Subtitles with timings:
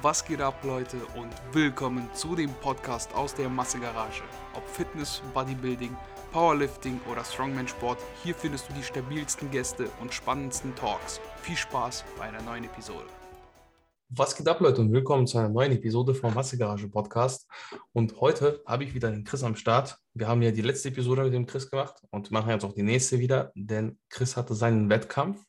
[0.00, 4.22] Was geht ab, Leute, und willkommen zu dem Podcast aus der Massegarage.
[4.54, 5.96] Ob Fitness, Bodybuilding,
[6.30, 11.20] Powerlifting oder Strongman-Sport, hier findest du die stabilsten Gäste und spannendsten Talks.
[11.42, 13.06] Viel Spaß bei einer neuen Episode.
[14.10, 17.48] Was geht ab, Leute, und willkommen zu einer neuen Episode vom Massegarage Podcast.
[17.92, 19.98] Und heute habe ich wieder den Chris am Start.
[20.14, 22.84] Wir haben ja die letzte Episode mit dem Chris gemacht und machen jetzt auch die
[22.84, 25.44] nächste wieder, denn Chris hatte seinen Wettkampf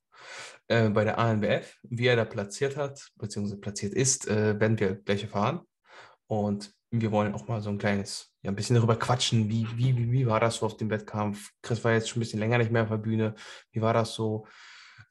[0.70, 1.78] äh, bei der ANBF.
[1.84, 5.62] Wie er da platziert hat, beziehungsweise platziert ist, äh, werden wir gleich erfahren.
[6.28, 9.50] Und wir wollen auch mal so ein kleines, ja, ein bisschen darüber quatschen.
[9.50, 11.52] Wie, wie, wie, wie war das so auf dem Wettkampf?
[11.62, 13.36] Chris war jetzt schon ein bisschen länger nicht mehr auf der Bühne.
[13.72, 14.48] Wie war das so?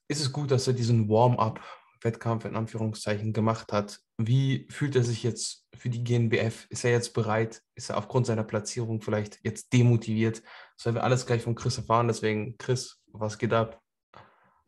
[0.08, 1.60] Ist es gut, dass er diesen Warm-up
[2.02, 4.00] Wettkampf in Anführungszeichen gemacht hat.
[4.18, 6.66] Wie fühlt er sich jetzt für die GNBF?
[6.70, 7.62] Ist er jetzt bereit?
[7.74, 10.42] Ist er aufgrund seiner Platzierung vielleicht jetzt demotiviert?
[10.76, 12.08] Das werden wir alles gleich von Chris erfahren.
[12.08, 13.80] Deswegen, Chris, was geht ab?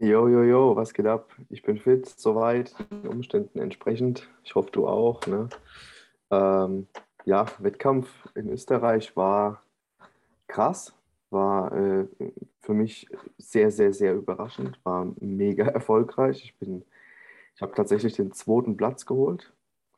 [0.03, 1.29] Jo, jo, jo, was geht ab?
[1.51, 4.31] Ich bin fit, soweit, den Umständen entsprechend.
[4.43, 5.27] Ich hoffe, du auch.
[5.27, 5.51] Ne?
[6.31, 6.87] Ähm,
[7.27, 9.63] ja, Wettkampf in Österreich war
[10.49, 10.95] krass,
[11.29, 12.07] war äh,
[12.63, 16.55] für mich sehr, sehr, sehr überraschend, war mega erfolgreich.
[16.59, 16.69] Ich
[17.55, 19.53] ich habe tatsächlich den zweiten Platz geholt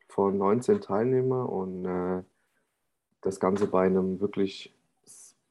[0.09, 2.23] von 19 Teilnehmern und äh,
[3.21, 4.75] das Ganze bei einem wirklich,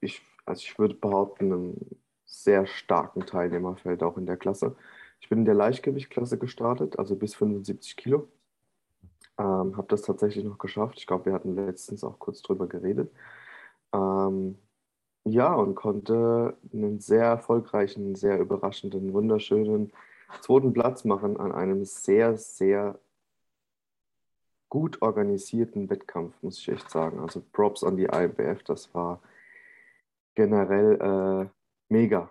[0.01, 1.77] ich, also ich würde behaupten, einem
[2.33, 4.75] sehr starken Teilnehmerfeld auch in der Klasse.
[5.21, 8.29] Ich bin in der Leichtgewichtklasse gestartet, also bis 75 Kilo.
[9.39, 10.99] Ähm, habe das tatsächlich noch geschafft.
[10.99, 13.13] Ich glaube, wir hatten letztens auch kurz drüber geredet.
[13.93, 14.59] Ähm,
[15.25, 19.93] ja, und konnte einen sehr erfolgreichen, sehr überraschenden, wunderschönen
[20.41, 22.99] zweiten Platz machen an einem sehr, sehr
[24.69, 27.21] gut organisierten Wettkampf, muss ich echt sagen.
[27.21, 29.21] Also Props an die IBF, das war
[30.35, 31.62] generell äh,
[31.93, 32.31] mega.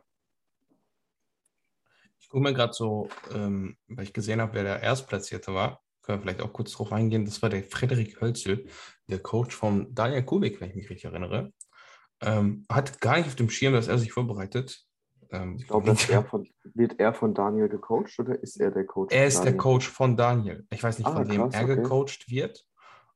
[2.20, 6.20] Ich gucke mir gerade so, ähm, weil ich gesehen habe, wer der Erstplatzierte war, können
[6.20, 7.26] wir vielleicht auch kurz drauf eingehen.
[7.26, 8.66] Das war der Frederik Hölzel,
[9.08, 11.54] der Coach von Daniel Kubik, wenn ich mich richtig erinnere.
[12.22, 14.86] Ähm, hat gar nicht auf dem Schirm, dass er sich vorbereitet.
[15.32, 19.14] Ähm, ich glaube, er von, wird er von Daniel gecoacht oder ist er der Coach?
[19.14, 20.66] Er ist der Coach von Daniel.
[20.70, 21.76] Ich weiß nicht, ah, von wem er okay.
[21.76, 22.66] gecoacht wird.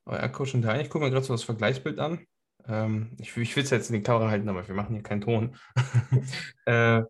[0.06, 0.82] Aber er coacht Daniel.
[0.82, 2.26] Ich gucke mir gerade so das Vergleichsbild an.
[2.68, 5.22] Ähm, ich, ich will es jetzt in die Kamera halten, aber wir machen hier keinen
[5.22, 5.56] Ton.
[6.66, 7.04] äh,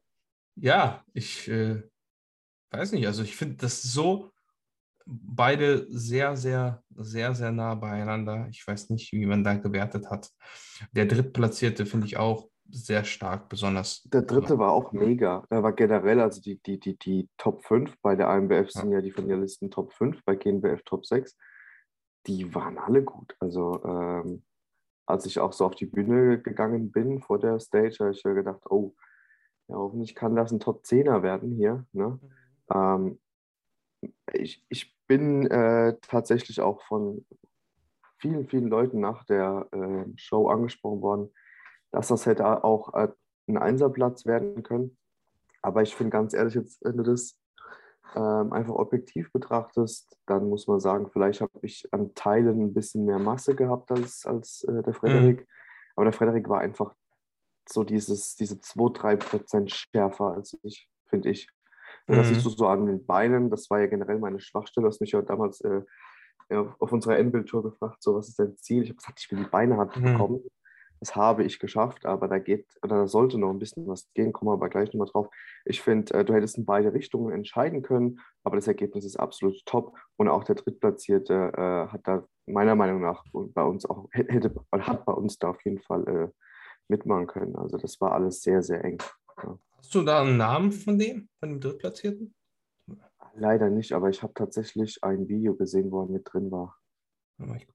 [0.56, 1.82] ja, ich äh,
[2.72, 3.08] weiß nicht.
[3.08, 4.32] Also ich finde das so
[5.06, 8.48] beide sehr, sehr, sehr, sehr nah beieinander.
[8.50, 10.32] Ich weiß nicht, wie man da gewertet hat.
[10.92, 14.02] Der Drittplatzierte finde ich auch sehr stark, besonders.
[14.04, 15.46] Der dritte war auch mega.
[15.50, 18.98] Da war generell, also die, die, die, die Top 5 bei der AMBF sind ja,
[18.98, 21.38] ja die Finalisten Top 5, bei GNBF Top 6.
[22.26, 23.36] Die waren alle gut.
[23.40, 24.44] Also ähm,
[25.06, 28.34] als ich auch so auf die Bühne gegangen bin vor der Stage, habe ich ja
[28.34, 28.96] gedacht, oh,
[29.68, 31.86] ja, hoffentlich kann das ein Top 10er werden hier.
[31.92, 32.20] Ne?
[32.20, 32.20] Mhm.
[32.74, 33.20] Ähm,
[34.34, 37.26] ich, ich bin äh, tatsächlich auch von
[38.18, 41.34] vielen, vielen Leuten nach der äh, Show angesprochen worden,
[41.92, 43.10] dass das hätte auch äh,
[43.48, 44.98] ein Einserplatz werden können.
[45.62, 47.40] Aber ich finde ganz ehrlich, jetzt, wenn du das
[48.16, 53.06] ähm, einfach objektiv betrachtest, dann muss man sagen, vielleicht habe ich an Teilen ein bisschen
[53.06, 55.42] mehr Masse gehabt als, als äh, der Frederik.
[55.42, 55.48] Mhm.
[55.96, 56.94] Aber der Frederik war einfach
[57.68, 61.50] so dieses, diese 2-3% schärfer als ich, finde ich.
[62.08, 62.34] Und das mhm.
[62.36, 64.86] siehst du so an den Beinen, das war ja generell meine Schwachstelle.
[64.86, 65.82] Du hast mich ja damals äh,
[66.50, 68.84] auf unserer Endbildtour gefragt, so was ist dein Ziel?
[68.84, 70.04] Ich habe gesagt, ich will die Beine hart mhm.
[70.04, 70.44] bekommen.
[71.00, 74.34] Das habe ich geschafft, aber da geht, oder da sollte noch ein bisschen was gehen,
[74.34, 75.28] kommen wir aber gleich nochmal drauf.
[75.66, 79.66] Ich finde, äh, du hättest in beide Richtungen entscheiden können, aber das Ergebnis ist absolut
[79.66, 79.98] top.
[80.18, 85.06] Und auch der Drittplatzierte äh, hat da meiner Meinung nach bei uns auch, hätte, hat
[85.06, 86.28] bei uns da auf jeden Fall äh,
[86.88, 87.56] mitmachen können.
[87.56, 88.98] Also das war alles sehr, sehr eng.
[89.44, 89.58] Ja.
[89.78, 92.34] Hast du da einen Namen von dem, von dem Drittplatzierten?
[93.36, 96.78] Leider nicht, aber ich habe tatsächlich ein Video gesehen, wo er mit drin war.
[97.38, 97.68] Ich,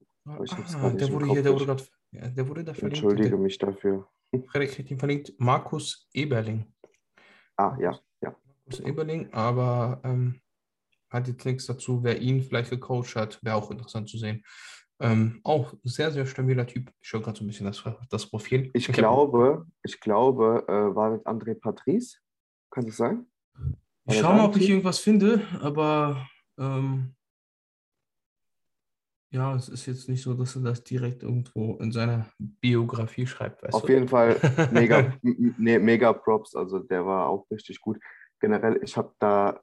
[0.43, 3.03] ich ah, der, wurde hier, der wurde gerade ja, der wurde da verlinkt.
[3.03, 4.07] Entschuldige mich dafür.
[4.47, 5.33] Frederik hat ihn verlinkt.
[5.37, 6.65] Markus Eberling.
[7.57, 8.35] Ah, ja, ja.
[8.65, 10.41] Markus Eberling, aber ähm,
[11.09, 13.43] hat jetzt nichts dazu, wer ihn vielleicht gecoacht hat.
[13.43, 14.43] Wäre auch interessant zu sehen.
[14.99, 16.91] Ähm, auch sehr, sehr stabiler Typ.
[17.01, 18.69] Ich schaue gerade so ein bisschen das, das Profil.
[18.73, 22.17] Ich, ich glaube, ich glaube, äh, war das André Patrice?
[22.69, 23.25] Kann das sein?
[24.05, 26.27] ich schaue mal, ob ich irgendwas finde, aber
[26.59, 27.15] ähm,
[29.31, 33.73] ja, es ist jetzt nicht so, dass er das direkt irgendwo in seiner Biografie schreibt.
[33.73, 33.93] Auf du?
[33.93, 34.35] jeden Fall
[34.71, 36.53] mega, nee, mega Props.
[36.53, 37.97] Also der war auch richtig gut.
[38.41, 39.61] Generell, ich habe da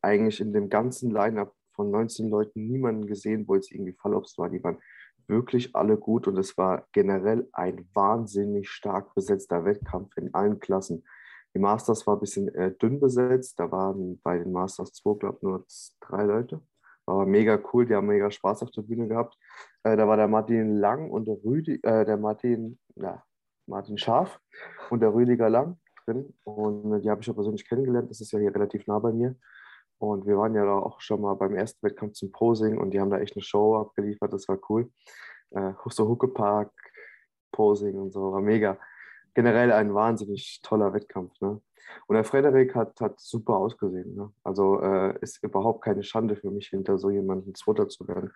[0.00, 4.48] eigentlich in dem ganzen Line-Up von 19 Leuten niemanden gesehen, wo jetzt irgendwie Fallops war.
[4.48, 4.78] Die waren
[5.26, 11.04] wirklich alle gut und es war generell ein wahnsinnig stark besetzter Wettkampf in allen Klassen.
[11.54, 13.58] Die Masters war ein bisschen äh, dünn besetzt.
[13.58, 15.66] Da waren bei den Masters 2, glaube ich, nur
[16.00, 16.62] drei Leute
[17.16, 19.36] War mega cool, die haben mega Spaß auf der Bühne gehabt.
[19.84, 23.22] Äh, da war der Martin Lang und der Rüdi, äh, der Martin, ja,
[23.66, 24.40] Martin Scharf
[24.90, 26.34] und der Rüdiger Lang drin.
[26.44, 28.10] Und die habe ich auch persönlich kennengelernt.
[28.10, 29.36] Das ist ja hier relativ nah bei mir.
[29.98, 33.00] Und wir waren ja da auch schon mal beim ersten Wettkampf zum Posing und die
[33.00, 34.32] haben da echt eine Show abgeliefert.
[34.32, 34.90] Das war cool.
[35.50, 36.72] Äh, so Huckepark,
[37.52, 38.78] Posing und so, war mega.
[39.34, 41.40] Generell ein wahnsinnig toller Wettkampf.
[41.40, 41.60] Ne?
[42.06, 44.14] Und der Frederik hat, hat super ausgesehen.
[44.14, 44.32] Ne?
[44.44, 48.32] Also äh, ist überhaupt keine Schande für mich, hinter so jemandem Zweiter zu werden.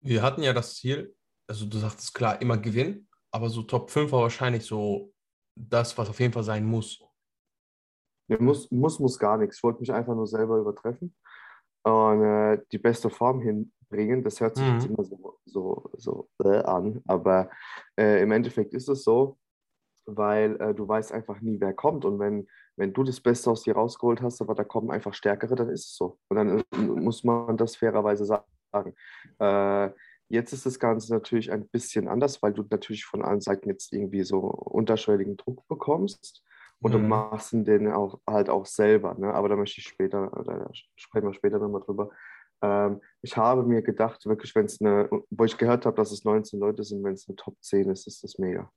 [0.00, 1.14] Wir hatten ja das Ziel,
[1.48, 5.12] also du sagtest klar, immer gewinnen, aber so Top 5 war wahrscheinlich so
[5.56, 7.02] das, was auf jeden Fall sein muss.
[8.28, 9.56] Ja, muss, muss, muss gar nichts.
[9.56, 11.14] Ich wollte mich einfach nur selber übertreffen
[11.84, 14.24] und äh, die beste Form hinbringen.
[14.24, 14.74] Das hört sich mhm.
[14.74, 17.50] jetzt immer so, so, so äh, an, aber
[17.98, 19.38] äh, im Endeffekt ist es so,
[20.06, 22.04] weil äh, du weißt einfach nie, wer kommt.
[22.04, 22.46] Und wenn,
[22.76, 25.86] wenn du das Beste aus dir rausgeholt hast, aber da kommen einfach Stärkere, dann ist
[25.86, 26.18] es so.
[26.28, 28.94] Und dann äh, muss man das fairerweise sagen.
[29.38, 29.90] Äh,
[30.28, 33.92] jetzt ist das Ganze natürlich ein bisschen anders, weil du natürlich von allen Seiten jetzt
[33.92, 36.44] irgendwie so unterschwelligen Druck bekommst.
[36.80, 36.96] Und mhm.
[36.96, 39.14] du machst den auch, halt auch selber.
[39.14, 39.32] Ne?
[39.32, 42.10] Aber da möchte ich später, da sprechen wir später nochmal drüber.
[42.62, 46.24] Ähm, ich habe mir gedacht, wirklich, wenn es eine, wo ich gehört habe, dass es
[46.24, 48.70] 19 Leute sind, wenn es eine Top 10 ist, ist das mega.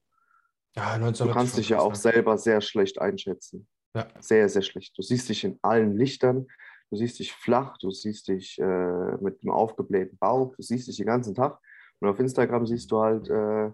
[0.77, 3.67] Ja, du kannst dich ja auch selber sehr schlecht einschätzen.
[3.95, 4.07] Ja.
[4.19, 4.95] Sehr, sehr schlecht.
[4.95, 6.45] Du siehst dich in allen Lichtern,
[6.91, 10.97] du siehst dich flach, du siehst dich äh, mit einem aufgeblähten Bauch, du siehst dich
[10.97, 11.59] den ganzen Tag.
[11.99, 13.71] Und auf Instagram siehst du halt äh,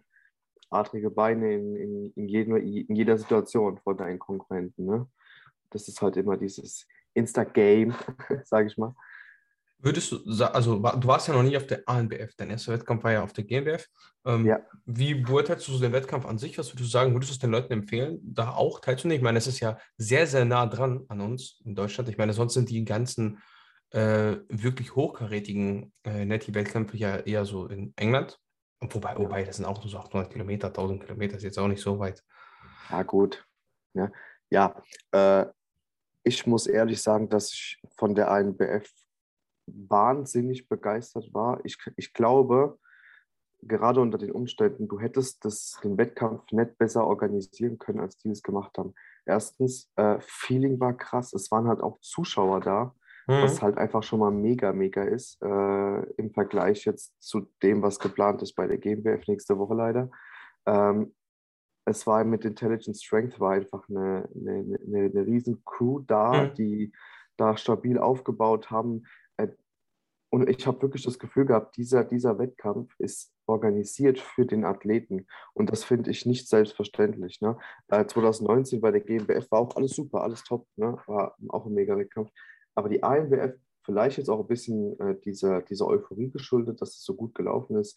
[0.69, 4.85] adrige Beine in, in, in, jedem, in jeder Situation von deinen Konkurrenten.
[4.85, 5.05] Ne?
[5.71, 7.93] Das ist halt immer dieses Insta-Game,
[8.45, 8.95] sage ich mal.
[9.83, 13.11] Würdest du, also du warst ja noch nie auf der ANBF, dein erster Wettkampf war
[13.11, 13.85] ja auf der GmbF.
[14.25, 14.61] Ähm, ja.
[14.85, 16.57] Wie beurteilst du den Wettkampf an sich?
[16.57, 17.13] Was würdest du sagen?
[17.13, 19.17] Würdest du es den Leuten empfehlen, da auch teilzunehmen?
[19.17, 22.07] Ich meine, es ist ja sehr, sehr nah dran an uns in Deutschland.
[22.07, 23.39] Ich meine, sonst sind die ganzen
[23.89, 28.39] äh, wirklich hochkarätigen äh, Netty-Wettkämpfe ja eher so in England.
[28.79, 31.81] Wobei, wobei, das sind auch nur so 800 Kilometer, 1000 Kilometer, ist jetzt auch nicht
[31.81, 32.23] so weit.
[32.89, 33.45] Ja, gut.
[33.93, 34.09] Ja,
[34.49, 34.81] ja
[35.11, 35.45] äh,
[36.23, 38.89] ich muss ehrlich sagen, dass ich von der ANBF
[39.65, 41.59] wahnsinnig begeistert war.
[41.63, 42.77] Ich, ich glaube,
[43.67, 48.29] gerade unter den Umständen, du hättest das, den Wettkampf nicht besser organisieren können, als die
[48.29, 48.93] es gemacht haben.
[49.25, 51.33] Erstens, äh, Feeling war krass.
[51.33, 52.95] Es waren halt auch Zuschauer da,
[53.27, 53.43] mhm.
[53.43, 57.99] was halt einfach schon mal mega, mega ist äh, im Vergleich jetzt zu dem, was
[57.99, 60.11] geplant ist bei der GmbF nächste Woche leider.
[60.65, 61.13] Ähm,
[61.85, 66.53] es war mit Intelligent Strength war einfach eine, eine, eine, eine riesen Crew da, mhm.
[66.55, 66.93] die
[67.37, 69.03] da stabil aufgebaut haben.
[70.33, 75.27] Und ich habe wirklich das Gefühl gehabt, dieser, dieser Wettkampf ist organisiert für den Athleten.
[75.53, 77.39] Und das finde ich nicht selbstverständlich.
[77.39, 77.55] Ne?
[77.89, 80.65] Äh, 2019 bei der GmbF war auch alles super, alles top.
[80.75, 80.97] Ne?
[81.05, 82.31] War auch ein mega Wettkampf.
[82.73, 83.53] Aber die AMWF,
[83.85, 87.75] vielleicht jetzt auch ein bisschen äh, dieser, dieser Euphorie geschuldet, dass es so gut gelaufen
[87.75, 87.95] ist.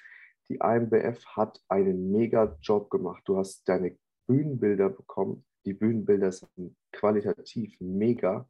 [0.50, 3.22] Die AMBF hat einen mega Job gemacht.
[3.24, 3.96] Du hast deine
[4.26, 5.46] Bühnenbilder bekommen.
[5.64, 8.46] Die Bühnenbilder sind qualitativ mega.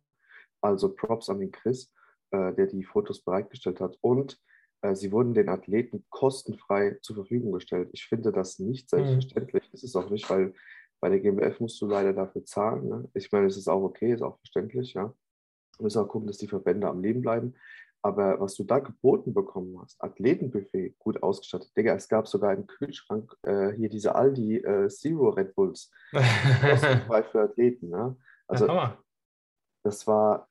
[0.60, 1.92] Also Props an den Chris
[2.30, 3.96] äh, der die Fotos bereitgestellt hat.
[4.00, 4.38] Und
[4.82, 7.90] äh, sie wurden den Athleten kostenfrei zur Verfügung gestellt.
[7.92, 8.98] Ich finde das nicht mhm.
[8.98, 9.64] selbstverständlich.
[9.64, 9.74] Mhm.
[9.74, 10.54] Ist es auch nicht, weil
[11.00, 12.88] bei der GmbF musst du leider dafür zahlen.
[12.88, 13.08] Ne?
[13.14, 15.12] Ich meine, es ist auch okay, ist auch verständlich, ja.
[15.76, 17.54] Du musst auch gucken, dass die Verbände am Leben bleiben.
[18.02, 21.76] Aber was du da geboten bekommen hast, Athletenbuffet, gut ausgestattet.
[21.76, 25.90] Digga, es gab sogar im Kühlschrank äh, hier diese Aldi äh, Zero Red Bulls.
[26.12, 27.88] Kostenfrei für Athleten.
[27.88, 28.16] Ne?
[28.46, 28.96] Also, ja,
[29.82, 30.48] das war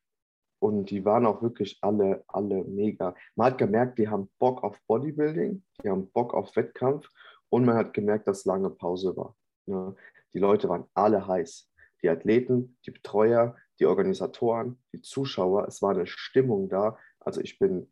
[0.59, 3.15] und die waren auch wirklich alle, alle mega.
[3.35, 7.09] Man hat gemerkt, die haben Bock auf Bodybuilding, die haben Bock auf Wettkampf
[7.49, 9.35] und man hat gemerkt, dass lange Pause war.
[9.65, 9.95] Ne?
[10.33, 11.69] Die Leute waren alle heiß.
[12.03, 15.67] Die Athleten, die Betreuer, die Organisatoren, die Zuschauer.
[15.67, 16.97] Es war eine Stimmung da.
[17.19, 17.91] Also ich bin,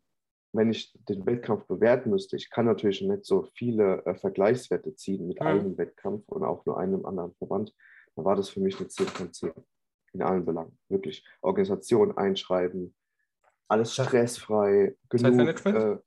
[0.52, 5.26] wenn ich den Wettkampf bewerten müsste, ich kann natürlich nicht so viele äh, Vergleichswerte ziehen
[5.26, 5.46] mit mhm.
[5.46, 7.74] einem Wettkampf und auch nur einem anderen Verband.
[8.14, 9.52] Da war das für mich eine 10 von 10
[10.14, 10.78] in allen Belangen.
[10.88, 11.24] Wirklich.
[11.42, 12.94] Organisation einschreiben,
[13.68, 15.22] alles stressfrei, genug.
[15.22, 15.76] Zeitmanagement?
[15.76, 15.98] Äh,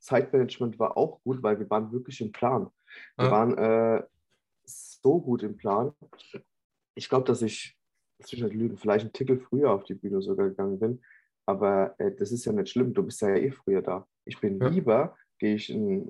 [0.00, 2.70] Zeitmanagement war auch gut, weil wir waren wirklich im Plan.
[3.16, 3.30] Wir ah.
[3.30, 4.02] waren äh,
[4.64, 5.92] so gut im Plan.
[6.94, 7.76] Ich glaube, dass ich,
[8.22, 11.02] zwischen Lügen, vielleicht einen Tickel früher auf die Bühne sogar gegangen bin.
[11.46, 12.94] Aber äh, das ist ja nicht schlimm.
[12.94, 14.06] Du bist ja eh früher da.
[14.24, 14.68] Ich bin ja.
[14.68, 16.08] lieber, gehe ich in,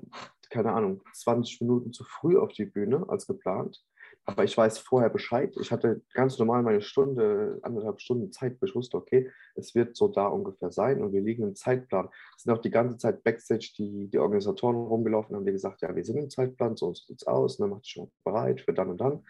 [0.49, 3.83] keine Ahnung, 20 Minuten zu früh auf die Bühne als geplant
[4.25, 5.55] aber ich weiß vorher Bescheid.
[5.59, 9.95] Ich hatte ganz normal meine Stunde, anderthalb Stunden Zeit, wo ich wusste, okay, es wird
[9.95, 12.09] so da ungefähr sein und wir liegen im Zeitplan.
[12.35, 15.95] Es sind auch die ganze Zeit Backstage die, die Organisatoren rumgelaufen, haben dir gesagt, ja,
[15.95, 18.89] wir sind im Zeitplan, so sieht es aus, und dann macht schon bereit für dann
[18.89, 19.23] und dann.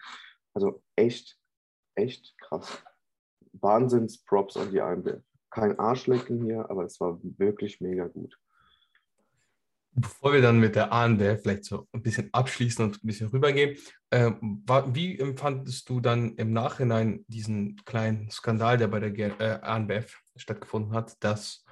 [0.54, 1.38] Also echt,
[1.94, 2.82] echt krass.
[3.52, 5.22] Wahnsinns-Props an die AMB.
[5.50, 8.38] kein Arschlecken hier, aber es war wirklich mega gut.
[9.98, 13.76] Bevor wir dann mit der ANBF vielleicht so ein bisschen abschließen und ein bisschen rübergehen,
[14.10, 14.30] äh,
[14.66, 19.58] war, wie empfandest du dann im Nachhinein diesen kleinen Skandal, der bei der G äh,
[19.62, 21.64] ANBF stattgefunden hat, dass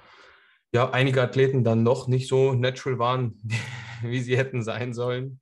[0.73, 3.39] ja einige Athleten dann noch nicht so natural waren,
[4.01, 5.39] wie sie hätten sein sollen?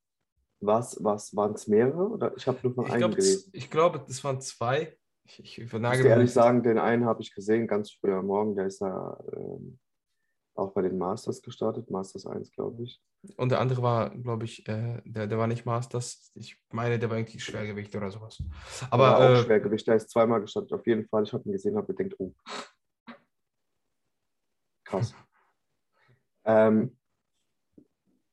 [0.59, 2.09] Was, was waren es mehrere?
[2.09, 3.49] Oder ich habe nur von einem gelesen.
[3.53, 4.97] ich glaube, das waren zwei.
[5.25, 8.55] Ich, ich Ich muss ehrlich sagen, den einen habe ich gesehen, ganz früh am Morgen.
[8.55, 9.79] Der ist da ähm,
[10.55, 13.01] auch bei den Masters gestartet, Masters 1, glaube ich.
[13.37, 16.31] Und der andere war, glaube ich, äh, der, der war nicht Masters.
[16.35, 18.41] Ich meine, der war irgendwie Schwergewicht oder sowas.
[18.89, 21.23] Aber Aber auch äh, Schwergewicht, der ist zweimal gestartet, auf jeden Fall.
[21.23, 22.33] Ich habe ihn gesehen, habe gedacht, oh.
[24.83, 25.15] Krass.
[26.45, 26.97] ähm,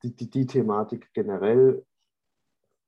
[0.03, 1.85] die, die, die Thematik generell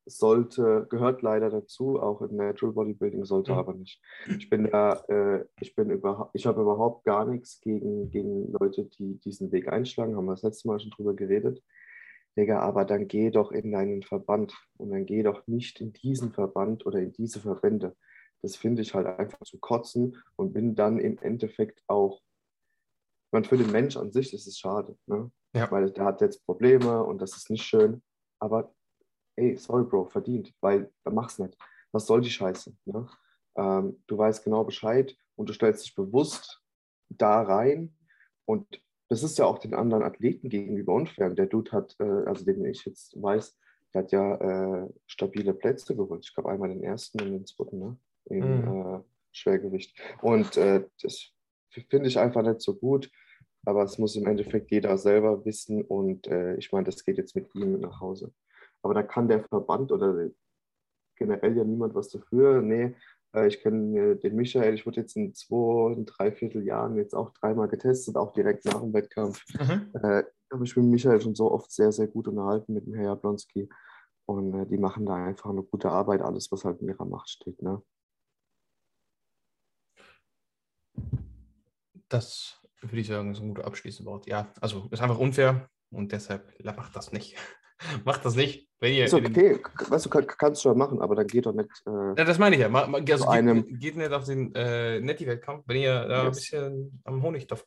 [0.06, 3.58] sollte, gehört leider dazu, auch im Natural Bodybuilding, sollte Mhm.
[3.58, 4.00] aber nicht.
[4.38, 8.84] Ich bin da, äh, ich bin überhaupt, ich habe überhaupt gar nichts gegen, gegen Leute,
[8.84, 11.62] die diesen Weg einschlagen, haben wir das letzte Mal schon drüber geredet.
[12.36, 16.32] Digga, aber dann geh doch in deinen Verband und dann geh doch nicht in diesen
[16.32, 17.94] Verband oder in diese Verbände.
[18.40, 22.22] Das finde ich halt einfach zu kotzen und bin dann im Endeffekt auch,
[23.30, 25.30] meine, für den Mensch an sich ist es schade, ne?
[25.54, 25.70] Ja.
[25.70, 28.02] weil der hat jetzt Probleme und das ist nicht schön,
[28.38, 28.74] aber
[29.36, 31.56] ey, sorry Bro, verdient, weil dann mach's nicht.
[31.92, 32.74] Was soll die Scheiße?
[32.86, 33.08] Ne?
[33.56, 36.62] Ähm, du weißt genau Bescheid und du stellst dich bewusst
[37.08, 37.94] da rein
[38.46, 41.28] und das ist ja auch den anderen Athleten gegenüber unfair.
[41.30, 43.58] Der Dude hat, äh, also den ich jetzt weiß,
[43.92, 46.24] der hat ja äh, stabile Plätze geholt.
[46.24, 47.98] Ich glaube einmal den ersten und den zweiten, ne?
[48.26, 48.96] Im Mhm.
[48.96, 49.00] äh,
[49.32, 49.94] Schwergewicht.
[50.22, 51.30] Und äh, das
[51.70, 53.10] finde ich einfach nicht so gut.
[53.66, 55.82] Aber es muss im Endeffekt jeder selber wissen.
[55.82, 58.32] Und äh, ich meine, das geht jetzt mit ihm nach Hause.
[58.82, 60.28] Aber da kann der Verband oder
[61.16, 62.62] generell ja niemand was dafür.
[62.62, 62.94] Nee,
[63.34, 67.30] äh, ich kenne den Michael, ich wurde jetzt in zwei, in dreiviertel Jahren jetzt auch
[67.30, 69.42] dreimal getestet, auch direkt nach dem Wettkampf.
[69.54, 69.90] mhm.
[70.02, 73.06] Äh, habe ich mit Michael schon so oft sehr, sehr gut unterhalten mit dem Herr
[73.06, 73.68] Jablonski.
[74.26, 77.30] Und äh, die machen da einfach eine gute Arbeit, alles, was halt in ihrer Macht
[77.30, 77.62] steht.
[77.62, 77.82] Ne?
[82.12, 84.26] das würde ich sagen, ist ein guter abschließendes Wort.
[84.26, 87.36] Ja, also ist einfach unfair und deshalb macht das nicht.
[88.04, 88.68] macht das nicht.
[88.80, 91.52] Wenn ihr Ist okay, weißt du, kann, kannst du ja machen, aber dann geht doch
[91.54, 91.68] nicht.
[91.86, 92.68] Äh, Ja, das meine ich ja.
[92.72, 95.62] Also geht, einem- geht nicht auf den äh, Netti-Wettkampf.
[95.66, 96.36] Wenn ihr da ein Yes.
[96.38, 97.64] bisschen am Honigtopf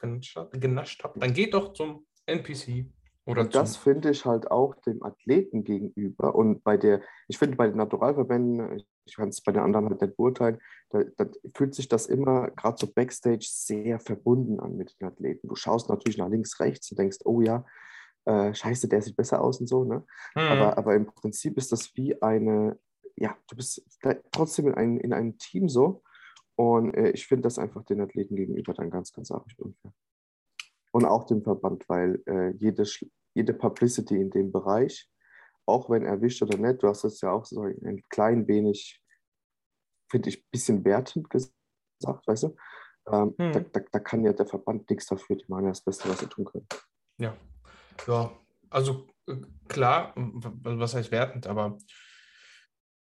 [0.52, 2.88] genascht habt, dann geht doch zum NPC
[3.28, 6.36] oder Und das finde ich halt auch dem Athleten gegenüber.
[6.36, 10.02] Und bei der, ich finde bei den Naturalverbänden, ich kann es bei den anderen halt
[10.02, 15.00] nicht beurteilen, da, da fühlt sich das immer gerade so Backstage sehr verbunden an mit
[15.00, 15.48] den Athleten.
[15.48, 17.66] Du schaust natürlich nach links, rechts und denkst, oh ja,
[18.26, 19.84] äh, scheiße, der sieht besser aus und so.
[19.84, 20.06] Ne?
[20.36, 20.42] Mhm.
[20.42, 22.80] Aber, aber im Prinzip ist das wie eine,
[23.16, 23.84] ja, du bist
[24.32, 26.04] trotzdem in, ein, in einem Team so.
[26.56, 29.94] Und äh, ich finde das einfach den Athleten gegenüber dann ganz, ganz arg unfair.
[30.92, 32.86] Und auch dem Verband, weil äh, jede,
[33.34, 35.10] jede Publicity in dem Bereich,
[35.66, 39.02] auch wenn erwischt oder nicht, du hast es ja auch so ein klein wenig,
[40.10, 42.56] finde ich, ein bisschen wertend gesagt, weißt du?
[43.12, 43.52] Ähm, Mhm.
[43.52, 46.20] da, da, da kann ja der Verband nichts dafür, die machen ja das Beste, was
[46.20, 46.68] sie tun können.
[47.18, 47.36] Ja.
[48.08, 48.32] Ja,
[48.70, 49.36] also äh,
[49.68, 51.78] klar, was heißt wertend, aber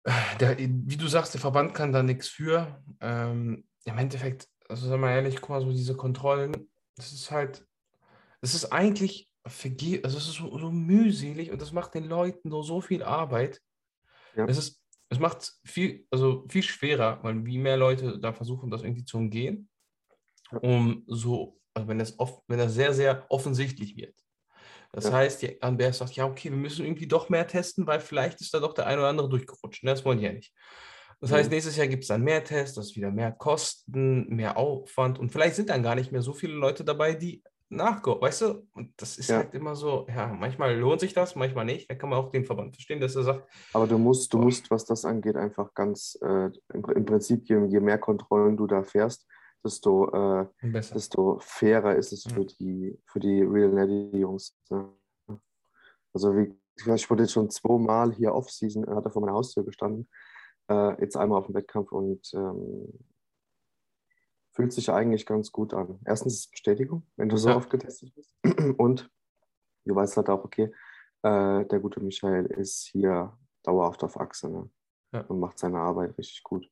[0.04, 2.84] äh, der, wie du sagst, der Verband kann da nichts für.
[3.00, 7.66] Ähm, Im Endeffekt, also sagen wir ehrlich, guck mal, so diese Kontrollen, das ist halt,
[8.42, 12.62] das ist eigentlich also es ist so, so mühselig und das macht den Leuten so,
[12.62, 13.60] so viel Arbeit.
[14.36, 14.46] Ja.
[14.46, 18.70] Es ist, es macht es viel, also viel schwerer, weil wie mehr Leute da versuchen,
[18.70, 19.70] das irgendwie zu umgehen,
[20.62, 24.16] um so, also wenn das oft, wenn das sehr, sehr offensichtlich wird.
[24.94, 25.14] Das Ja.
[25.14, 28.54] heißt, die ANBF sagt, ja, okay, wir müssen irgendwie doch mehr testen, weil vielleicht ist
[28.54, 29.84] da doch der ein oder andere durchgerutscht.
[29.84, 30.54] Und das wollen die ja nicht.
[31.22, 31.54] Das heißt, Mhm.
[31.56, 35.32] nächstes Jahr gibt es dann mehr Tests, das ist wieder mehr Kosten, mehr Aufwand und
[35.32, 38.68] vielleicht sind dann gar nicht mehr so viele Leute dabei, die nachgehen, weißt du?
[38.74, 39.38] Und das ist Ja.
[39.38, 41.90] halt immer so, ja, manchmal lohnt sich das, manchmal nicht.
[41.90, 44.70] Da kann man auch den Verband verstehen, dass er sagt, Aber du musst, du musst,
[44.72, 48.84] was das angeht, einfach ganz, äh, im, im Prinzip, je, je mehr Kontrollen du da
[48.84, 49.26] fährst,
[49.64, 54.58] desto, äh, desto fairer ist es für die, für die Real Netty-Jungs.
[54.70, 54.90] Ne?
[56.14, 56.54] Also wie,
[56.96, 60.10] ich wurde jetzt schon zweimal hier Off-Season, hat er vor meiner Haustür gestanden,
[60.70, 63.00] äh, jetzt einmal auf dem Wettkampf und ähm,
[64.54, 66.00] fühlt sich eigentlich ganz gut an.
[66.06, 67.56] Erstens ist es Bestätigung, wenn du so Ja.
[67.56, 68.36] oft getestet bist.
[68.78, 69.10] Und
[69.86, 70.74] du weißt halt auch, okay,
[71.24, 74.70] äh, der gute Michael ist hier dauerhaft auf Achse ne?
[75.14, 75.22] Ja.
[75.22, 76.70] und macht seine Arbeit richtig gut.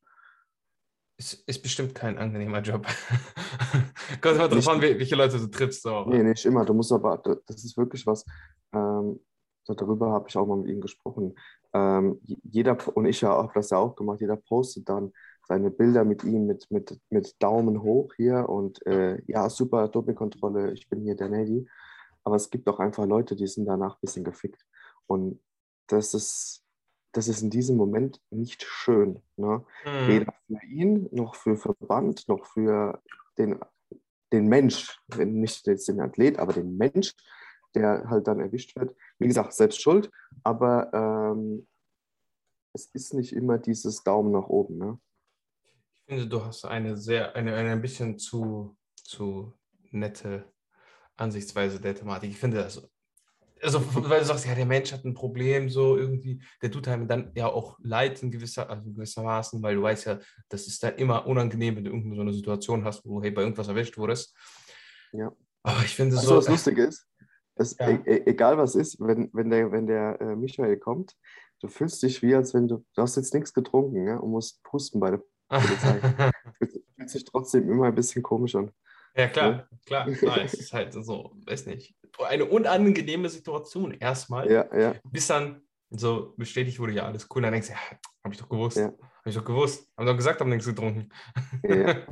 [1.20, 2.88] Ist, ist bestimmt kein angenehmer Job.
[4.22, 5.82] Kommt immer drauf an, welche Leute du triffst.
[5.82, 6.06] So.
[6.06, 6.64] Nee, nicht immer.
[6.64, 8.26] Du musst aber, das ist wirklich was,
[8.74, 9.20] ähm,
[9.66, 11.38] so darüber habe ich auch mal mit ihm gesprochen.
[11.74, 15.12] Ähm, jeder, und ich habe das ja auch gemacht, jeder postet dann
[15.46, 20.72] seine Bilder mit ihm mit, mit, mit Daumen hoch hier und äh, ja, super Dopingkontrolle,
[20.72, 21.68] ich bin hier der Navy.
[22.24, 24.66] Aber es gibt auch einfach Leute, die sind danach ein bisschen gefickt.
[25.06, 25.42] Und
[25.88, 26.64] das ist,
[27.12, 29.22] das ist in diesem Moment nicht schön.
[29.36, 29.66] Ne?
[29.86, 30.08] Mhm.
[30.08, 33.02] Weder für ihn, noch für Verband, noch für
[33.38, 33.60] den,
[34.32, 37.16] den Mensch, nicht jetzt den Athlet, aber den Mensch,
[37.76, 38.96] der halt dann erwischt wird.
[39.18, 40.12] Wie gesagt, selbst schuld,
[40.44, 41.68] aber ähm,
[42.74, 44.78] es ist nicht immer dieses Daumen nach oben.
[44.78, 45.00] Ne?
[45.94, 49.54] Ich finde, du hast eine sehr, eine, eine ein bisschen zu, zu
[49.92, 50.52] nette
[51.18, 52.32] Ansichtsweise der Thematik.
[52.32, 52.90] Ich finde das,
[53.62, 57.08] also weil du sagst, ja, der Mensch hat ein Problem, so irgendwie, der tut einem
[57.08, 60.96] dann ja auch leid in gewisser, also gewissermaßen, weil du weißt ja, das ist dann
[60.96, 63.98] immer unangenehm, wenn du irgendwie so eine Situation hast, wo du hey, bei irgendwas erwischt
[63.98, 64.36] wurdest.
[65.12, 65.32] Ja.
[65.64, 66.30] Aber ich finde so.
[66.30, 67.08] du, was lustig ist?
[67.56, 67.90] Es, Ja.
[67.90, 71.16] e e egal was ist, wenn, wenn der, wenn der äh, Michael kommt,
[71.60, 74.64] du fühlst dich wie, als wenn du, du hast jetzt nichts getrunken ja, und musst
[74.64, 76.00] pusten bei der Polizei.
[76.58, 78.72] fühlt sich trotzdem immer ein bisschen komisch an.
[79.16, 80.38] Ja, klar, klar, klar.
[80.44, 84.50] Es ist halt so, weiß nicht, eine unangenehme Situation erstmal.
[84.52, 87.42] Ja, ja, bis dann so bestätigt wurde, ja, alles cool.
[87.42, 87.80] Dann denkst du, ja,
[88.24, 88.78] habe ich doch gewusst.
[88.78, 88.86] Ja.
[88.86, 89.92] Habe ich doch gewusst.
[89.98, 91.10] Haben doch gesagt, haben nichts getrunken.
[91.64, 91.96] ja.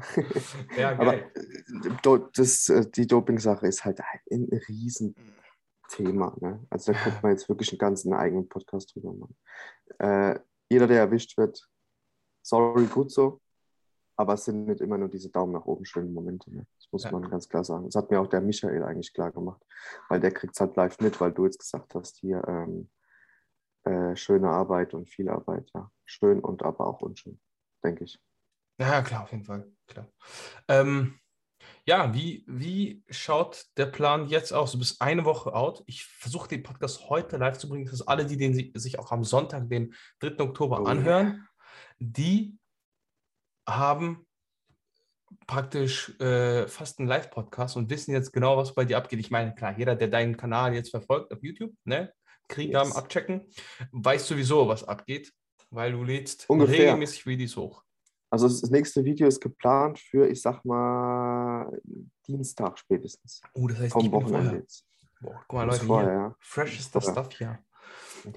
[0.78, 1.32] ja, Aber geil.
[1.36, 4.00] äh, do- das, äh, die Doping-Sache ist halt
[4.32, 6.36] ein Riesenthema.
[6.42, 6.66] Ne?
[6.70, 9.38] Also da könnte man jetzt wirklich einen ganzen eigenen Podcast drüber machen.
[10.00, 10.40] Äh,
[10.70, 11.70] jeder, der erwischt wird,
[12.42, 13.42] sorry, gut so.
[14.20, 16.52] Aber es sind nicht immer nur diese Daumen nach oben schönen Momente.
[16.54, 16.66] Ne?
[16.76, 17.12] Das muss Ja.
[17.12, 17.86] man ganz klar sagen.
[17.86, 19.62] Das hat mir auch der Michael eigentlich klar gemacht.
[20.10, 22.90] Weil der kriegt es halt live mit, weil du jetzt gesagt hast, hier ähm,
[23.84, 25.70] äh, schöne Arbeit und viel Arbeit.
[25.76, 25.92] Ja.
[26.06, 27.40] Schön und aber auch unschön,
[27.84, 28.20] denke ich.
[28.80, 29.72] Ja, klar, auf jeden Fall.
[29.88, 30.08] Klar.
[30.68, 31.20] Ähm,
[31.86, 34.72] ja, wie, wie schaut der Plan jetzt aus?
[34.74, 35.84] Du bist eine Woche out.
[35.86, 39.12] Ich versuche den Podcast heute live zu bringen, dass alle, die den si- sich auch
[39.12, 40.40] am Sonntag, den 3.
[40.44, 41.48] Oktober, Oh, anhören,
[42.00, 42.58] die
[43.68, 44.26] haben
[45.46, 49.20] praktisch äh, fast einen Live-Podcast und wissen jetzt genau, was bei dir abgeht.
[49.20, 52.14] Ich meine, klar, jeder, der deinen Kanal jetzt verfolgt auf YouTube, ne,
[52.48, 52.82] Krieg Yes.
[52.82, 53.46] am Abchecken,
[53.92, 55.34] weiß sowieso, was abgeht,
[55.70, 56.80] weil du lädst Ungefähr.
[56.80, 57.84] regelmäßig Videos hoch.
[58.30, 61.78] Also das nächste Video ist geplant für, ich sag mal,
[62.28, 63.42] Dienstag spätestens.
[63.54, 64.86] Oh, das heißt, Vom ich Wochenende jetzt.
[65.22, 66.18] Boah, guck mal, Leute, vorher, hier.
[66.20, 66.36] ja.
[66.40, 67.24] Fresh ist das Vorher.
[67.24, 67.60] Stuff hier.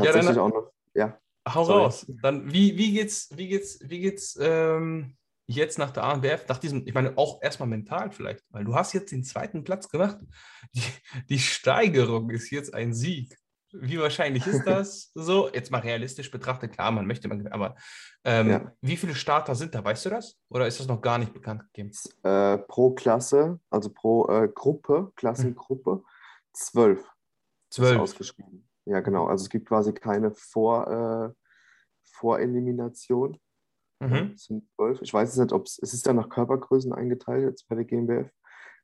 [0.05, 1.19] Ja, dann- auch noch, ja.
[1.49, 1.83] Hau Sorry.
[1.85, 2.07] raus.
[2.23, 5.17] Dann, wie, wie geht's, wie geht's, wie geht's ähm,
[5.51, 8.93] jetzt nach der ANBF, nach diesem, ich meine, auch erstmal mental vielleicht, weil du hast
[8.93, 10.19] jetzt den zweiten Platz gemacht.
[10.75, 10.83] Die,
[11.29, 13.37] die Steigerung ist jetzt ein Sieg.
[13.73, 15.49] Wie wahrscheinlich ist das so?
[15.53, 17.75] Jetzt mal realistisch betrachtet, klar, man möchte, man, aber
[18.25, 18.73] ähm, Ja.
[18.81, 19.85] wie viele Starter sind da?
[19.85, 20.39] Weißt du das?
[20.49, 21.91] Oder ist das noch gar nicht bekannt gegeben?
[22.23, 26.03] Äh, pro Klasse, also pro äh, Gruppe, Klassengruppe,
[26.53, 28.01] zwölf ist Zwölf.
[28.01, 28.69] ausgeschrieben.
[28.85, 29.27] Ja, genau.
[29.27, 31.35] Also es gibt quasi keine Vor, äh,
[32.05, 33.39] Vorelimination.
[34.01, 34.33] Mhm.
[34.35, 35.01] Es sind zwölf.
[35.03, 37.85] Ich weiß jetzt nicht, ob es, es ist ja nach Körpergrößen eingeteilt jetzt bei der
[37.85, 38.31] GmbF.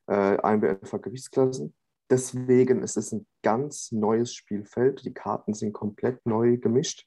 [0.07, 1.75] Äh, ANBF hat Gewichtsklassen.
[2.09, 5.03] Deswegen ist es ein ganz neues Spielfeld.
[5.03, 7.05] Die Karten sind komplett neu gemischt.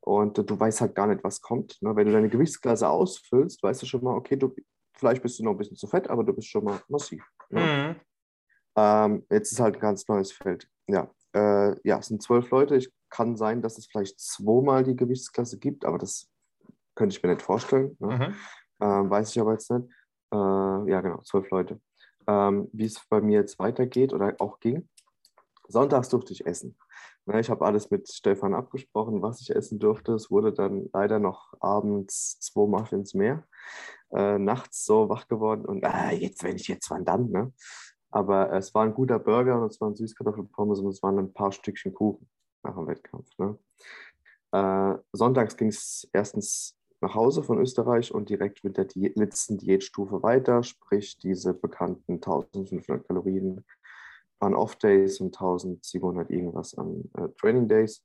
[0.00, 1.80] Und äh, du weißt halt gar nicht, was kommt.
[1.82, 1.96] Ne?
[1.96, 4.54] Wenn du deine Gewichtsklasse ausfüllst, weißt du schon mal, okay, du,
[4.92, 7.24] vielleicht bist du noch ein bisschen zu fett, aber du bist schon mal massiv.
[7.50, 7.60] Ne?
[7.60, 8.00] Mhm.
[8.76, 10.68] Ähm, jetzt ist halt ein ganz neues Feld.
[10.86, 12.76] Ja, äh, ja, es sind zwölf Leute.
[12.76, 16.28] Ich kann sein, dass es vielleicht zweimal die Gewichtsklasse gibt, aber das
[16.98, 17.96] könnte ich mir nicht vorstellen.
[18.00, 18.08] Ne?
[18.08, 18.34] Mhm.
[18.80, 19.88] Ähm, weiß ich aber jetzt nicht.
[20.32, 20.36] Äh,
[20.90, 21.80] ja, genau, zwölf Leute.
[22.26, 24.88] Ähm, wie es bei mir jetzt weitergeht oder auch ging.
[25.68, 26.76] Sonntags durfte ich essen.
[27.24, 30.14] Ne, ich habe alles mit Stefan abgesprochen, was ich essen durfte.
[30.14, 33.44] Es wurde dann leider noch abends zwei Muffins mehr.
[34.10, 37.30] Äh, nachts so wach geworden und ah, jetzt, wenn ich jetzt, wann dann?
[37.30, 37.52] Ne?
[38.10, 41.52] Aber es war ein guter Burger und es waren Süßkartoffelpommes und es waren ein paar
[41.52, 42.28] Stückchen Kuchen
[42.62, 43.28] nach dem Wettkampf.
[43.36, 43.58] Ne?
[44.52, 49.58] Äh, sonntags ging es erstens nach Hause von Österreich und direkt mit der Di letzten
[49.58, 53.64] Diätstufe weiter, sprich diese bekannten 1500 Kalorien
[54.40, 58.04] an Off-Days und 1700 irgendwas an äh, Training-Days.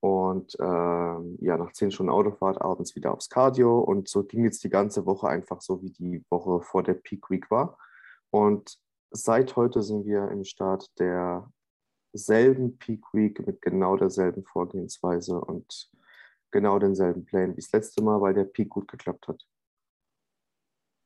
[0.00, 3.80] Und ähm, ja, nach zehn Stunden Autofahrt abends wieder aufs Cardio.
[3.80, 7.30] Und so ging jetzt die ganze Woche einfach so, wie die Woche vor der Peak
[7.30, 7.78] Week war.
[8.30, 8.78] Und
[9.10, 15.90] seit heute sind wir im Start derselben Peak Week mit genau derselben Vorgehensweise und
[16.50, 19.42] genau denselben Plan wie das letzte Mal, weil der Peak gut geklappt hat.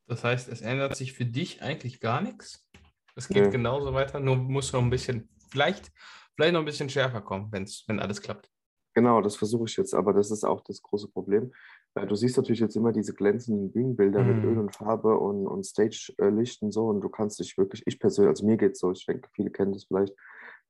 [0.09, 2.67] Das heißt, es ändert sich für dich eigentlich gar nichts.
[3.15, 3.51] Es geht Nö.
[3.51, 5.93] genauso weiter, nur muss noch ein bisschen, vielleicht,
[6.35, 8.51] vielleicht noch ein bisschen schärfer kommen, wenn's, wenn alles klappt.
[8.95, 11.53] Genau, das versuche ich jetzt, aber das ist auch das große Problem.
[11.95, 14.45] Äh, Du siehst natürlich jetzt immer diese glänzenden Bühnenbilder mit Mhm.
[14.45, 18.31] Öl und Farbe und, und Stage-Licht und so und du kannst dich wirklich, ich persönlich,
[18.31, 20.15] also mir geht es so, ich denke, viele kennen das vielleicht,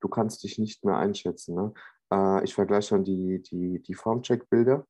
[0.01, 1.55] du kannst dich nicht mehr einschätzen.
[1.55, 1.73] Ne?
[2.11, 4.85] Äh, Ich vergleiche dann die, die, die Formcheck-Bilder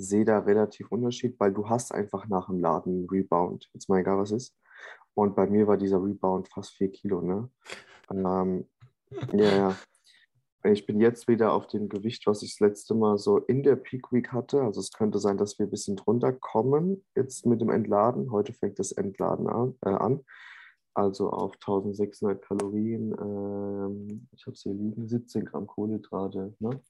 [0.00, 4.18] sehe da relativ Unterschied, weil du hast einfach nach dem Laden Rebound, jetzt mal egal
[4.18, 4.56] was ist.
[5.14, 7.50] Und bei mir war dieser Rebound fast vier Kilo, ne?
[8.10, 8.68] Ähm,
[9.32, 9.76] ja, ja.
[10.62, 13.76] Ich bin jetzt wieder auf dem Gewicht, was ich das letzte Mal so in der
[13.76, 14.60] Peak Week hatte.
[14.60, 18.30] Also es könnte sein, dass wir ein bisschen drunter kommen jetzt mit dem Entladen.
[18.30, 19.76] Heute fängt das Entladen an.
[19.82, 20.20] Äh, an.
[20.94, 23.12] Also auf 1600 Kalorien.
[23.12, 26.54] Ähm, ich habe es hier liegen, 17 Gramm Kohlenhydrate.
[26.58, 26.80] Ne?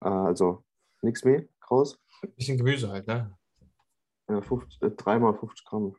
[0.00, 0.64] Äh, also
[1.02, 2.00] nichts mehr, groß.
[2.36, 3.36] Bisschen Gemüse halt, ne?
[4.28, 5.96] Ja, 50, äh, dreimal 50 Gramm.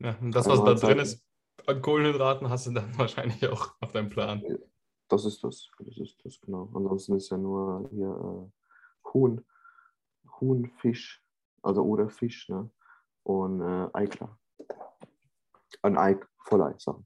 [0.00, 1.24] Ja, und das, was da drin ist
[1.66, 4.42] an Kohlenhydraten, hast du dann wahrscheinlich auch auf deinem Plan.
[5.08, 6.70] Das ist das, das ist das, genau.
[6.74, 9.44] Ansonsten ist ja nur hier äh, Huhn,
[10.40, 11.22] Huhn, Fisch,
[11.62, 12.70] also oder Fisch, ne?
[13.22, 14.38] Und äh, Eiklar.
[15.82, 16.18] Ein Ei,
[16.78, 17.04] so.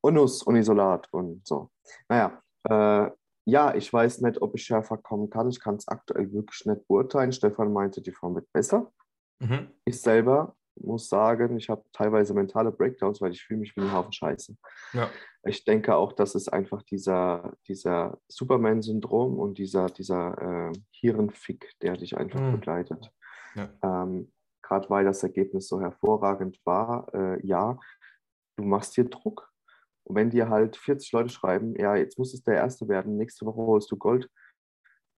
[0.00, 1.70] Und Nuss und Isolat und so.
[2.08, 3.10] Naja, äh,
[3.46, 5.48] ja, ich weiß nicht, ob ich schärfer kommen kann.
[5.48, 7.32] Ich kann es aktuell wirklich nicht beurteilen.
[7.32, 8.92] Stefan meinte, die Form wird besser.
[9.40, 9.70] Mhm.
[9.84, 13.92] Ich selber muss sagen, ich habe teilweise mentale Breakdowns, weil ich fühle mich wie ein
[13.92, 14.56] Haufen Scheiße.
[14.92, 15.10] Ja.
[15.44, 21.96] Ich denke auch, dass es einfach dieser, dieser Superman-Syndrom und dieser, dieser äh, Hirnfick, der
[21.96, 22.52] dich einfach Mhm.
[22.52, 23.10] begleitet.
[23.54, 23.68] Ja.
[23.82, 24.30] Ähm,
[24.62, 27.78] Gerade weil das Ergebnis so hervorragend war, äh, ja,
[28.58, 29.50] du machst dir Druck.
[30.04, 33.46] Und wenn dir halt 40 Leute schreiben, ja, jetzt muss es der Erste werden, nächste
[33.46, 34.30] Woche holst du Gold,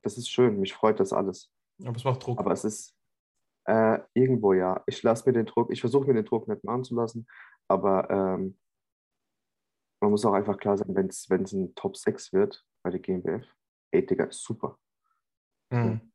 [0.03, 1.51] das ist schön, mich freut das alles.
[1.85, 2.39] Aber es macht Druck.
[2.39, 2.95] Aber es ist
[3.67, 4.83] äh, irgendwo ja.
[4.87, 7.27] Ich lasse mir den Druck, ich versuche mir den Druck nicht machen zu lassen,
[7.69, 8.59] aber ähm,
[10.03, 13.47] man muss auch einfach klar sein, wenn es ein Top 6 wird bei der GmbF,
[13.93, 14.79] ey Digga, ist super.
[15.71, 16.11] Mhm.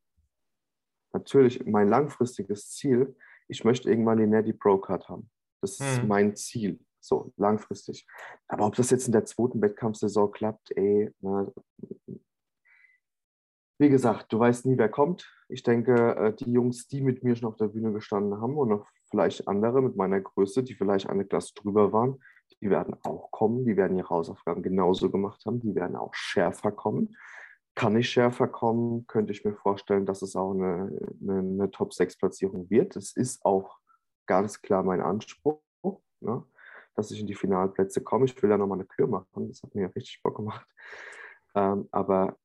[1.13, 3.15] Natürlich, mein langfristiges Ziel,
[3.47, 5.29] ich möchte irgendwann die Netty Pro Card haben.
[5.61, 6.07] Das ist Mhm.
[6.09, 8.07] mein Ziel, so langfristig.
[8.47, 11.51] Aber ob das jetzt in der zweiten Wettkampfsaison klappt, ey, na,
[13.77, 15.29] wie gesagt, du weißt nie, wer kommt.
[15.49, 18.69] Ich denke, äh, die Jungs, die mit mir schon auf der Bühne gestanden haben und
[18.69, 22.21] noch vielleicht andere mit meiner Größe, die vielleicht eine Klasse drüber waren,
[22.61, 23.65] die werden auch kommen.
[23.65, 25.59] Die werden ihre Hausaufgaben genauso gemacht haben.
[25.59, 27.17] Die werden auch schärfer kommen.
[27.75, 32.69] Kann ich schärfer kommen, könnte ich mir vorstellen, dass es auch eine, eine, eine Top-6-Platzierung
[32.69, 32.95] wird.
[32.95, 33.79] Es ist auch
[34.25, 35.59] ganz klar mein Anspruch,
[36.21, 36.43] ne,
[36.95, 38.25] dass ich in die Finalplätze komme.
[38.25, 39.47] Ich will da nochmal eine Kür machen.
[39.47, 40.65] Das hat mir richtig Bock gemacht.
[41.55, 42.37] Ähm, aber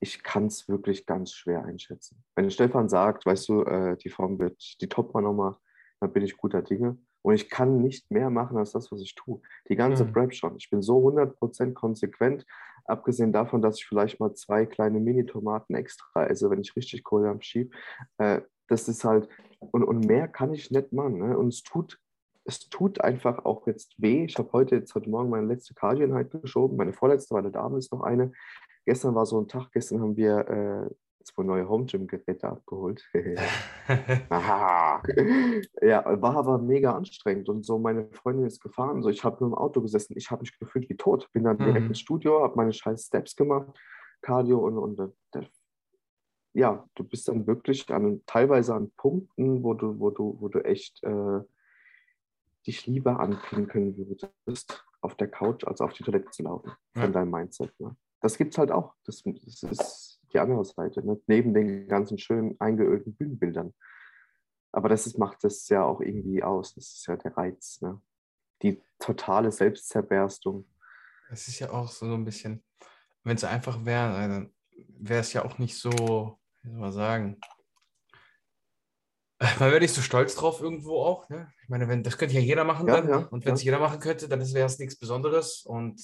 [0.00, 2.22] ich kann es wirklich ganz schwer einschätzen.
[2.34, 5.56] Wenn Stefan sagt, weißt du, äh, die Form wird die Top mal nochmal,
[6.00, 6.96] dann bin ich guter Dinge.
[7.22, 9.42] Und ich kann nicht mehr machen als das, was ich tue.
[9.68, 10.12] Die ganze Mhm.
[10.12, 10.56] Prep schon.
[10.56, 12.46] Ich bin so 100% konsequent,
[12.86, 17.28] abgesehen davon, dass ich vielleicht mal zwei kleine Mini-Tomaten extra esse, wenn ich richtig Kohle
[17.28, 17.74] am Schieb.
[18.16, 21.18] Äh, das ist halt, und, und mehr kann ich nicht machen.
[21.18, 21.36] Ne?
[21.36, 22.00] Und es tut,
[22.50, 24.24] es tut einfach auch jetzt weh.
[24.24, 26.76] Ich habe heute, jetzt heute Morgen meine letzte Cardio-Einheit geschoben.
[26.76, 28.32] Meine vorletzte, weil da Abend ist noch eine.
[28.86, 30.90] Gestern war so ein Tag, gestern haben wir äh,
[31.22, 33.08] zwei neue Home-Gym-Geräte abgeholt.
[35.82, 39.48] Ja, war aber mega anstrengend und so meine Freundin ist gefahren, so ich habe nur
[39.50, 41.88] im Auto gesessen, ich habe mich gefühlt wie tot, bin dann direkt Mhm.
[41.88, 43.68] ins Studio, habe meine scheiß Steps gemacht,
[44.22, 45.14] Cardio und, und
[46.52, 50.60] ja, du bist dann wirklich an, teilweise an Punkten, wo du, wo du, wo du
[50.64, 51.40] echt äh,
[52.66, 57.08] dich lieber anpinkeln würdest, auf der Couch, als auf die Toilette zu laufen, von Ja.
[57.08, 57.78] deinem Mindset.
[57.80, 57.96] Ne?
[58.20, 58.94] Das gibt es halt auch.
[59.04, 61.20] Das, das ist die andere Seite, ne?
[61.26, 63.74] neben den ganzen schönen eingeölten Bühnenbildern.
[64.72, 66.74] Aber das ist, macht das ja auch irgendwie aus.
[66.74, 67.80] Das ist ja der Reiz.
[67.80, 68.00] Ne?
[68.62, 70.66] Die totale Selbstzerberstung.
[71.30, 72.62] Es ist ja auch so ein bisschen,
[73.24, 74.54] wenn es einfach wäre, äh, dann
[74.98, 77.40] wäre es ja auch nicht so, wie soll man sagen,
[79.40, 81.28] man wäre nicht so stolz drauf irgendwo auch.
[81.28, 81.50] Ne?
[81.62, 83.08] Ich meine, wenn, das könnte ja jeder machen Ja, dann.
[83.08, 83.72] ja, und wenn es ja.
[83.72, 85.62] jeder machen könnte, dann wäre es nichts Besonderes.
[85.64, 86.00] Und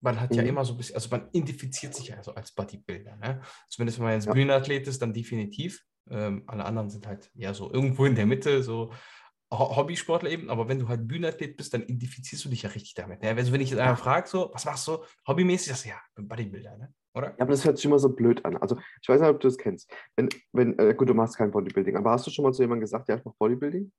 [0.00, 0.48] man hat ja Mhm.
[0.48, 3.16] immer so ein bisschen, also man identifiziert sich ja so als Bodybuilder.
[3.16, 3.40] Ne?
[3.68, 4.32] Zumindest wenn man jetzt Ja.
[4.32, 5.82] Bühnenathlet ist, dann definitiv.
[6.10, 8.92] Ähm, alle anderen sind halt ja so irgendwo in der Mitte, so
[9.58, 10.50] Hobbysportler eben.
[10.50, 13.22] Aber wenn du halt Bühnenathlet bist, dann identifizierst du dich ja richtig damit.
[13.22, 13.28] Ne?
[13.30, 16.28] Also wenn ich jetzt einer frage, so, was machst du hobbymäßig, sagst du, ja, bin
[16.28, 16.94] Bodybuilder, ne?
[17.14, 17.28] oder?
[17.28, 18.56] Ja, aber das hört sich immer so blöd an.
[18.56, 19.90] Also, ich weiß nicht, ob du das kennst.
[20.16, 22.80] Wenn, wenn, äh, gut, du machst kein Bodybuilding, aber hast du schon mal zu jemandem
[22.82, 23.92] gesagt, ja, ich mache Bodybuilding?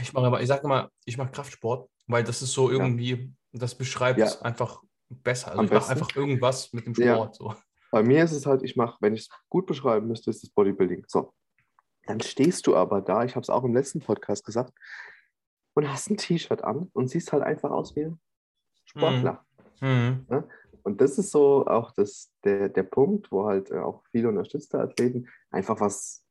[0.00, 3.74] Ich mache immer, ich sage immer, ich mache Kraftsport, weil das ist so irgendwie, das
[3.74, 4.40] beschreibt Ja.
[4.40, 5.48] einfach besser.
[5.48, 7.14] Also Am ich mache einfach irgendwas mit dem Ja.
[7.14, 7.34] Sport.
[7.36, 7.54] So.
[7.90, 10.50] Bei mir ist es halt, ich mache, wenn ich es gut beschreiben müsste, ist es
[10.50, 11.04] Bodybuilding.
[11.08, 11.34] So.
[12.06, 14.72] Dann stehst du aber da, ich habe es auch im letzten Podcast gesagt,
[15.74, 18.20] und hast ein T-Shirt an und siehst halt einfach aus wie ein
[18.84, 19.44] Sportler.
[19.80, 20.26] Mhm.
[20.82, 24.80] Und das ist so auch das, der, der Punkt, wo halt äh, auch viele unterstützte
[24.80, 26.24] Athleten einfach was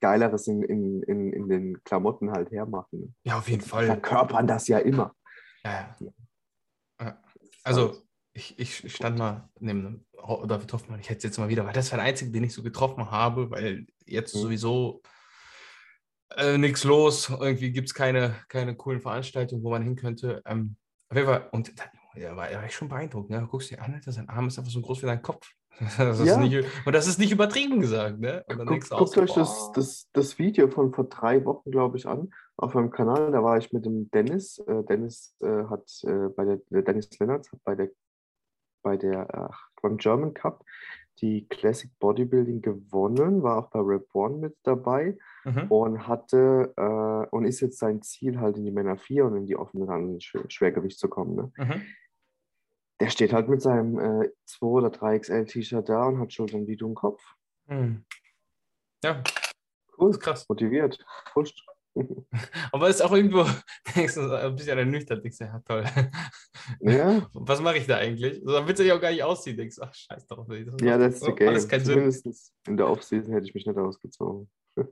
[0.00, 3.14] Geileres in, in, in, in den Klamotten halt hermachen.
[3.22, 3.86] Ja, auf jeden Die Fall.
[3.86, 5.14] verkörpern das ja immer.
[5.62, 6.10] Ja, ja.
[7.00, 7.22] Ja.
[7.62, 8.02] Also,
[8.34, 10.04] ich, ich stand mal neben
[10.46, 12.52] David Hoffmann, ich hätte es jetzt mal wieder, weil das war der einzige, den ich
[12.52, 14.40] so getroffen habe, weil jetzt Mhm.
[14.40, 15.02] sowieso
[16.36, 17.30] äh, nichts los.
[17.30, 20.42] Irgendwie gibt es keine, keine coolen Veranstaltungen, wo man hin könnte.
[20.46, 20.76] Ähm,
[21.08, 21.84] auf jeden Fall, und da,
[22.16, 23.30] ja, war, war ich schon beeindruckt.
[23.30, 23.40] Ne?
[23.40, 25.48] Du guckst dir an, Alter, sein Arm ist einfach so groß wie dein Kopf.
[25.98, 26.38] Das Ja.
[26.38, 28.18] nicht, und das ist nicht übertrieben gesagt.
[28.18, 28.44] Ne?
[28.48, 32.06] Und dann Guck, guckt euch das, das, das Video von vor drei Wochen, glaube ich,
[32.06, 33.32] an auf meinem Kanal.
[33.32, 34.58] Da war ich mit dem Dennis.
[34.58, 37.90] Äh, Dennis äh, hat äh, bei der, der Dennis Lennartz hat bei der
[38.84, 40.64] bei der ach, beim German Cup
[41.20, 45.66] die Classic Bodybuilding gewonnen, war auch bei Rap One mit dabei Mhm.
[45.70, 49.46] und hatte äh, und ist jetzt sein Ziel halt in die Männer 4 und in
[49.46, 51.34] die offenen Schwer Schwergewicht zu kommen.
[51.36, 51.52] Ne?
[51.58, 51.82] Mhm.
[53.00, 56.66] Der steht halt mit seinem äh, 2 oder 3 XL T-Shirt da und hat Schultern
[56.66, 57.22] wie du im Kopf.
[57.66, 58.04] Mhm.
[59.04, 59.22] Ja,
[59.98, 60.48] Cool, ist krass.
[60.48, 60.98] motiviert,
[61.32, 61.60] pusht.
[62.72, 63.44] Aber es ist auch irgendwo,
[63.96, 65.84] denkst du, ein bisschen ernüchtert, denkst du, ja toll.
[66.80, 68.40] Ja, Was mache ich da eigentlich?
[68.44, 70.46] So witzig auch gar nicht aussieht, denkst du, ach scheiß drauf.
[70.48, 71.48] Das ja, the so game.
[71.48, 72.12] Alles keinen Sinn.
[72.12, 74.50] Zumindest in der Offseason hätte ich mich nicht ausgezogen.
[74.76, 74.84] Ja,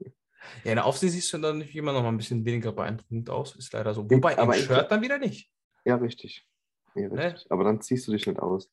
[0.72, 3.72] in der Aufsicht siehst du dann immer noch mal ein bisschen weniger beeindruckend aus, ist
[3.72, 4.08] leider so.
[4.10, 5.50] Wobei aber im ich- Shirt dann wieder nicht.
[5.84, 6.46] Ja, richtig.
[6.94, 7.24] Ja, Ne?
[7.32, 7.50] richtig.
[7.50, 8.70] Aber dann ziehst du dich nicht aus.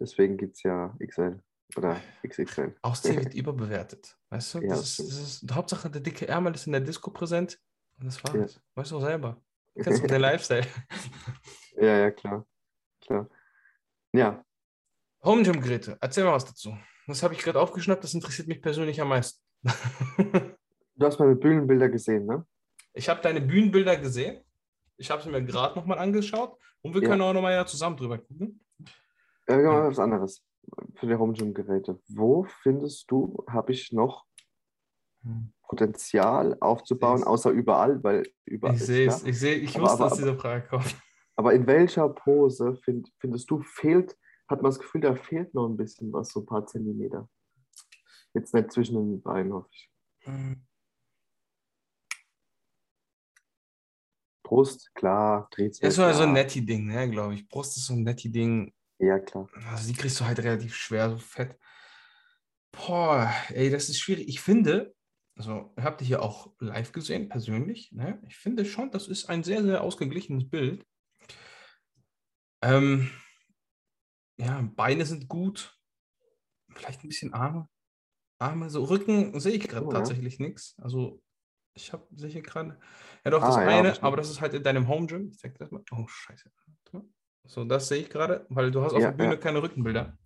[0.00, 1.40] Deswegen gibt es ja XL
[1.76, 2.74] oder XXL.
[2.82, 4.16] Ausziehen wird überbewertet.
[4.30, 4.60] Weißt du?
[4.60, 7.58] Ja, das, ist, das ist, Hauptsache der dicke Ärmel ist in der Disco präsent
[7.98, 8.54] und das war's.
[8.54, 8.60] Ja.
[8.74, 9.36] Weißt du auch selber.
[9.74, 10.66] Du kennst doch den Lifestyle.
[11.76, 12.44] Ja, ja, klar.
[13.00, 13.28] Klar.
[14.12, 14.44] Ja,
[15.24, 16.76] Home Gym Geräte, erzähl mal was dazu.
[17.06, 19.42] Das habe ich gerade aufgeschnappt, das interessiert mich persönlich am meisten.
[20.16, 22.46] du hast meine Bühnenbilder gesehen, ne?
[22.94, 24.42] ich habe deine Bühnenbilder gesehen.
[24.96, 27.08] Ich habe sie mir gerade nochmal angeschaut und wir Ja.
[27.10, 28.64] können auch nochmal ja zusammen drüber gucken.
[29.48, 30.44] Ja, wir machen was anderes.
[30.96, 32.00] Für die Home Gym Geräte.
[32.08, 34.26] Wo findest du, habe ich noch
[35.62, 40.08] Potenzial aufzubauen, außer überall, weil überall Ich sehe es, ich sehe, ich Aber- wusste, aber-
[40.08, 40.96] dass diese Frage kommt.
[41.36, 44.16] Aber in welcher Pose find, findest du, fehlt,
[44.48, 47.28] hat man das Gefühl, da fehlt noch ein bisschen was, so ein paar Zentimeter.
[48.34, 49.90] Jetzt nicht zwischen den Beinen, hoffe ich.
[54.42, 55.80] Brust, klar, Trizeps.
[55.80, 56.42] Das ist so, so ein ja.
[56.42, 57.48] Netty-Ding, ne, glaube ich.
[57.48, 58.72] Brust ist so ein Netty-Ding.
[58.98, 59.48] Ja, klar.
[59.70, 61.56] Also die kriegst du halt relativ schwer, so fett.
[62.72, 64.26] Boah, ey, das ist schwierig.
[64.28, 64.94] Ich finde,
[65.38, 67.92] also ihr habt die hier auch live gesehen, persönlich.
[67.92, 68.20] Ne?
[68.26, 70.84] Ich finde schon, das ist ein sehr, sehr ausgeglichenes Bild.
[72.62, 73.10] Ähm,
[74.38, 75.78] ja, Beine sind gut.
[76.74, 77.68] Vielleicht ein bisschen Arme.
[78.40, 79.98] Arme, so Rücken sehe ich gerade Oh, ja.
[79.98, 80.76] tatsächlich nichts.
[80.78, 81.22] Also
[81.74, 82.78] ich habe sicher gerade.
[83.24, 84.04] Ja, doch, das Ah, ja, eine, verstehe.
[84.06, 85.28] aber das ist halt in deinem Home Gym.
[85.30, 85.82] Ich zeig das mal.
[85.92, 86.50] Oh, scheiße.
[87.44, 89.36] So, das sehe ich gerade, weil du hast auf Ja, der Bühne ja.
[89.40, 90.18] keine Rückenbilder.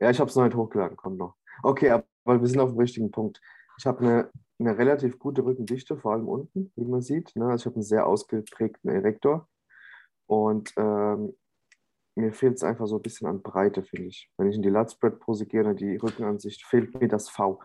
[0.00, 1.36] Ja, ich habe es noch nicht hochgeladen, kommt noch.
[1.62, 2.06] Okay, aber
[2.40, 3.40] wir sind auf dem richtigen Punkt.
[3.78, 7.34] Ich habe eine, eine relativ gute Rückendichte, vor allem unten, wie man sieht.
[7.36, 7.46] Ne?
[7.46, 9.48] Also ich habe einen sehr ausgeprägten Erektor.
[10.26, 11.36] Und ähm,
[12.14, 14.30] mir fehlt es einfach so ein bisschen an Breite, finde ich.
[14.36, 17.60] Wenn ich in die Lat-Spread-Pose gehe oder die Rückenansicht, fehlt mir das V.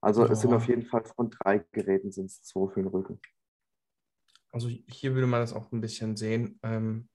[0.00, 0.56] Also es sind Ja.
[0.56, 3.20] auf jeden Fall von drei Geräten sind es zwei für den Rücken.
[4.50, 6.58] Also hier würde man das auch ein bisschen sehen.
[6.62, 7.08] Ähm,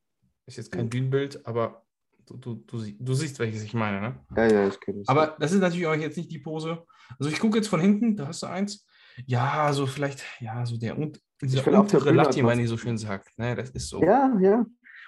[0.46, 0.90] ist jetzt kein.
[0.90, 1.86] Bühnenbild, aber
[2.28, 4.20] du, du, du, sie- du siehst, welches ich meine, ne?
[4.36, 5.08] Ja, ja, ich kenne es.
[5.08, 6.84] Aber das ist natürlich auch jetzt nicht die Pose.
[7.20, 8.86] Also ich gucke jetzt von hinten, da hast du eins.
[9.26, 12.78] Ja, so vielleicht, ja, so der und dieser der untere Latte, hat man die so
[12.78, 13.38] schön sagt.
[13.40, 14.04] Ne, das ist so.
[14.04, 14.66] Ja, ja.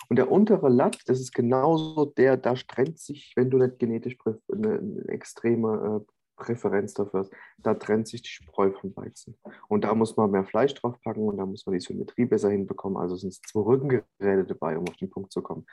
[0.07, 4.17] Und der untere Latt, das ist genauso der, da trennt sich, wenn du nicht genetisch
[4.51, 9.37] eine, eine extreme äh, Präferenz dafür hast, da trennt sich die Spreu vom Weizen.
[9.67, 12.49] Und da muss man mehr Fleisch drauf packen und da muss man die Symmetrie besser
[12.49, 12.97] hinbekommen.
[12.97, 15.65] Also sind es zwei Rückengeräte dabei, um auf den Punkt zu kommen.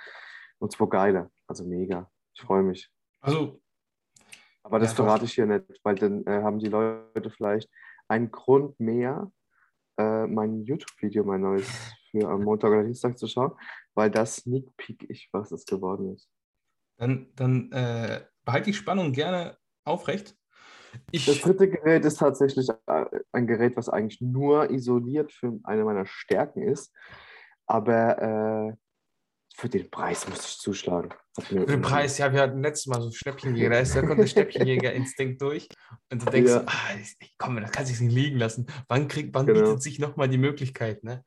[0.59, 2.11] Und zwei geile, also mega.
[2.35, 2.91] Ich freue mich.
[3.21, 3.61] Also,
[4.63, 7.71] Aber das Ja, verrate ich hier nicht, weil dann äh, haben die Leute vielleicht
[8.09, 9.31] einen Grund mehr,
[9.99, 11.69] äh, mein YouTube-Video, mein neues,
[12.11, 13.53] für am Montag oder Dienstag zu schauen,
[13.95, 16.29] weil das sneak peek ich, was es geworden ist.
[16.99, 20.37] dann, dann äh, behalte die Spannung gerne aufrecht.
[21.11, 25.85] Ich, Das dritte Gerät ist tatsächlich äh, ein Gerät, was eigentlich nur isoliert für eine
[25.85, 26.95] meiner Stärken ist,
[27.67, 28.77] aber äh,
[29.57, 31.11] für den Preis muss ich zuschlagen.
[31.49, 34.27] Für den Preis, ja, wir hatten letztes Mal so Schnäppchenjäger, da, ist, da kommt der
[34.27, 35.69] Schnäppchenjäger-Instinkt durch.
[36.11, 36.65] Und du denkst, Ja.
[36.67, 38.67] ah, ich- komm, das kann sich nicht liegen lassen.
[38.89, 39.61] Wann, kriegt, wann Genau.
[39.61, 41.25] bietet sich nochmal die Möglichkeit, ne?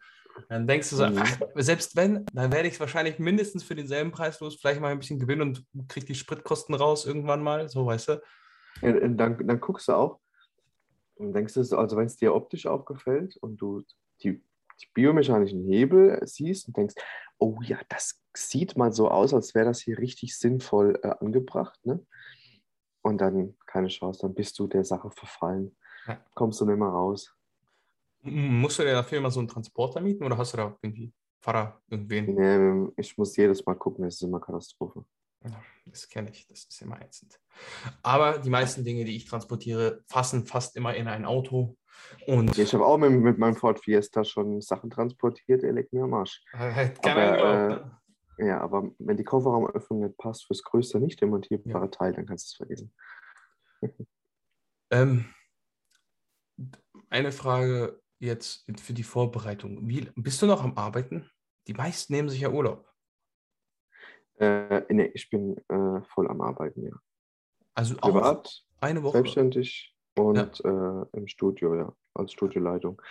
[0.48, 1.18] Dann denkst du so, Mhm.
[1.18, 4.92] ach, selbst wenn, dann werde ich es wahrscheinlich mindestens für denselben Preis los, vielleicht mal
[4.92, 8.22] ein bisschen gewinnen und krieg die Spritkosten raus irgendwann mal, so, weißt du?
[8.82, 10.20] Ja, dann, dann guckst du auch
[11.15, 13.84] und denkst du, so, also wenn es dir optisch aufgefällt und du
[14.24, 14.42] die,
[14.82, 16.96] die biomechanischen Hebel siehst und denkst,
[17.39, 21.80] oh ja, das sieht mal so aus, als wäre das hier richtig sinnvoll äh, angebracht,
[21.86, 22.06] ne?
[23.02, 25.75] Und dann keine Chance, dann bist du der Sache verfallen.
[26.06, 26.23] Ja.
[26.36, 27.34] Kommst du nicht mehr raus.
[28.21, 31.82] Musst du dir dafür immer so einen Transporter mieten oder hast du da irgendwie Fahrer,
[31.88, 32.36] irgendwen?
[32.36, 35.06] Nee, ich muss jedes Mal gucken, es ist immer Katastrophe.
[35.86, 37.39] Das kenne ich, das ist immer ätzend.
[38.04, 41.78] Aber die meisten Dinge, die ich transportiere, fassen fast immer in ein Auto.
[42.28, 46.04] Und Ich habe auch mit, mit meinem Ford Fiesta schon Sachen transportiert, er legt mir
[46.04, 46.44] am Arsch.
[46.54, 48.00] äh, Aber, glaubt, äh, ne?
[48.40, 52.52] Ja, aber wenn die Kofferraumöffnung nicht passt fürs größte nicht demontierbare Teil, dann kannst du
[52.52, 52.94] es vergessen.
[54.92, 55.26] Ähm,
[57.12, 59.88] eine Frage jetzt für die Vorbereitung.
[59.88, 61.30] Wie, bist du noch am Arbeiten?
[61.68, 62.92] Die meisten nehmen sich ja Urlaub.
[64.40, 66.94] Äh, nee, ich bin äh, voll am Arbeiten, ja.
[67.76, 69.18] Also auch Privat, eine Woche.
[69.18, 73.02] selbstständig und äh, im Studio, ja, als Studioleitung.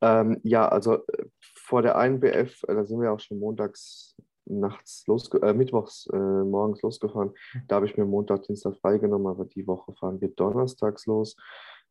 [0.00, 4.16] Ähm, ja, also äh, vor der einen BF, äh, da sind wir auch schon montags
[4.48, 7.32] nachts losge äh, mittwochs äh, morgens losgefahren.
[7.66, 11.36] Da habe ich mir Montag, Dienstag freigenommen, aber die Woche fahren wir donnerstags los.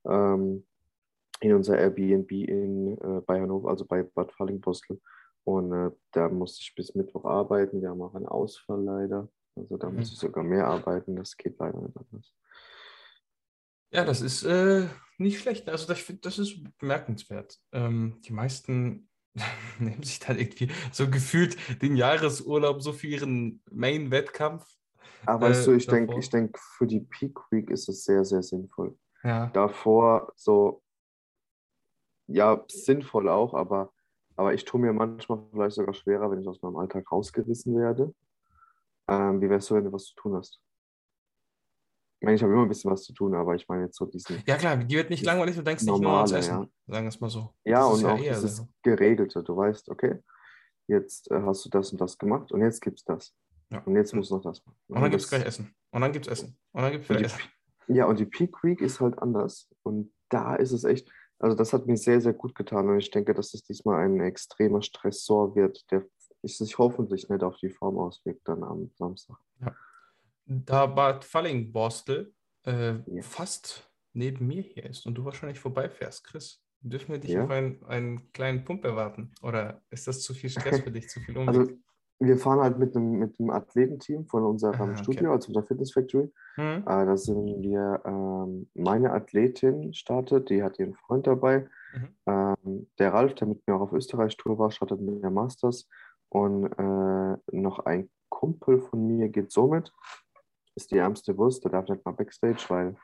[0.08, 0.66] Ähm,
[1.42, 5.02] in unser Airbnb in, äh, bei Hannover, also bei Bad Fallingbostel.
[5.44, 7.82] Und äh, da musste ich bis Mittwoch arbeiten.
[7.82, 9.28] Wir haben auch einen Ausfall leider.
[9.56, 9.98] Also da Mhm.
[9.98, 11.16] muss ich sogar mehr arbeiten.
[11.16, 12.34] Das geht leider nicht anders.
[13.92, 15.70] Ja, das ist äh, nicht schlecht.
[15.70, 17.60] Also das, das ist bemerkenswert.
[17.72, 19.10] Ähm, die meisten
[19.80, 24.66] nehmen sich dann irgendwie so gefühlt den Jahresurlaub so für ihren Main-Wettkampf.
[25.26, 28.24] Aber Äh, weißt du, ich denke, ich denk, für die Peak Week ist es sehr,
[28.26, 28.98] sehr sinnvoll.
[29.24, 29.48] Ja.
[29.48, 30.84] Davor so,
[32.28, 33.92] ja, sinnvoll auch, aber,
[34.36, 38.14] aber ich tue mir manchmal vielleicht sogar schwerer, wenn ich aus meinem Alltag rausgerissen werde.
[39.08, 40.60] Ähm, wie wär's so, wenn du was zu tun hast?
[42.26, 44.08] Ich meine, ich habe immer ein bisschen was zu tun, aber ich meine jetzt so
[44.08, 46.54] diesen, ja, klar, die wird nicht langweilig, du denkst nicht nur Normale, ans Essen.
[46.64, 46.68] ja.
[46.88, 47.54] Sagen wir es mal so.
[47.64, 48.68] ja, Das ist und auch eher dieses so.
[48.82, 49.44] Geregelte.
[49.44, 50.24] Du weißt, okay,
[50.88, 53.32] jetzt äh, hast du das und das gemacht und jetzt gibt's das.
[53.72, 53.84] Ja.
[53.86, 54.76] Und jetzt musst du noch das machen.
[54.88, 55.72] Und dann gibt es gleich Essen.
[55.92, 56.58] Und dann gibt es Essen.
[56.72, 57.40] Und dann gibt es Und Essen.
[57.90, 59.72] ja, und die Peak Week ist halt anders.
[59.84, 61.08] Und da ist es echt,
[61.38, 62.90] also das hat mir sehr, sehr gut getan.
[62.90, 66.08] Und ich denke, dass es diesmal ein extremer Stressor wird, der
[66.42, 69.38] sich hoffentlich nicht auf die Form auswirkt dann am Samstag.
[70.46, 72.34] Da Bad Fallingbostel
[72.66, 73.22] äh, Ja.
[73.22, 77.44] fast neben mir hier ist und du wahrscheinlich vorbeifährst, Chris, dürfen wir dich Ja.
[77.44, 79.32] auf einen, einen kleinen Pump erwarten?
[79.42, 81.56] Oder ist das zu viel Stress für dich, zu viel Umweg?
[81.56, 81.72] Also
[82.20, 85.04] wir fahren halt mit einem, mit einem Athletenteam von unserem Ah, okay.
[85.04, 86.32] Studio, also der Fitness Factory.
[86.56, 86.84] Hm?
[86.84, 91.68] Äh, da sind wir, ähm, meine Athletin startet, die hat ihren Freund dabei.
[91.94, 92.16] Mhm.
[92.28, 95.90] Ähm, der Ralf, der mit mir auch auf Österreich-Tour war, startet mit der Masters.
[96.30, 99.92] Und äh, noch ein Kumpel von mir geht somit.
[100.76, 102.96] Ist die ärmste Wurst, der darf nicht mal Backstage, weil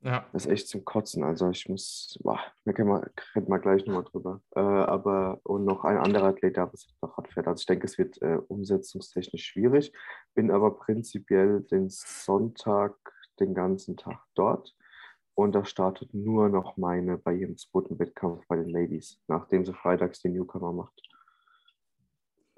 [0.00, 0.26] Ja.
[0.32, 1.24] das ist echt zum Kotzen.
[1.24, 4.42] Also ich muss, boah, da reden wir gleich nochmal drüber.
[4.54, 7.46] Äh, aber und noch ein anderer Athlet, der was Fahrrad fährt.
[7.48, 9.92] Also ich denke, es wird äh, umsetzungstechnisch schwierig.
[10.34, 12.94] Bin aber prinzipiell den Sonntag
[13.40, 14.74] den ganzen Tag dort.
[15.34, 19.72] Und da startet nur noch meine bei ihrem zweiten Wettkampf bei den Ladies, nachdem sie
[19.72, 21.00] freitags den Newcomer macht.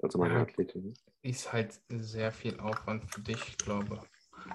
[0.01, 0.41] Also meine Ja.
[0.41, 0.95] Athletin.
[1.21, 4.01] Ist halt sehr viel Aufwand für dich, ich glaube.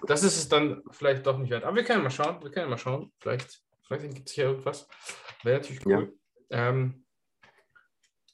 [0.07, 1.65] Das ist es dann vielleicht doch nicht wert.
[1.65, 2.43] Aber wir können mal schauen.
[2.43, 3.13] Wir können mal schauen.
[3.19, 4.89] Vielleicht, vielleicht gibt es hier irgendwas.
[5.43, 6.15] Wäre natürlich cool.
[6.51, 7.05] Ähm,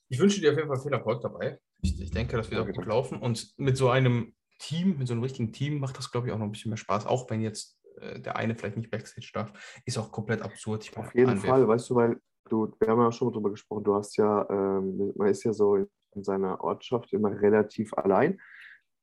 [0.08, 1.58] ich wünsche dir auf jeden Fall viel Erfolg dabei.
[1.80, 3.18] Ich, ich denke, das wird auch gut laufen.
[3.18, 6.38] Und mit so einem Team, mit so einem richtigen Team macht das, glaube ich, auch
[6.38, 7.06] noch ein bisschen mehr Spaß.
[7.06, 9.52] Auch wenn jetzt äh, der eine vielleicht nicht Backstage darf.
[9.86, 10.84] Ist auch komplett absurd.
[10.84, 13.50] Ich Auf jeden Anwerf- Fall, weißt du, weil du, wir haben ja schon mal drüber
[13.50, 18.38] gesprochen, du hast ja, ähm, man ist ja so in seiner Ortschaft immer relativ allein.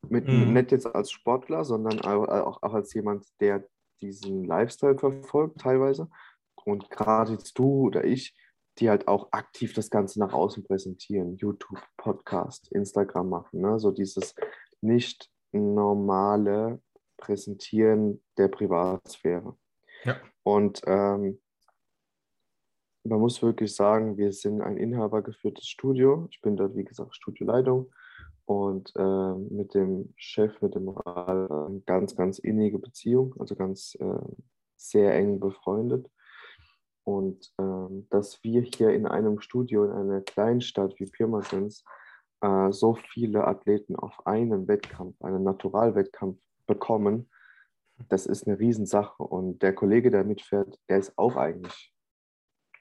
[0.08, 0.54] Mit, Mhm.
[0.54, 3.66] Nicht jetzt als Sportler, sondern auch, auch, als jemand, der
[4.02, 6.10] diesen Lifestyle verfolgt teilweise.
[6.64, 8.36] Und gerade jetzt du oder ich,
[8.78, 11.36] die halt auch aktiv das Ganze nach außen präsentieren.
[11.36, 13.62] YouTube, Podcast, Instagram machen.
[13.62, 13.80] Ne?
[13.80, 14.36] So dieses
[14.82, 16.82] nicht normale
[17.18, 19.58] Präsentieren der Privatsphäre.
[20.06, 20.16] Ja.
[20.44, 21.42] Und ähm,
[23.04, 26.28] man muss wirklich sagen, wir sind ein inhabergeführtes Studio.
[26.32, 27.92] Ich bin dort, wie gesagt, Studioleitung
[28.50, 33.96] und äh, mit dem Chef, mit dem Ralf, eine ganz, ganz innige Beziehung, also ganz
[34.00, 34.20] äh,
[34.76, 36.10] sehr eng befreundet.
[37.04, 41.86] Und ähm, dass wir hier in einem Studio in einer Kleinstadt wie Pirmasens
[42.42, 47.30] äh, so viele Athleten auf einen Wettkampf, einen Naturalwettkampf bekommen,
[48.08, 49.22] das ist eine Riesensache.
[49.22, 51.94] Und der Kollege, der mitfährt, der ist auch eigentlich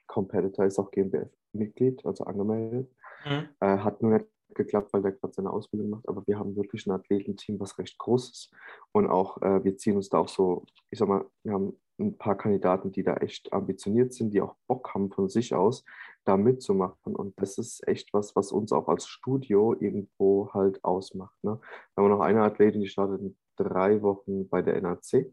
[0.06, 2.90] Competitor, ist auch GmbF-Mitglied, also angemeldet.
[3.26, 3.48] Mhm.
[3.60, 6.08] Äh, hat nur nicht geklappt, weil der gerade seine Ausbildung macht.
[6.08, 8.54] Aber wir haben wirklich ein Athletenteam, was recht groß ist.
[8.92, 12.16] Und auch, äh, wir ziehen uns da auch so, ich sag mal, wir haben ein
[12.16, 15.84] paar Kandidaten, die da echt ambitioniert sind, die auch Bock haben von sich aus,
[16.24, 17.16] da mitzumachen.
[17.16, 21.34] Und das ist echt was, was uns auch als Studio irgendwo halt ausmacht.
[21.42, 21.58] Ne?
[21.94, 25.32] Da haben noch eine Athletin, die startet in drei Wochen bei der NAC.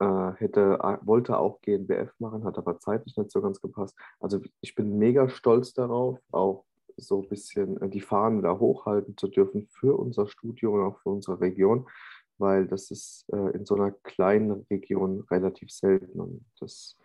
[0.00, 3.96] Äh, hätte, wollte auch GNBF machen, hat aber zeitlich nicht so ganz gepasst.
[4.20, 6.64] Also ich bin mega stolz darauf, auch
[6.96, 11.00] so ein bisschen äh, die Fahnen da hochhalten zu dürfen für unser Studio und auch
[11.00, 11.88] für unsere Region,
[12.38, 16.98] weil das ist äh, in so einer kleinen Region relativ selten und das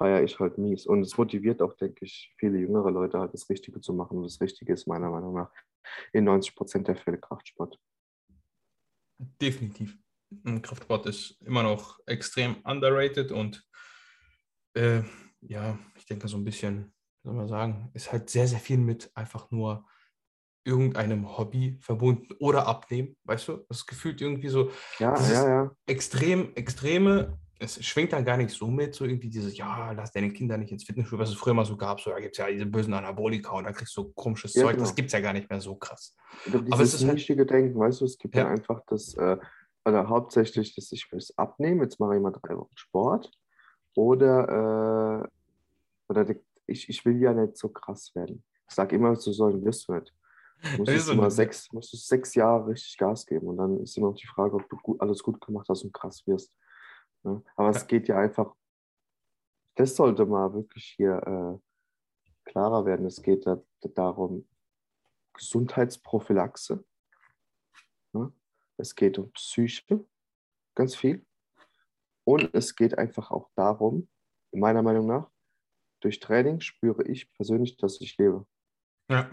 [0.00, 0.86] feiere ich halt mies.
[0.86, 4.16] Und es motiviert auch, denke ich, viele jüngere Leute halt das Richtige zu machen.
[4.16, 5.52] Und das Richtige ist meiner Meinung nach
[6.12, 7.78] in 90 Prozent der Fälle Kraftsport.
[9.18, 9.98] Definitiv.
[10.62, 13.62] Kraftsport ist immer noch extrem underrated und
[14.74, 15.02] äh,
[15.40, 19.10] ja, ich denke so ein bisschen, soll man sagen, ist halt sehr, sehr viel mit
[19.14, 19.84] einfach nur
[20.64, 23.64] irgendeinem Hobby verbunden oder abnehmen, weißt du?
[23.68, 25.70] Das gefühlt irgendwie so ja, ja, ja.
[25.86, 30.32] extrem, extreme, es schwingt dann gar nicht so mit, so irgendwie dieses, ja, lass deine
[30.32, 32.50] Kinder nicht ins Fitnessstudio, was es früher mal so gab, so da gibt es ja
[32.50, 34.84] diese bösen Anabolika und da kriegst du komisches ja, Zeug, genau.
[34.84, 36.16] das gibt es ja gar nicht mehr so krass.
[36.46, 39.36] Aber es ist halt, Denken, weißt du, es gibt ja, einfach das, äh,
[39.84, 43.30] oder hauptsächlich, dass ich will es abnehmen, jetzt mache ich mal drei Wochen Sport
[43.94, 45.28] oder, äh,
[46.08, 46.24] oder
[46.70, 48.44] ich, ich will ja nicht so krass werden.
[48.68, 50.14] Ich sage immer, so sollen wirst du nicht.
[50.76, 54.08] Musst du mal sechs, musst du sechs Jahre richtig Gas geben und dann ist immer
[54.08, 56.54] noch die Frage, ob du gut, alles gut gemacht hast und krass wirst.
[57.24, 57.32] Ja?
[57.32, 57.42] Ne?
[57.56, 58.54] Aber es geht ja einfach,
[59.76, 63.06] das sollte mal wirklich hier äh, klarer werden.
[63.06, 63.62] Es geht da,
[63.94, 64.46] darum,
[65.32, 66.84] Gesundheitsprophylaxe.
[68.12, 68.20] Ja?
[68.20, 68.32] Ne?
[68.76, 70.04] Es geht um Psyche,
[70.74, 71.24] ganz viel.
[72.24, 74.08] Und es geht einfach auch darum,
[74.52, 75.30] meiner Meinung nach,
[76.00, 78.46] durch Training spüre ich persönlich, dass ich lebe.
[79.10, 79.30] Ja.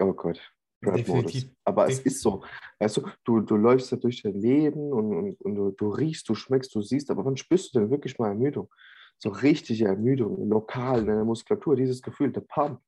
[0.00, 0.40] Oh Gott.
[0.80, 1.50] Definitiv.
[1.64, 2.44] Aber es ist so.
[2.78, 6.28] Weißt du, du, du läufst da durch dein Leben und, und, und du, du, riechst,
[6.28, 8.72] du schmeckst, du siehst, aber wann spürst du denn wirklich mal Ermüdung?
[9.18, 12.80] So richtige Ermüdung, lokal in der Muskulatur, dieses Gefühl, der Pump.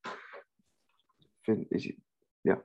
[1.43, 1.99] Finde ich,
[2.45, 2.63] ja.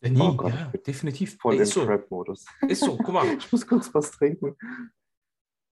[0.00, 1.36] ja nie, oh Gott, ja, definitiv.
[1.38, 1.86] Voll ist im so.
[1.86, 2.46] Trap-Modus.
[2.66, 3.26] Ist so, guck mal.
[3.38, 4.56] ich muss kurz was trinken.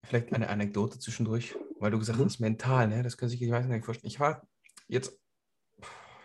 [0.05, 2.25] Vielleicht eine Anekdote zwischendurch, weil du gesagt mhm.
[2.25, 3.03] hast, mental, ne?
[3.03, 4.11] das können sich die meisten nicht vorstellen.
[4.11, 4.47] Ich war
[4.89, 5.23] jetzt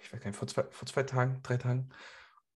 [0.08, 1.90] ich weiß gar nicht, vor zwei, vor zwei Tagen, drei Tagen,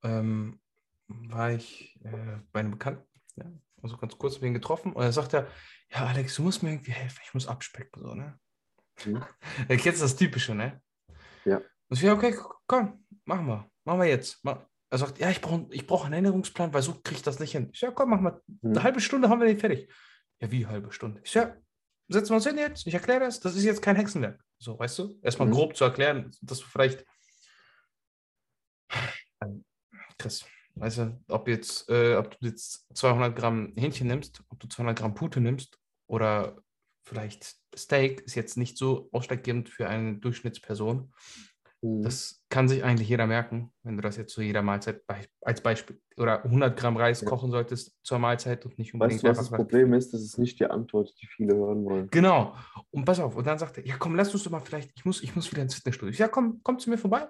[0.05, 0.61] ähm,
[1.09, 3.05] war ich äh, bei einem Bekannten,
[3.35, 3.45] ja,
[3.83, 5.49] also ganz kurz habe ihn getroffen und er sagt er,
[5.91, 8.39] ja, Alex, du musst mir irgendwie helfen, ich muss abspecken, so, ne?
[9.05, 9.25] Mhm.
[9.69, 10.81] Er kennt das Typische, ne?
[11.45, 11.57] Ja.
[11.57, 12.37] Und ich, ja, okay,
[12.69, 14.45] komm, machen wir, machen wir jetzt.
[14.93, 17.53] Er sagt, ja, ich brauche ich brauch einen Erinnerungsplan, weil so kriege ich das nicht
[17.53, 17.71] hin.
[17.73, 18.43] Ich sage, ja, komm, machen wir.
[18.63, 18.71] Mhm.
[18.71, 19.91] Eine halbe Stunde haben wir den fertig.
[20.41, 21.21] Ja, wie halbe Stunde?
[21.25, 21.55] Ich ja,
[22.09, 24.43] setzen wir uns hin jetzt, ich erkläre das, das ist jetzt kein Hexenwerk.
[24.59, 25.19] So, weißt du?
[25.23, 25.53] Erstmal mhm.
[25.53, 27.05] grob zu erklären, dass du vielleicht
[30.19, 34.69] Chris, weißt du, ob, jetzt, äh, ob du jetzt 200 Gramm Hähnchen nimmst, ob du
[34.69, 36.63] 200 Gramm Pute nimmst oder
[37.03, 41.13] vielleicht Steak, ist jetzt nicht so ausschlaggebend für eine Durchschnittsperson.
[41.83, 42.03] Mhm.
[42.03, 45.03] Das kann sich eigentlich jeder merken, wenn du das jetzt zu jeder Mahlzeit
[45.41, 47.29] als Beispiel oder 100 Gramm Reis ja.
[47.29, 49.23] kochen solltest zur Mahlzeit und nicht unbedingt.
[49.23, 50.13] Weißt du, was das Problem ist?
[50.13, 52.09] Das ist nicht die Antwort, die viele hören wollen.
[52.11, 52.55] Genau.
[52.91, 53.37] Und pass auf.
[53.37, 55.51] Und dann sagt er, ja komm, lass uns doch mal vielleicht, ich muss, ich muss
[55.51, 56.15] wieder ins Fitnessstudio.
[56.15, 57.29] Ja komm, komm zu mir vorbei.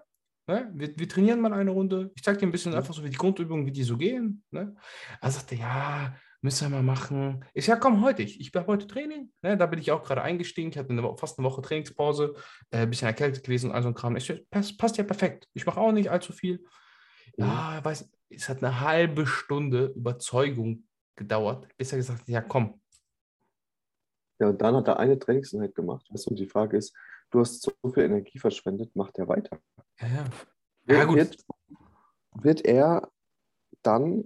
[0.48, 0.70] Ne?
[0.74, 2.10] Wir, wir, trainieren mal eine Runde.
[2.16, 4.42] Ich zeige dir ein bisschen einfach so wie die Grundübungen, wie die so gehen.
[4.50, 4.74] Ne?
[5.20, 7.44] Er sagte, ja, müssen wir mal machen.
[7.54, 9.30] Ich sage, komm, heute, ich, ich habe heute Training.
[9.42, 9.56] Ne?
[9.56, 10.70] Da bin ich auch gerade eingestiegen.
[10.70, 12.34] Ich hatte eine, fast eine Woche Trainingspause,
[12.70, 14.16] äh, ein bisschen erkältet gewesen und all so ein Kram.
[14.16, 15.48] Ich, passt, passt ja perfekt.
[15.52, 16.64] Ich mache auch nicht allzu viel.
[17.36, 17.84] Ja, mhm.
[17.84, 20.84] weiß, es hat eine halbe Stunde Überzeugung
[21.16, 22.80] gedauert, bis er gesagt hat, ja, komm.
[24.38, 26.06] Ja, und dann hat er eine Trainingseinheit gemacht.
[26.10, 26.96] Weißt du, und die Frage ist,
[27.30, 29.60] du hast so viel Energie verschwendet, macht er weiter.
[30.00, 30.24] Ja, ja.
[30.96, 31.16] ja gut.
[31.16, 31.44] Wird,
[32.34, 33.10] wird er
[33.82, 34.24] dann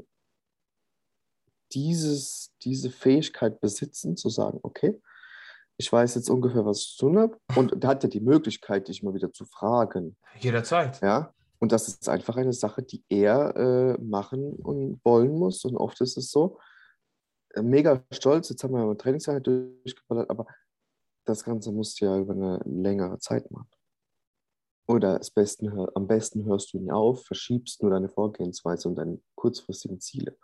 [1.74, 5.00] dieses, diese Fähigkeit besitzen, zu sagen, okay,
[5.76, 7.36] ich weiß jetzt ungefähr, was ich zu tun habe.
[7.56, 10.16] Und da hat er die Möglichkeit, dich mal wieder zu fragen.
[10.38, 11.00] Jederzeit.
[11.00, 11.34] Ja.
[11.58, 15.64] Und das ist einfach eine Sache, die er äh, machen und wollen muss.
[15.64, 16.58] Und oft ist es so,
[17.54, 20.46] äh, mega stolz, jetzt haben wir eine Trainingseinheit durchgeballert, aber
[21.24, 23.70] das Ganze musst du ja über eine längere Zeit machen.
[24.86, 30.00] Oder besten, am besten hörst du nie auf, verschiebst nur deine Vorgehensweise und deine kurzfristigen
[30.00, 30.36] Ziele.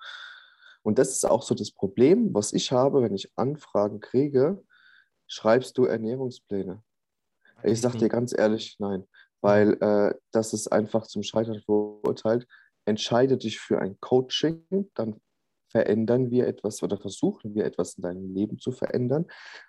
[0.82, 4.62] Und das ist auch so das Problem, was ich habe, wenn ich Anfragen kriege,
[5.26, 6.82] schreibst du Ernährungspläne.
[7.62, 9.06] Ich sage dir ganz ehrlich, nein,
[9.40, 12.46] weil äh, das ist einfach zum Scheitern verurteilt.
[12.86, 14.64] Entscheide dich für ein Coaching,
[14.94, 15.20] dann
[15.68, 19.26] verändern wir etwas oder versuchen wir etwas in deinem Leben zu verändern.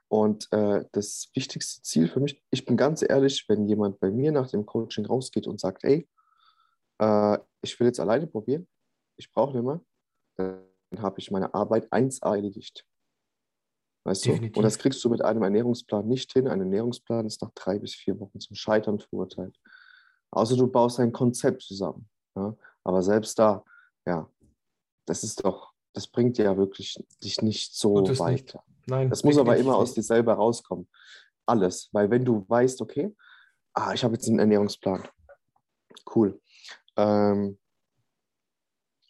[0.07, 4.31] Und äh, das wichtigste Ziel für mich, ich bin ganz ehrlich, wenn jemand bei mir
[4.31, 6.07] nach dem Coaching rausgeht und sagt, ey,
[6.99, 8.67] äh, ich will jetzt alleine probieren,
[9.17, 10.61] ich brauche nicht mehr,
[10.91, 12.85] dann habe ich meine Arbeit 1A erledigt.
[14.03, 14.31] Weißt du?
[14.33, 16.47] Und das kriegst du mit einem Ernährungsplan nicht hin.
[16.47, 19.55] Ein Ernährungsplan ist nach drei bis vier Wochen zum Scheitern verurteilt.
[20.31, 22.09] Außer du baust ein Konzept zusammen.
[22.35, 22.55] Ja?
[22.83, 23.63] Aber selbst da,
[24.05, 24.29] ja,
[25.05, 28.63] das ist doch das bringt ja wirklich dich nicht so weiter.
[28.75, 28.87] Nicht.
[28.87, 29.79] Nein, das muss aber immer nicht.
[29.79, 30.87] aus dir selber rauskommen.
[31.45, 31.89] Alles.
[31.91, 33.15] Weil wenn du weißt, okay,
[33.73, 35.07] ah, ich habe jetzt einen Ernährungsplan.
[36.15, 36.39] Cool.
[36.97, 37.57] Ähm,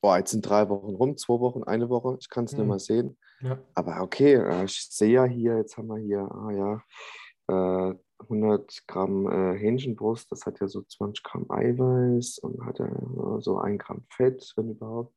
[0.02, 2.68] boah, jetzt sind drei Wochen rum, zwei Wochen, eine Woche, ich kann es nicht Hm.
[2.68, 3.18] mehr sehen.
[3.42, 3.60] Ja.
[3.74, 8.84] Aber okay, äh, ich sehe ja hier, jetzt haben wir hier, ah ja, äh, 100
[8.88, 13.58] Gramm äh, Hähnchenbrust, das hat ja so 20 Gramm Eiweiß und hat ja äh, so
[13.60, 15.16] ein Gramm Fett, wenn überhaupt,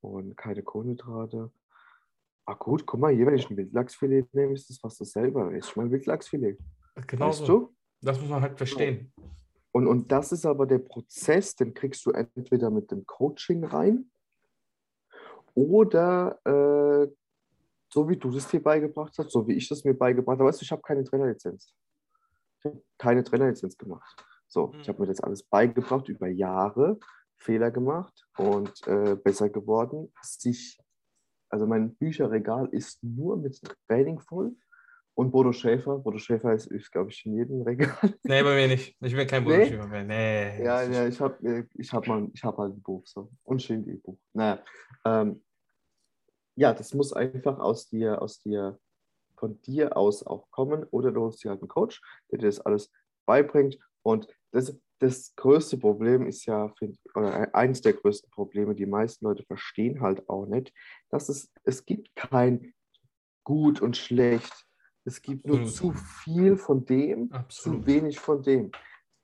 [0.00, 1.50] und keine Kohlenhydrate.
[2.46, 5.56] Ah gut, guck mal, hier, wenn ich ein Wildlachsfilet nehme, ist das fast dasselbe.
[5.56, 6.58] Ist mein Wildlachsfilet.
[7.06, 7.46] Genau Weißt so.
[7.46, 7.74] du?
[8.00, 9.12] Das muss man halt verstehen.
[9.72, 14.10] Und, und das ist aber der Prozess, den kriegst du entweder mit dem Coaching rein
[15.54, 17.08] oder äh,
[17.92, 20.48] so wie du das dir beigebracht hast, so wie ich das mir beigebracht habe.
[20.48, 21.74] Weißt du, ich habe keine Trainerlizenz.
[22.58, 24.24] Ich habe keine Trainerlizenz gemacht.
[24.48, 26.98] So, ich habe mir das alles beigebracht über Jahre,
[27.36, 30.12] Fehler gemacht und äh, besser geworden.
[30.22, 30.80] Sich,
[31.48, 34.56] also mein Bücherregal ist nur mit Training voll.
[35.14, 37.94] Und Bodo Schäfer, Bodo Schäfer ist, ist glaube ich, in jedem Regal.
[38.22, 38.96] Nee, bei mir nicht.
[39.00, 39.68] Ich bin kein Nee?
[39.68, 40.04] Bullshit mehr.
[40.04, 40.64] Nee.
[40.64, 43.30] Ja, ja, ich habe ich hab mal, ich hab halt ein Buch so.
[43.42, 44.18] Und schön die Buch.
[44.32, 44.62] Naja.
[45.04, 45.42] Ähm,
[46.56, 48.78] ja, das muss einfach aus dir, aus dir,
[49.36, 50.84] von dir aus auch kommen.
[50.90, 52.00] Oder du hast dir halt einen Coach,
[52.30, 52.92] der dir das alles
[53.26, 53.78] beibringt.
[54.02, 59.24] Und das, das größte Problem ist ja, find, oder eines der größten Probleme, die meisten
[59.24, 60.72] Leute verstehen halt auch nicht,
[61.10, 62.74] dass es, es gibt kein
[63.44, 64.66] gut und schlecht.
[65.10, 65.96] Es gibt nur Absolut.
[65.96, 67.86] zu viel von dem, zu Absolut.
[67.86, 68.70] wenig von dem.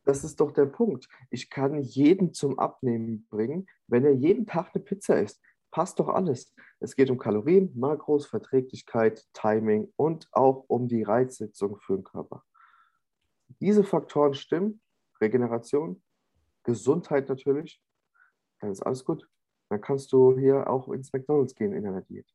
[0.03, 1.09] Das ist doch der Punkt.
[1.31, 5.41] Ich kann jeden zum Abnehmen bringen, wenn er jeden Tag eine Pizza isst.
[5.71, 6.53] Passt doch alles.
[6.81, 12.43] Es geht um Kalorien, Makros, Verträglichkeit, Timing und auch um die Reizsetzung für den Körper.
[13.61, 14.81] Diese Faktoren stimmen,
[15.21, 16.03] Regeneration,
[16.65, 17.81] Gesundheit natürlich,
[18.59, 19.29] dann ist alles gut.
[19.69, 22.27] Dann kannst du hier auch ins McDonalds gehen in einer Diät.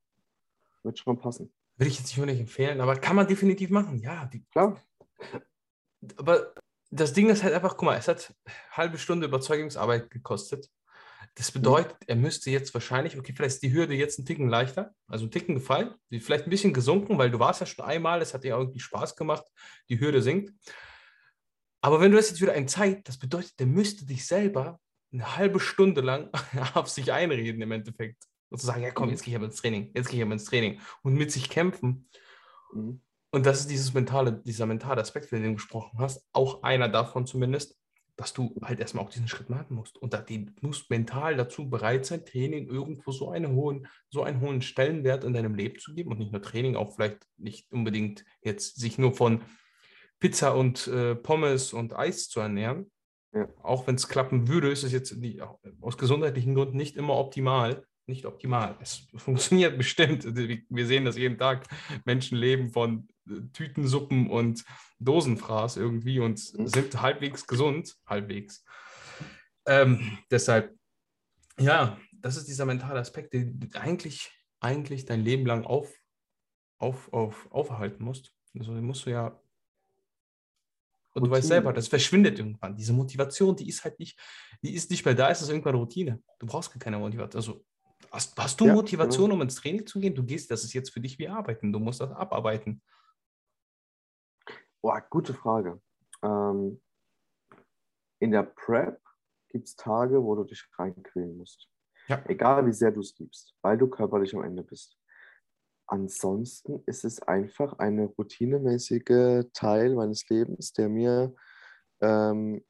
[0.84, 1.52] Wird schon passen.
[1.78, 3.98] Will ich jetzt nicht unbedingt empfehlen, aber kann man definitiv machen.
[4.00, 4.82] Ja, die, Klar.
[6.18, 6.54] aber
[6.92, 10.70] das Ding ist halt einfach, guck mal, es hat eine halbe Stunde Überzeugungsarbeit gekostet.
[11.36, 14.94] Das bedeutet, er müsste jetzt wahrscheinlich, okay, vielleicht ist die Hürde jetzt ein Ticken leichter,
[15.08, 18.34] also ein Ticken gefallen, vielleicht ein bisschen gesunken, weil du warst ja schon einmal, es
[18.34, 19.46] hat dir irgendwie Spaß gemacht,
[19.88, 20.52] die Hürde sinkt.
[21.80, 24.80] Aber wenn du das jetzt wieder in Zeit, das bedeutet, der müsste dich selber
[25.14, 26.30] eine halbe Stunde lang
[26.74, 28.24] auf sich einreden im Endeffekt.
[28.52, 30.34] Und zu sagen, ja komm, jetzt gehe ich aber ins Training, jetzt gehe ich aber
[30.34, 32.08] ins Training und mit sich kämpfen.
[32.74, 33.02] Mhm.
[33.32, 36.89] Und das ist dieses mentale, dieser mentale Aspekt, von dem du gesprochen hast, auch einer
[36.89, 37.78] davon zumindest,
[38.18, 39.97] dass du halt erstmal auch diesen Schritt machen musst.
[39.97, 44.41] Und da, du musst mental dazu bereit sein, Training irgendwo so einen hohen, so einen
[44.41, 46.12] hohen Stellenwert in deinem Leben zu geben.
[46.12, 49.41] Und nicht nur Training, auch vielleicht nicht unbedingt jetzt sich nur von
[50.20, 52.91] Pizza und äh, Pommes und Eis zu ernähren.
[53.34, 53.47] Ja.
[53.64, 55.41] Auch wenn es klappen würde, ist es jetzt nicht,
[55.80, 57.86] aus gesundheitlichen Gründen nicht immer optimal.
[58.12, 58.78] Nicht optimal.
[58.82, 60.26] Es funktioniert bestimmt.
[60.26, 61.66] Wir sehen das jeden Tag.
[62.03, 64.66] Menschen leben von äh, Tütensuppen und
[64.99, 66.68] Dosenfraß irgendwie und Mhm.
[66.68, 67.95] sind halbwegs gesund.
[68.05, 68.66] Halbwegs.
[69.66, 70.78] Ähm, deshalb,
[71.57, 75.89] ja, das ist dieser mentale Aspekt, den du eigentlich, eigentlich dein Leben lang auf,
[76.80, 78.34] auf, auf, aufhalten musst.
[78.59, 79.39] Also den musst du ja.
[81.14, 81.47] Und du weißt Routine.
[81.47, 82.76] selber, das verschwindet irgendwann.
[82.76, 84.20] Diese Motivation, die ist halt nicht,
[84.62, 86.22] die ist nicht mehr da, es ist irgendwann Routine.
[86.39, 87.39] Du brauchst keine Motivation.
[87.39, 87.66] Also
[88.12, 89.36] hast, hast du Ja, Motivation, genau.
[89.36, 90.14] um ins Training zu gehen?
[90.14, 91.72] Du gehst, das ist jetzt für dich wie Arbeiten.
[91.72, 92.82] Du musst das abarbeiten.
[94.82, 95.82] Boah, gute Frage.
[96.24, 96.82] Ähm,
[98.20, 98.99] in der Prep
[99.49, 101.68] gibt es Tage, wo du dich reinquälen musst.
[102.07, 102.24] Ja.
[102.28, 104.97] Egal wie sehr du es liebst, weil du körperlich am Ende bist.
[105.88, 111.36] Ansonsten ist es einfach eine routinemäßige Teil meines Lebens, der mir
[112.01, 112.66] ähm,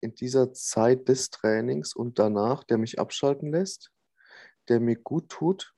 [0.00, 3.92] in dieser Zeit des Trainings und danach, der mich abschalten lässt,
[4.68, 5.74] der mir gut tut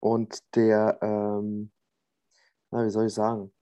[0.00, 1.72] und der, ähm,
[2.70, 3.52] na, wie soll ich sagen,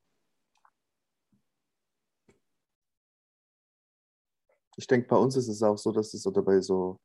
[4.77, 7.01] ich denke, bei uns ist es auch so, dass es oder bei so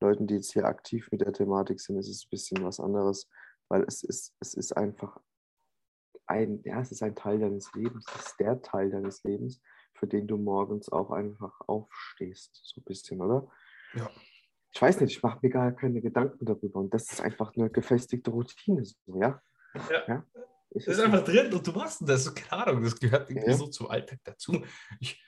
[0.00, 3.28] Leuten, die jetzt hier aktiv mit der Thematik sind, ist es ein bisschen was anderes,
[3.68, 5.20] weil es ist, es ist einfach
[6.26, 9.60] ein, ja, es ist ein Teil deines Lebens, es ist der Teil deines Lebens,
[9.94, 13.50] für den du morgens auch einfach aufstehst, so ein bisschen, oder?
[13.94, 14.08] Ja.
[14.72, 17.70] Ich weiß nicht, ich mache mir gar keine Gedanken darüber und das ist einfach eine
[17.70, 19.40] gefestigte Routine, so, ja?
[20.06, 20.24] Ja.
[20.70, 22.34] Ich- Das ist einfach drin und du machst das.
[22.34, 23.56] Keine Ahnung, das gehört irgendwie Ja.
[23.56, 24.62] so zum Alltag dazu.
[25.00, 25.22] Ich,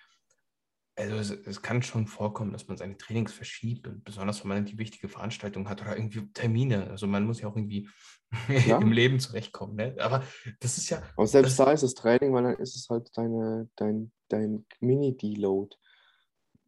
[0.97, 4.59] also es, es kann schon vorkommen, dass man seine Trainings verschiebt und besonders wenn man
[4.59, 6.91] irgendwie wichtige Veranstaltungen hat oder irgendwie Termine.
[6.91, 7.89] Also man muss ja auch irgendwie
[8.67, 8.79] Ja.
[8.79, 9.77] im Leben zurechtkommen.
[9.77, 9.97] Ne?
[9.99, 10.23] Aber
[10.61, 13.09] das ist ja, Aber selbst das- da ist es Training, weil dann ist es halt
[13.17, 15.75] deine, dein, dein Mini-Deload.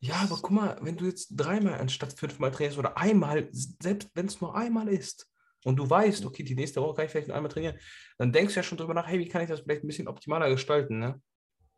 [0.02, 4.26] Ja, aber guck mal, wenn du jetzt dreimal anstatt fünfmal trainierst oder einmal, selbst wenn
[4.26, 5.30] es nur einmal ist
[5.64, 7.78] und du weißt, okay, die nächste Woche kann ich vielleicht nur einmal trainieren,
[8.18, 10.08] dann denkst du ja schon drüber nach, hey, wie kann ich das vielleicht ein bisschen
[10.08, 11.22] optimaler gestalten, ne?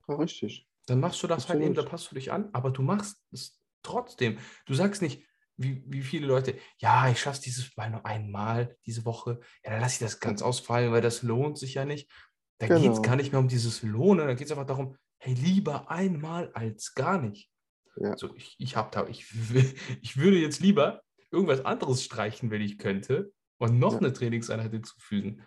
[0.09, 0.69] Ja, richtig.
[0.87, 1.91] Dann machst du das halt eben, da Absolut.
[1.91, 4.39] passt du dich an, aber du machst es trotzdem.
[4.67, 8.77] Du sagst nicht, wie, wie viele Leute, ja, ich schaffe es dieses Mal nur einmal
[8.87, 12.11] diese Woche, ja, dann lasse ich das ganz ausfallen, weil das lohnt sich ja nicht.
[12.59, 13.03] Da geht es Genau.
[13.03, 16.95] gar nicht mehr um dieses Lohnen, da geht es einfach darum, hey, lieber einmal als
[16.95, 17.51] gar nicht.
[17.97, 18.11] Ja.
[18.11, 19.27] Also ich, ich habe da, ich,
[20.03, 23.99] ich würde jetzt lieber irgendwas anderes streichen, wenn ich könnte, und noch Ja.
[23.99, 25.43] eine Trainingseinheit hinzufügen.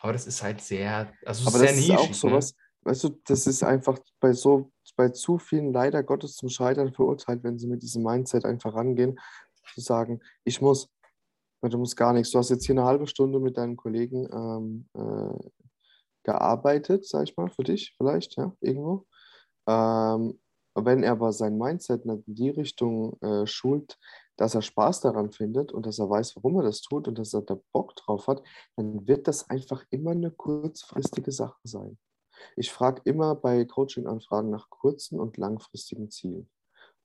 [0.00, 2.14] Aber das ist halt sehr, also Aber sehr das ist auch nischig, ne?
[2.14, 6.92] sowas, weißt du, das ist einfach bei so, bei zu vielen leider Gottes zum Scheitern
[6.92, 9.18] verurteilt, wenn sie mit diesem Mindset einfach rangehen,
[9.74, 10.88] zu sagen, ich muss,
[11.60, 12.30] du musst gar nichts.
[12.30, 15.48] Du hast jetzt hier eine halbe Stunde mit deinen Kollegen ähm, äh,
[16.22, 19.06] gearbeitet, sag ich mal, für dich vielleicht, ja, irgendwo.
[19.66, 20.40] Ähm,
[20.84, 23.98] wenn er aber sein Mindset in die Richtung äh, schult,
[24.36, 27.34] dass er Spaß daran findet und dass er weiß, warum er das tut und dass
[27.34, 28.42] er da Bock drauf hat,
[28.76, 31.98] dann wird das einfach immer eine kurzfristige Sache sein.
[32.56, 36.48] Ich frage immer bei Coaching-Anfragen nach kurzen und langfristigen Zielen.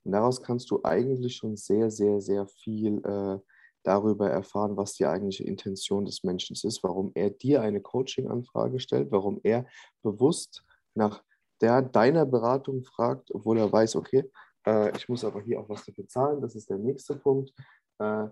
[0.03, 3.39] Und daraus kannst du eigentlich schon sehr, sehr, sehr viel äh,
[3.83, 9.11] darüber erfahren, was die eigentliche Intention des Menschen ist, warum er dir eine Coaching-Anfrage stellt,
[9.11, 9.65] warum er
[10.01, 10.63] bewusst
[10.93, 11.23] nach
[11.63, 14.29] der, deiner Beratung fragt, obwohl er weiß, okay,
[14.67, 17.53] äh, ich muss aber hier auch was dafür zahlen, das ist der nächste Punkt.
[17.99, 18.27] Äh,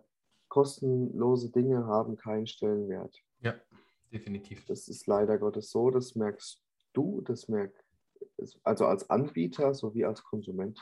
[0.49, 3.17] kostenlose Dinge haben keinen Stellenwert.
[3.39, 3.55] Ja,
[4.11, 4.65] definitiv.
[4.65, 6.61] Das ist leider Gottes so, das merkst
[6.93, 7.81] du, das merkt,
[8.63, 10.77] also als Anbieter sowie als Konsument.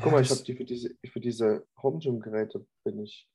[0.00, 3.28] Guck mal, ich habe die für diese, für diese Home Gym Geräte bin ich,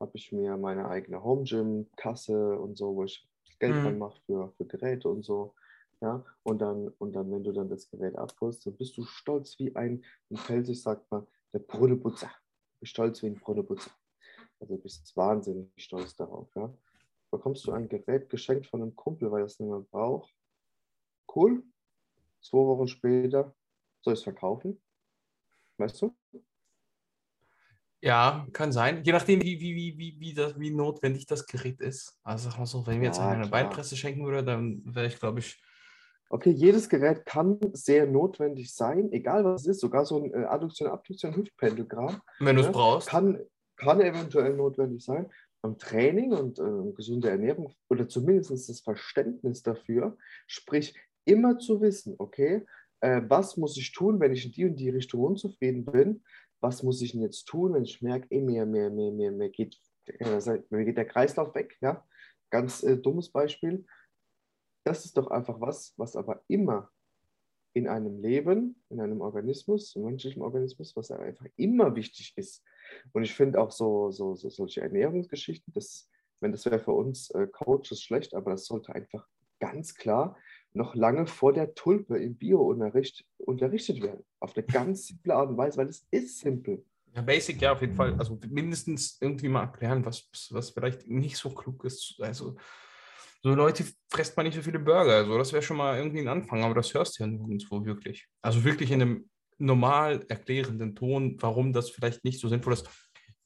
[0.00, 3.82] habe ich mir meine eigene Home Gym Kasse und so, wo ich Geld Mhm.
[3.82, 5.54] dran mache für, für Geräte und so.
[6.00, 9.58] Ja, und dann, und dann, wenn du dann das Gerät abholst, dann bist du stolz
[9.58, 12.28] wie ein, in Pfälzisch sagt man, der Brunneputzer.
[12.28, 13.90] Du bist stolz wie ein Brunneputzer.
[14.60, 16.72] Also du bist wahnsinnig stolz darauf, ja.
[17.30, 20.34] Bekommst du ein Gerät geschenkt von einem Kumpel, weil er es nicht mehr braucht.
[21.34, 21.64] Cool.
[22.40, 23.54] Zwei Wochen später
[24.02, 24.80] soll ich es verkaufen.
[25.78, 26.16] Weißt du?
[28.00, 29.02] Ja, kann sein.
[29.04, 32.16] Je nachdem, wie, wie, wie, wie, wie, das, wie notwendig das Gerät ist.
[32.22, 33.48] Also sag mal so, wenn ich mir jetzt Ja, eine.
[33.48, 35.60] Beinpresse schenken würde, dann wäre ich, glaube ich,
[36.30, 40.44] Okay, jedes Gerät kann sehr notwendig sein, egal was es ist, sogar so ein äh,
[40.44, 43.08] Adduktion, Abduktion, Hüftpendelgramm wenn du es Ja, brauchst.
[43.08, 43.40] kann,
[43.76, 45.30] kann eventuell notwendig sein.
[45.62, 50.94] Beim Training und äh, gesunde Ernährung oder zumindest das Verständnis dafür, sprich
[51.24, 52.64] immer zu wissen, okay,
[53.00, 56.22] äh, was muss ich tun, wenn ich in die und die Richtung unzufrieden bin?
[56.60, 59.50] Was muss ich denn jetzt tun, wenn ich merke, ey, mir, mir, mir, mir, mir,
[59.50, 60.40] geht, äh,
[60.70, 61.76] mir geht der Kreislauf weg?
[61.80, 62.06] Ja?
[62.50, 63.86] Ganz äh, dummes Beispiel.
[64.84, 66.90] Das ist doch einfach was, was aber immer
[67.74, 72.64] in einem Leben, in einem Organismus, im menschlichen Organismus, was einfach immer wichtig ist.
[73.12, 77.30] Und ich finde auch so, so, so solche Ernährungsgeschichten, das, wenn das wäre für uns
[77.30, 79.28] äh, Coaches schlecht, aber das sollte einfach
[79.60, 80.36] ganz klar
[80.72, 84.24] noch lange vor der Tulpe im Bio-Unterricht unterrichtet werden.
[84.40, 86.84] Auf eine ganz simple Art und Weise, weil es ist simpel.
[87.14, 88.14] Ja, Basic, ja, auf jeden Fall.
[88.18, 92.16] Also mindestens irgendwie mal erklären, was, was vielleicht nicht so klug ist.
[92.20, 92.56] Also,
[93.42, 95.16] so Leute fresst man nicht so viele Burger.
[95.16, 98.28] Also, das wäre schon mal irgendwie ein Anfang, aber das hörst du ja nirgendwo wirklich.
[98.42, 102.88] Also wirklich in einem normal erklärenden Ton, warum das vielleicht nicht so sinnvoll ist.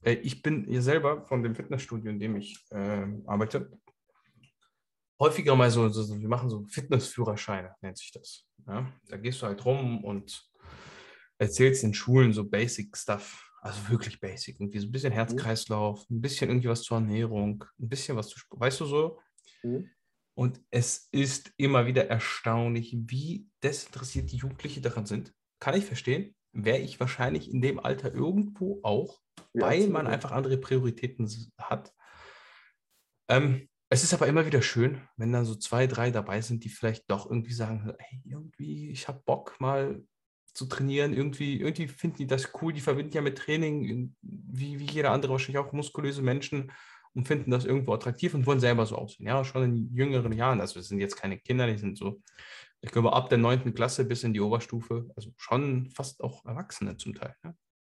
[0.03, 3.71] Äh, Ich bin hier selber von dem Fitnessstudio, in dem ich ähm, arbeite,
[5.19, 8.45] häufiger mal so, so, wir machen so Fitnessführerscheine, nennt sich das.
[8.67, 8.91] Ja?
[9.07, 10.43] Da gehst du halt rum und
[11.37, 16.21] erzählst in Schulen so Basic Stuff, also wirklich Basic, irgendwie so ein bisschen Herzkreislauf, ein
[16.21, 19.19] bisschen irgendwie was zur Ernährung, ein bisschen was zu Sport, weißt du so?
[19.63, 19.89] Mhm.
[20.35, 25.31] Und es ist immer wieder erstaunlich, wie desinteressiert die Jugendlichen daran sind.
[25.59, 29.19] Kann ich verstehen, wäre ich wahrscheinlich in dem Alter irgendwo auch,
[29.53, 31.93] Wie weil man einfach andere Prioritäten hat.
[33.29, 36.69] Ähm, es ist aber immer wieder schön, wenn dann so zwei, drei dabei sind, die
[36.69, 40.01] vielleicht doch irgendwie sagen, hey, irgendwie, ich habe Bock mal
[40.45, 44.85] zu trainieren, irgendwie, irgendwie finden die das cool, die verbinden ja mit Training, wie, wie
[44.85, 46.71] jeder andere wahrscheinlich auch muskulöse Menschen
[47.13, 49.27] und finden das irgendwo attraktiv und wollen selber so aussehen.
[49.27, 52.19] Ja, schon in jüngeren Jahren, also es sind jetzt keine Kinder, die sind so,
[52.81, 56.97] ich glaube, ab der neunten Klasse bis in die Oberstufe, also schon fast auch Erwachsene
[56.97, 57.35] zum Teil.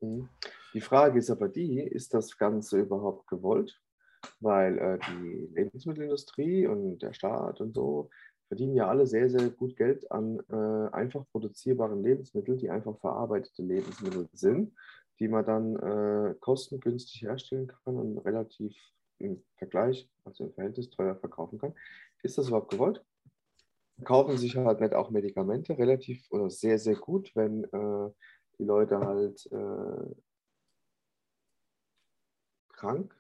[0.03, 0.29] Mhm.
[0.75, 3.81] Die Frage ist aber die, ist das Ganze überhaupt gewollt?
[4.41, 8.11] Weil äh, die Lebensmittelindustrie und der Staat und so
[8.49, 13.63] verdienen ja alle sehr, sehr gut Geld an äh, einfach produzierbaren Lebensmitteln, die einfach verarbeitete
[13.63, 14.73] Lebensmittel sind,
[15.19, 18.77] die man dann äh, kostengünstig herstellen kann und relativ
[19.19, 21.75] im Vergleich, also im Verhältnis teuer verkaufen kann.
[22.23, 23.05] Ist das überhaupt gewollt?
[24.03, 28.11] Kaufen sich halt nicht auch Medikamente relativ oder sehr, sehr gut, wenn äh,
[28.59, 30.15] die Leute halt äh,
[32.69, 33.17] krank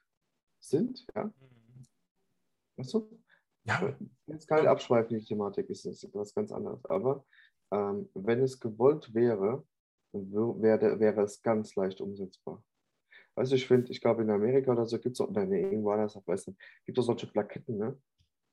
[0.68, 1.32] sind, ja.
[2.76, 3.20] Weißt du?
[3.66, 3.96] Ja,
[4.26, 6.84] Jetzt keine abschweifende Thematik, ist das etwas ganz anderes.
[6.86, 7.24] Aber
[7.70, 9.64] ähm, wenn es gewollt wäre,
[10.12, 12.62] dann wäre, wäre es ganz leicht umsetzbar.
[13.36, 15.90] Weißt du, ich finde, ich glaube, in Amerika oder so gibt es auch, nein, irgendwo
[15.90, 18.00] anders, weiß nicht, gibt es solche Plaketten, ne?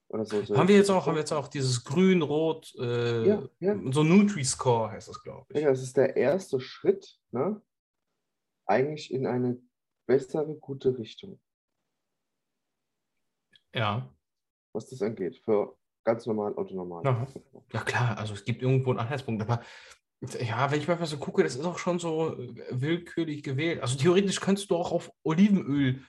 [0.09, 3.27] Oder so, so Haben wir jetzt auch, haben wir jetzt auch dieses Grün, Rot, äh,
[3.27, 3.79] Ja, ja.
[3.91, 5.61] so Nutri-Score heißt das, glaube ich.
[5.61, 7.61] Ja, das ist der erste Schritt, ne?
[8.65, 9.61] Eigentlich in eine
[10.07, 11.39] bessere, gute Richtung,
[13.75, 14.09] Ja.
[14.73, 17.03] was das angeht, für ganz normal, autonormal.
[17.03, 17.27] Ja.
[17.73, 19.61] Ja, klar, also es gibt irgendwo einen Anhaltspunkt, aber
[20.39, 23.81] ja, wenn ich manchmal so gucke, das ist auch schon so äh, willkürlich gewählt.
[23.81, 26.01] Also theoretisch könntest du auch auf Olivenöl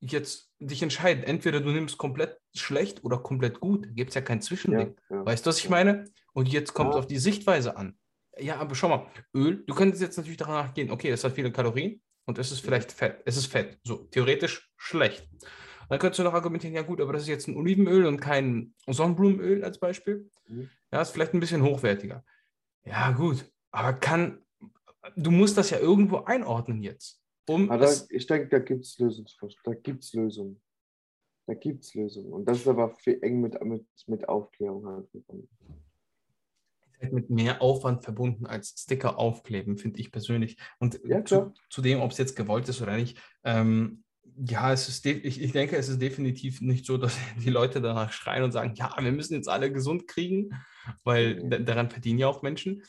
[0.00, 1.24] jetzt dich entscheiden.
[1.24, 3.84] Entweder du nimmst komplett schlecht oder komplett gut.
[3.86, 4.96] Da gibt es ja kein Ja, Zwischending.
[5.10, 5.26] ja.
[5.26, 6.06] Weißt du, was ich meine?
[6.32, 7.00] Und jetzt kommt es Ja.
[7.00, 7.98] auf die Sichtweise an.
[8.38, 11.52] Ja, aber schau mal, Öl, du könntest jetzt natürlich danach gehen, okay, das hat viele
[11.52, 13.20] Kalorien und es ist vielleicht Fett.
[13.26, 13.78] Es ist Fett.
[13.84, 15.28] So, theoretisch schlecht.
[15.90, 18.74] Dann könntest du noch argumentieren, ja gut, aber das ist jetzt ein Olivenöl und kein
[18.86, 20.30] Sonnenblumenöl als Beispiel.
[20.46, 20.70] Mhm.
[20.92, 22.24] Ja, ist vielleicht ein bisschen hochwertiger.
[22.84, 24.40] Ja, gut, aber kann,
[25.16, 27.20] du musst das ja irgendwo einordnen jetzt.
[27.48, 30.62] Um Aber da, ich denke, da gibt es Lösungsvorschläge, da gibt es Lösungen.
[31.46, 32.32] Da gibt es Lösungen.
[32.32, 35.48] Und das ist aber viel eng mit, mit, mit Aufklärung halt verbunden.
[37.10, 40.56] mit mehr Aufwand verbunden als Sticker aufkleben, finde ich persönlich.
[40.78, 44.04] Und Ja, zu, zu dem, ob es jetzt gewollt ist oder nicht, ähm,
[44.36, 48.12] ja, es ist ich, ich denke, es ist definitiv nicht so, dass die Leute danach
[48.12, 50.50] schreien und sagen, ja, wir müssen jetzt alle gesund kriegen,
[51.04, 52.82] weil da- daran verdienen ja auch Menschen.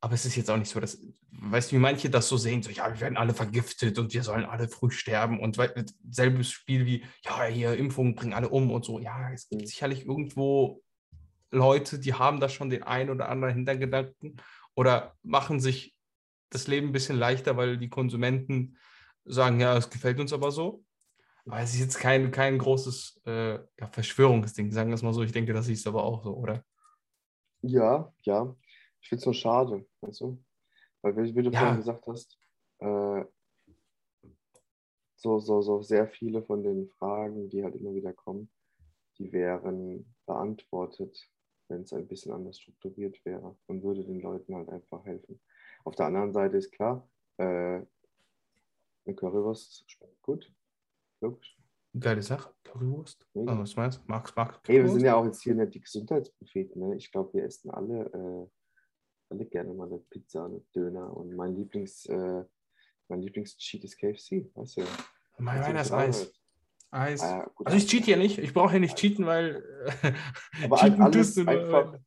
[0.00, 2.62] Aber es ist jetzt auch nicht so, dass, weißt du, wie manche das so sehen,
[2.62, 5.56] so, ja, wir werden alle vergiftet und wir sollen alle früh sterben und
[6.10, 8.98] selbes Spiel wie, ja, hier, Impfungen bringen alle um und so.
[8.98, 9.66] Ja, es gibt Mhm.
[9.66, 10.82] sicherlich irgendwo
[11.50, 14.36] Leute, die haben da schon den einen oder anderen Hintergedanken
[14.74, 15.94] oder machen sich
[16.50, 18.76] das Leben ein bisschen leichter, weil die Konsumenten
[19.24, 20.84] sagen, ja, es gefällt uns aber so.
[21.46, 25.22] Aber es ist jetzt kein, kein großes äh, ja, Verschwörungsding, sagen wir es mal so.
[25.22, 26.64] Ich denke, das ist aber auch so, oder?
[27.62, 28.56] Ja, ja.
[29.00, 30.42] Ich finde es nur schade, weißt du?
[31.02, 31.58] Weil, wie, du Ja.
[31.58, 32.38] vorhin gesagt hast,
[32.78, 33.24] äh,
[35.16, 38.50] so, so, so sehr viele von den Fragen, die halt immer wieder kommen,
[39.18, 41.18] die wären beantwortet,
[41.68, 45.40] wenn es ein bisschen anders strukturiert wäre und würde den Leuten halt einfach helfen.
[45.84, 47.08] Auf der anderen Seite ist klar,
[47.38, 47.82] äh,
[49.06, 50.52] eine Currywurst schmeckt gut.
[51.20, 51.56] Logisch.
[51.98, 52.52] Geile Sache.
[52.64, 53.26] Currywurst.
[53.34, 53.54] Mega.
[53.54, 54.02] Oh, was meinst du?
[54.06, 56.88] Magst mag Hey, wir sind ja auch jetzt hier nicht die Gesundheitspropheten.
[56.88, 56.96] Ne?
[56.96, 58.48] Ich glaube, wir essen alle, äh,
[59.30, 61.16] alle gerne mal eine Pizza, eine Döner.
[61.16, 62.44] Und mein Lieblings, äh,
[63.08, 64.50] mein Lieblings-Cheat ist KFC.
[64.54, 64.82] Weißt du?
[65.38, 66.32] Mein, meiner ist Eis.
[66.90, 67.22] Eis.
[67.22, 67.66] Ah, ja, gut.
[67.66, 68.38] Also ich cheat ja nicht.
[68.38, 69.64] Ich brauche ja nicht cheaten, weil
[70.02, 70.12] äh,
[70.64, 71.98] Aber cheaten alles einfach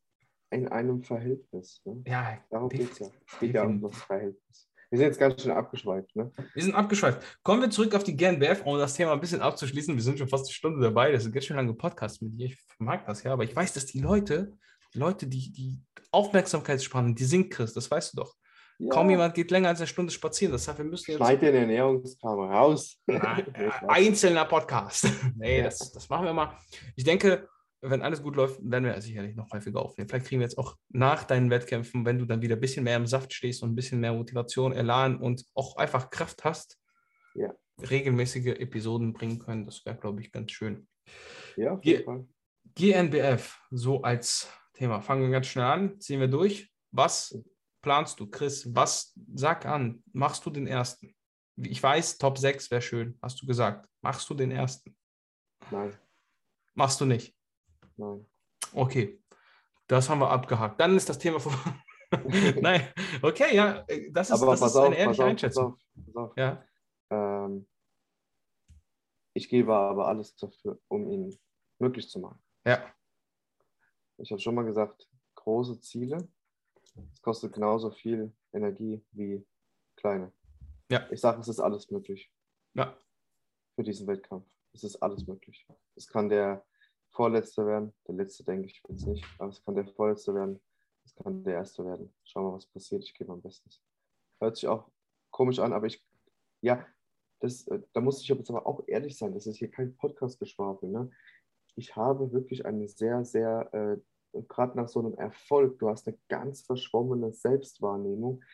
[0.50, 1.82] in einem Verhältnis.
[1.84, 2.02] Ne?
[2.06, 3.06] Ja, Darum geht es ja.
[3.26, 4.67] Es geht ja um das Verhältnis.
[4.90, 6.16] Wir sind jetzt ganz schön abgeschweift.
[6.16, 6.30] Ne?
[6.54, 7.20] Wir sind abgeschweift.
[7.42, 9.94] Kommen wir zurück auf die GNBF, um das Thema ein bisschen abzuschließen.
[9.94, 11.12] Wir sind schon fast eine Stunde dabei.
[11.12, 12.46] Das ist ein ganz schön lange Podcast mit dir.
[12.46, 14.52] Ich mag das ja, aber ich weiß, dass die Leute,
[14.94, 18.34] die Leute, die, die Aufmerksamkeitsspannen, die sinkt, Chris, das weißt du doch.
[18.78, 18.90] Ja.
[18.90, 20.52] Kaum jemand geht länger als eine Stunde spazieren.
[20.52, 22.98] Das heißt, wir müssen jetzt Schneid den Ernährungskram raus.
[23.08, 25.06] Ja, äh, einzelner Podcast.
[25.36, 25.64] nee, Ja.
[25.64, 26.56] das, das machen wir mal.
[26.94, 27.48] Ich denke,
[27.80, 30.08] wenn alles gut läuft, werden wir sicherlich noch häufiger aufnehmen.
[30.08, 32.96] Vielleicht kriegen wir jetzt auch nach deinen Wettkämpfen, wenn du dann wieder ein bisschen mehr
[32.96, 36.78] im Saft stehst und ein bisschen mehr Motivation, Elan und auch einfach Kraft hast,
[37.34, 37.54] Ja.
[37.88, 39.64] regelmäßige Episoden bringen können.
[39.64, 40.88] Das wäre, glaube ich, ganz schön.
[41.56, 42.26] Ja, auf jeden Fall.
[42.74, 45.00] GNBF, so als Thema.
[45.00, 46.70] Fangen wir ganz schnell an, ziehen wir durch.
[46.90, 47.38] Was
[47.82, 48.74] planst du, Chris?
[48.74, 51.14] Was, sag an, machst du den ersten?
[51.56, 53.88] Ich weiß, Top 6 wäre schön, hast du gesagt.
[54.00, 54.96] Machst du den ersten?
[55.70, 55.96] Nein,
[56.74, 57.34] Machst du nicht.
[57.98, 58.26] Nein.
[58.72, 59.20] Okay,
[59.86, 60.80] das haben wir abgehakt.
[60.80, 61.52] Dann ist das Thema vor.
[62.60, 62.88] Nein,
[63.20, 65.64] okay, ja, das ist, Aber das pass ist auf, eine pass ehrliche auf, pass Einschätzung.
[65.74, 66.36] auf, pass auf.
[66.38, 66.64] Ja,
[67.10, 67.66] Ähm,
[69.34, 71.38] ich gebe aber alles dafür, um ihn
[71.78, 72.42] möglich zu machen.
[72.66, 72.82] ja,
[74.16, 76.28] Ich habe schon mal gesagt, große Ziele,
[77.12, 79.46] es kostet genauso viel Energie wie
[79.96, 80.32] kleine.
[80.90, 81.06] Ja.
[81.10, 82.32] Ich sage, es ist alles möglich
[82.74, 82.96] ja.
[83.76, 84.46] für diesen Wettkampf.
[84.72, 85.66] Es ist alles möglich.
[85.94, 86.64] Es kann der
[87.18, 90.60] Vorletzte werden, der Letzte denke ich jetzt nicht, aber es kann der Vorletzte werden,
[91.04, 92.14] es kann der Erste werden.
[92.22, 93.02] Schauen wir mal, was passiert.
[93.02, 93.82] Ich gebe mein Bestes.
[94.38, 94.88] Hört sich auch
[95.32, 96.00] komisch an, aber ich,
[96.60, 96.86] ja,
[97.40, 100.90] das, äh, da muss ich jetzt aber auch ehrlich sein, das ist hier kein Podcast-Geschwafel.
[100.90, 101.10] Ne?
[101.74, 106.16] Ich habe wirklich eine sehr, sehr, äh, gerade nach so einem Erfolg, du hast eine
[106.28, 108.44] ganz verschwommene Selbstwahrnehmung.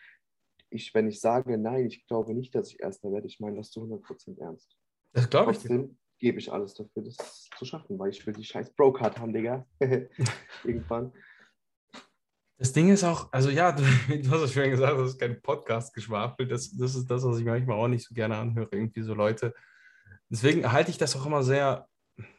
[0.71, 3.71] Ich, wenn ich sage, nein, ich glaube nicht, dass ich Erster werde, ich meine das
[3.71, 4.75] zu 100% ernst.
[5.13, 5.59] Das glaube ich.
[5.59, 9.33] Trotzdem gebe ich alles dafür, das zu schaffen, weil ich will die scheiß Bro-Card haben,
[9.33, 9.67] Digga.
[10.65, 11.13] Irgendwann.
[12.57, 15.41] Das Ding ist auch, also ja, du, du hast es schon gesagt, das ist kein
[15.41, 16.47] Podcast-Geschwafel.
[16.47, 18.69] Das, das ist das, was ich manchmal auch nicht so gerne anhöre.
[18.73, 19.55] Irgendwie so Leute.
[20.29, 21.89] Deswegen halte ich das auch immer sehr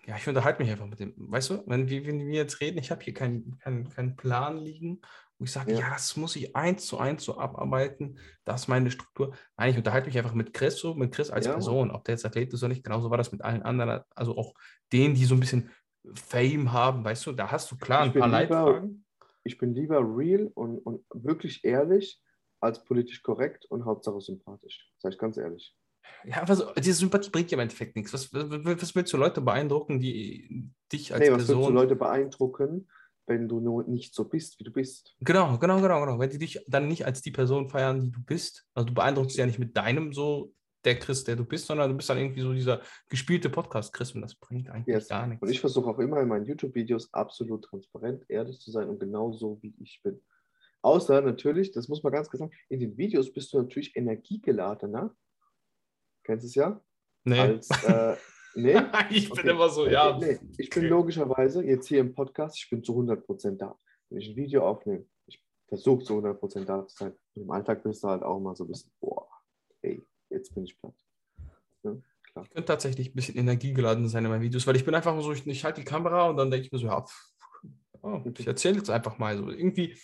[0.06, 1.14] ja, ich unterhalte mich einfach mit dem.
[1.18, 4.58] Weißt du, wenn wir, wenn wir jetzt reden, ich habe hier keinen kein, kein Plan
[4.58, 5.02] liegen,
[5.38, 5.80] wo ich sage, Ja.
[5.80, 5.90] ja.
[5.92, 8.18] das muss ich eins zu eins so abarbeiten.
[8.46, 9.36] Das ist meine Struktur.
[9.58, 11.54] Nein, ich unterhalte mich einfach mit Chris so, mit Chris als Ja.
[11.54, 12.84] Person, ob der jetzt Athlet ist oder nicht.
[12.84, 14.54] Genauso war das mit allen anderen, also auch
[14.94, 15.70] denen, die so ein bisschen
[16.14, 19.06] Fame haben, weißt du, da hast du klar Ich ein paar lieber- Leitfragen.
[19.44, 22.22] Ich bin lieber real und, und wirklich ehrlich
[22.62, 24.90] als politisch korrekt und Hauptsache sympathisch.
[24.98, 25.76] Sag ich ganz ehrlich.
[26.26, 28.14] Ja, aber so, diese Sympathie bringt ja im Endeffekt nichts.
[28.14, 31.74] Was, was, was willst du Leute beeindrucken, die dich als Nee, was willst du Person.
[31.74, 32.88] Leute beeindrucken,
[33.28, 35.16] wenn du nur nicht so bist, wie du bist?
[35.22, 36.20] Genau, genau, genau, genau.
[36.20, 39.38] Wenn die dich dann nicht als die Person feiern, die du bist, also du beeindruckst
[39.38, 40.52] ja nicht mit deinem so
[40.86, 44.22] der Chris, der du bist, sondern du bist dann irgendwie so dieser gespielte Podcast-Chris und
[44.22, 45.08] das bringt eigentlich Yes.
[45.08, 45.42] gar nichts.
[45.42, 49.32] Und ich versuche auch immer in meinen YouTube-Videos absolut transparent, ehrlich zu sein und genau
[49.32, 50.22] so, wie ich bin.
[50.84, 55.16] Außer natürlich, das muss man ganz klar sagen, in den Videos bist du natürlich energiegeladener.
[56.26, 56.82] Kennst du es ja?
[57.24, 57.40] nee.
[57.40, 58.16] Als, äh,
[58.56, 58.76] nee?
[59.12, 59.50] ich bin Okay.
[59.52, 60.18] immer so, ja.
[60.18, 60.88] Nee, ich bin okay.
[60.88, 63.78] logischerweise jetzt hier im Podcast, ich bin zu 100% da.
[64.10, 67.14] Wenn ich ein Video aufnehme, ich versuche zu 100% da zu sein.
[67.36, 69.28] Und im Alltag bist du halt auch mal so ein bisschen, boah,
[69.84, 70.96] ey, jetzt bin ich platt.
[71.84, 72.46] Ja, klar.
[72.46, 75.32] Ich könnte tatsächlich ein bisschen energiegeladen sein in meinen Videos, weil ich bin einfach so,
[75.32, 77.35] ich, ich halte die Kamera und dann denke ich mir so, ja, pff,
[78.06, 79.50] oh, ich erzähle jetzt einfach mal so.
[79.50, 79.98] Irgendwie,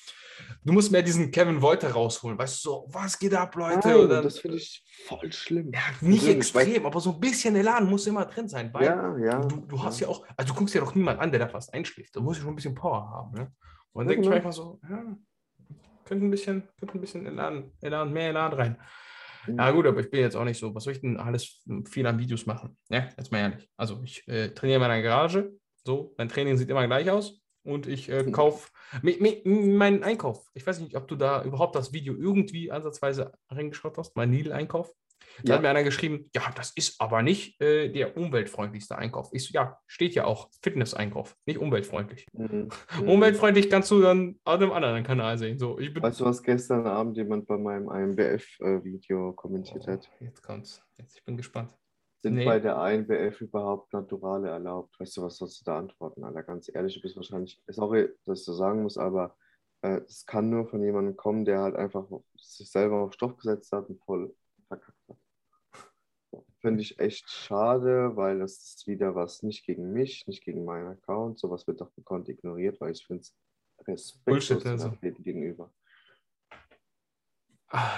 [0.63, 3.87] du musst mehr diesen Kevin Wolter rausholen, weißt du, so, was geht ab, Leute?
[3.87, 5.71] Nein, dann, das finde ich voll schlimm.
[5.73, 9.17] ja, nicht weil- extrem, aber so ein bisschen Elan muss immer drin sein, weil Ja,
[9.17, 9.39] ja.
[9.41, 11.73] du, du hast ja auch, also du guckst ja doch niemand an, der da fast
[11.73, 12.15] einschläft.
[12.15, 13.31] Da muss ja schon ein bisschen Power haben.
[13.33, 13.51] Ne?
[13.93, 14.35] Und dann Ja, denke ich mir genau.
[14.35, 15.17] einfach so, ja,
[16.05, 18.77] könnte ein bisschen, könnte ein bisschen Elan, Elan, mehr Elan rein.
[19.47, 19.57] Mhm.
[19.57, 20.73] Ja, gut, aber ich bin jetzt auch nicht so.
[20.75, 22.77] Was soll ich denn alles viel an Videos machen?
[22.89, 23.67] Ja, jetzt mal ehrlich.
[23.75, 25.51] Also, ich äh, trainiere in meiner Garage.
[25.83, 27.40] So, mein Training sieht immer gleich aus.
[27.63, 28.31] Und ich äh, Mhm.
[28.31, 28.69] kaufe
[29.43, 30.49] meinen Einkauf.
[30.53, 34.15] Ich weiß nicht, ob du da überhaupt das Video irgendwie ansatzweise reingeschaut hast.
[34.15, 34.91] Mein Lidl-Einkauf.
[35.43, 35.55] Da Ja.
[35.55, 39.29] hat mir einer geschrieben, ja, das ist aber nicht äh, der umweltfreundlichste Einkauf.
[39.31, 42.25] Ich so, ja, steht ja auch Fitness-Einkauf, nicht umweltfreundlich.
[42.33, 42.69] Mhm.
[43.05, 45.57] Umweltfreundlich kannst du dann auf einem anderen Kanal sehen.
[45.57, 46.03] So, ich bin.
[46.03, 50.09] Weißt du, was gestern Abend jemand bei meinem IMBF-Video kommentiert hat?
[50.19, 50.81] Oh, jetzt kommt's.
[50.97, 51.71] Jetzt, ich bin gespannt.
[52.21, 52.45] Sind Nee.
[52.45, 54.99] bei der INBF überhaupt Naturale erlaubt?
[54.99, 56.43] Weißt du, was sollst du da antworten, Alter?
[56.43, 59.35] Ganz ehrlich, du bist wahrscheinlich, sorry, dass ich so sagen muss, aber
[59.81, 62.05] äh, es kann nur von jemandem kommen, der halt einfach
[62.37, 64.35] sich selber auf Stoff gesetzt hat und voll
[64.67, 65.17] verkackt hat.
[66.59, 70.89] Finde ich echt schade, weil das ist wieder was nicht gegen mich, nicht gegen meinen
[70.89, 71.39] Account.
[71.39, 73.35] Sowas wird doch gekonnt ignoriert, weil ich finde es
[73.87, 74.93] respektlos Bullshit, also.
[75.01, 75.73] Gegenüber.
[77.69, 77.97] Ah.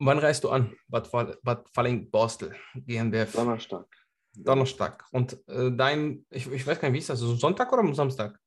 [0.00, 0.74] Wann reist du an?
[0.88, 1.10] Bad,
[1.42, 3.32] Bad Falling-Borstel, GmbF.
[3.32, 3.86] Donnerstag.
[4.34, 5.04] Donnerstag.
[5.10, 7.18] Und äh, dein, ich, ich weiß gar nicht, wie ist das?
[7.18, 8.38] So Sonntag oder am Samstag?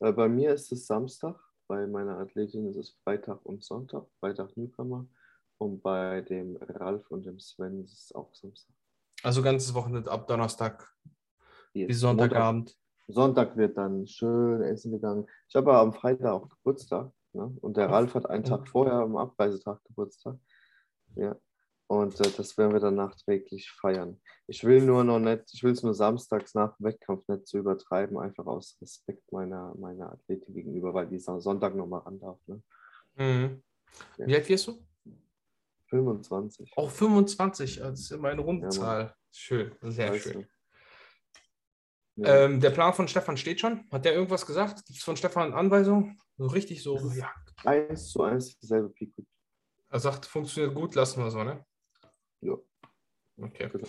[0.00, 1.38] Äh, bei mir ist es Samstag,
[1.68, 5.06] bei meiner Athletin ist es Freitag und Sonntag, Freitag Newcomer.
[5.58, 8.74] Und bei dem Ralf und dem Sven ist es auch Samstag.
[9.22, 10.90] Also ganzes Wochenende ab Donnerstag
[11.72, 11.88] Yes.
[11.88, 12.74] bis Sonntagabend.
[13.08, 15.26] Sonntag wird dann schön essen gegangen.
[15.48, 17.12] Ich habe ja am Freitag auch Geburtstag.
[17.36, 17.56] Ne?
[17.60, 17.90] Und der.
[17.90, 18.44] Ralf hat einen.
[18.44, 20.36] Tag vorher am Abreisetag Geburtstag.
[21.14, 21.36] Ja.
[21.88, 24.20] Und äh, das werden wir dann nachträglich feiern.
[24.48, 27.58] Ich will nur noch nicht, ich will es nur samstags nach dem Wettkampf nicht zu
[27.58, 32.38] übertreiben, einfach aus Respekt meiner, meiner Athletin gegenüber, weil die Sonntag nochmal ran darf.
[32.46, 32.62] Ne?
[33.16, 33.62] Mhm.
[34.18, 34.26] Ja.
[34.26, 34.78] Wie alt wirst du?
[35.88, 36.72] 25.
[36.76, 39.14] Auch 25, das ist immer eine runde Ja.
[39.30, 40.42] Schön, sehr Weißt schön.
[40.42, 40.48] du.
[42.16, 42.44] Ja.
[42.44, 43.88] Ähm, der Plan von Stefan steht schon.
[43.90, 44.84] Hat der irgendwas gesagt?
[44.86, 46.18] Gibt es von Stefan Anweisungen?
[46.38, 47.30] So richtig so, ja.
[47.64, 49.22] eins zu eins dieselbe Pico.
[49.88, 51.64] Er sagt, funktioniert gut, lassen wir so, ne?
[52.40, 52.54] Ja.
[53.38, 53.68] Okay.
[53.70, 53.88] Genau.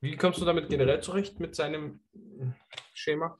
[0.00, 2.02] Wie kommst du damit generell zurecht mit seinem
[2.94, 3.38] Schema?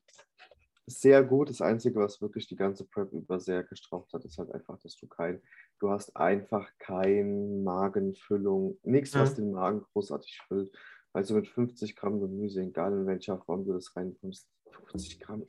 [0.86, 1.48] Sehr gut.
[1.50, 4.96] Das Einzige, was wirklich die ganze Prep über sehr gestraucht hat, ist halt einfach, dass
[4.96, 5.40] du kein,
[5.78, 9.36] du hast einfach kein Magenfüllung, nichts, was Mhm.
[9.36, 10.76] den Magen großartig füllt.
[11.12, 14.48] Also mit 50 Gramm Gemüse, egal in welcher Form du das reinkommst,
[14.90, 15.44] 50 Gramm,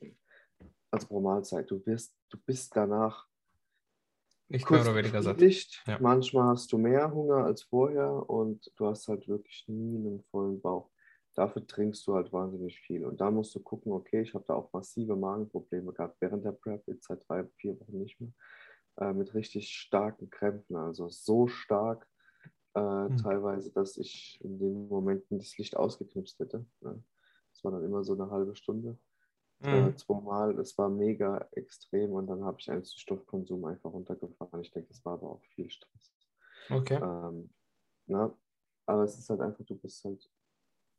[0.90, 3.28] also pro Mahlzeit, du wirst, du bist danach
[4.50, 5.38] Nicht mehr oder weniger satt.
[5.38, 5.84] befriedigt.
[5.88, 6.00] Ja.
[6.00, 10.60] Manchmal hast du mehr Hunger als vorher und du hast halt wirklich nie einen vollen
[10.60, 10.90] Bauch.
[11.34, 13.06] Dafür trinkst du halt wahnsinnig viel.
[13.06, 16.52] Und da musst du gucken, okay, ich habe da auch massive Magenprobleme gehabt während der
[16.52, 18.34] Prep, jetzt seit drei, vier Wochen nicht mehr,
[18.98, 20.76] äh, mit richtig starken Krämpfen.
[20.76, 22.06] Also so stark
[22.74, 23.18] äh, Hm.
[23.18, 26.66] teilweise, dass ich in den Momenten das Licht ausgeknipst hätte.
[26.82, 27.04] Ne?
[27.54, 28.98] Das war dann immer so eine halbe Stunde
[29.62, 29.98] äh, Mhm.
[29.98, 30.56] zweimal.
[30.56, 34.62] Das war mega extrem und dann habe ich einen Stoffkonsum einfach runtergefahren.
[34.62, 36.14] Ich denke, es war aber auch viel Stress.
[36.70, 37.00] Okay.
[37.02, 37.50] Ähm,
[38.08, 38.36] na,
[38.86, 40.30] aber es ist halt einfach, du bist halt,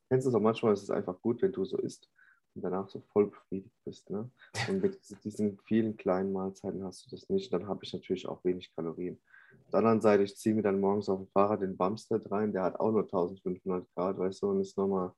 [0.08, 2.10] kennst du es auch manchmal, ist es einfach gut, wenn du so isst
[2.54, 4.10] und danach so voll befriedigt bist.
[4.10, 4.30] Ne?
[4.68, 7.52] Und mit diesen vielen kleinen Mahlzeiten hast du das nicht.
[7.52, 9.20] Dann habe ich natürlich auch wenig Kalorien.
[9.64, 12.52] Auf der anderen Seite, ich ziehe mir dann morgens auf dem Fahrrad den Bumstead rein,
[12.52, 15.12] der hat auch nur 1500 Grad, weißt du, und ist nochmal,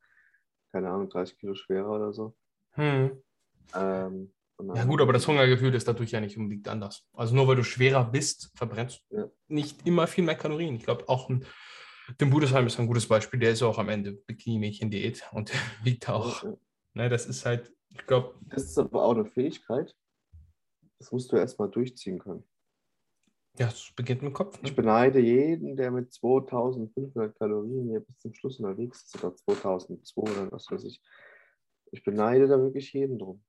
[0.72, 2.34] keine Ahnung, 30 Kilo schwerer oder so.
[2.72, 3.22] Hm.
[3.74, 4.32] Ähm,
[4.74, 7.04] Ja gut, aber das Hungergefühl ist dadurch ja nicht unbedingt anders.
[7.12, 9.30] Also nur weil du schwerer bist, verbrennst du Ja.
[9.48, 10.76] nicht immer viel mehr Kalorien.
[10.76, 11.44] Ich glaube auch ein,
[12.18, 13.40] Tim Budesheim ist ein gutes Beispiel.
[13.40, 15.50] Der ist auch am Ende Bikini-Mädchen-Diät und
[15.84, 16.42] wiegt auch.
[16.44, 16.56] Ja.
[16.94, 19.94] Ne, das ist halt, ich glaube, Das ist aber auch eine Fähigkeit.
[20.98, 22.44] Das musst du erstmal durchziehen können.
[23.58, 24.58] Ja, es beginnt mit dem Kopf.
[24.62, 24.76] Ich Ne?
[24.76, 30.52] beneide jeden, der mit 2500 Kalorien hier bis zum Schluss unterwegs ist oder 2200 oder
[30.52, 31.00] was weiß ich.
[31.92, 33.42] Ich beneide da wirklich jeden drum.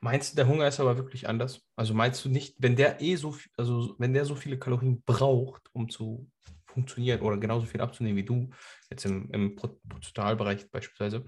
[0.00, 1.62] Meinst du, der Hunger ist aber wirklich anders?
[1.76, 5.02] Also meinst du nicht, wenn der eh so, viel- also wenn der so viele Kalorien
[5.04, 6.28] braucht, um zu
[6.66, 8.50] funktionieren oder genauso viel abzunehmen wie du,
[8.90, 11.24] jetzt im, im Pro- Prozentualbereich beispielsweise,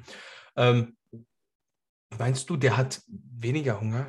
[0.57, 0.97] ähm,
[2.19, 4.07] meinst du, der hat weniger Hunger?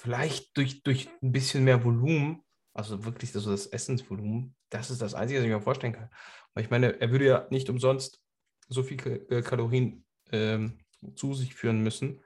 [0.00, 2.42] Vielleicht durch, durch ein bisschen mehr Volumen,
[2.72, 6.10] also wirklich also das Essensvolumen, das ist das Einzige, was ich mir vorstellen kann.
[6.54, 8.22] Weil ich meine, er würde ja nicht umsonst
[8.68, 10.78] so viel äh, Kalorien ähm,
[11.16, 12.22] zu sich führen müssen,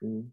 [0.00, 0.32] Mhm.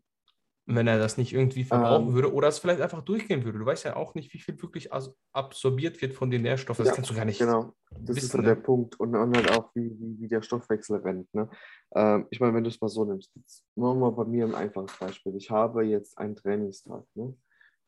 [0.66, 2.14] Wenn er das nicht irgendwie verbrauchen Ähm.
[2.14, 3.59] würde oder es vielleicht einfach durchgehen würde.
[3.59, 4.91] Du weißt ja auch nicht, wie viel wirklich
[5.34, 6.84] absorbiert wird von den Nährstoffen.
[6.86, 7.39] Das Ja, kannst du gar nicht.
[7.39, 8.55] Genau, das ist wissen, halt ne?
[8.55, 8.99] der Punkt.
[8.99, 11.34] Und, und halt auch, wie, wie, wie der Stoffwechsel rennt.
[11.34, 11.49] Ne?
[11.95, 14.45] Ähm, ich meine, wenn du es mal so nimmst, jetzt machen wir mal bei mir
[14.45, 15.36] ein einfaches Beispiel.
[15.36, 17.03] Ich habe jetzt einen Trainingstag.
[17.16, 17.36] Ne?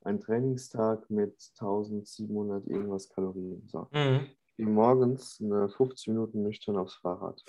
[0.01, 3.67] Ein Trainingstag mit 1700 irgendwas Kalorien.
[3.67, 3.88] So.
[3.91, 4.28] Mhm.
[4.47, 7.41] Ich gehe morgens eine 15 Minuten nüchtern aufs Fahrrad.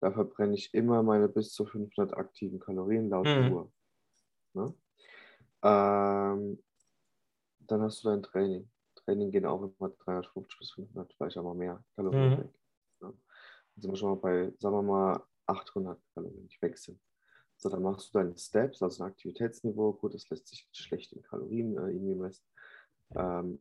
[0.00, 3.52] Da verbrenne ich immer meine bis zu 500 aktiven Kalorien laut Mhm.
[3.52, 3.72] Uhr.
[4.56, 4.74] Ne?
[5.62, 6.62] Ähm,
[7.60, 8.70] dann hast du dein Training.
[8.94, 12.38] Training gehen auch immer 350 bis 500, vielleicht auch mal mehr Kalorien Mhm.
[12.38, 12.50] weg.
[13.00, 13.12] Ne?
[13.74, 17.00] Dann sind wir schon mal bei, sagen wir mal, 800 Kalorien, die weg sind.
[17.58, 19.92] So, dann machst du deine Steps, also ein Aktivitätsniveau.
[19.94, 22.44] Gut, das lässt sich schlecht in Kalorien äh, irgendwie messen.
[23.14, 23.60] Ähm,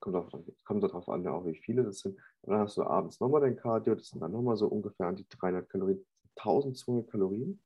[0.00, 0.30] kommt, auch,
[0.64, 2.18] kommt darauf an, auch wie viele das sind.
[2.42, 5.16] Und dann hast du abends nochmal dein Cardio, das sind dann nochmal so ungefähr an
[5.16, 6.06] die 300 Kalorien.
[6.36, 7.60] 1200 Kalorien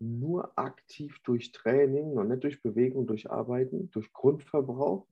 [0.00, 5.06] nur aktiv durch Training und nicht durch Bewegung, durch Arbeiten, durch Grundverbrauch,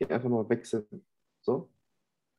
[0.00, 1.04] die einfach mal sind.
[1.42, 1.70] So.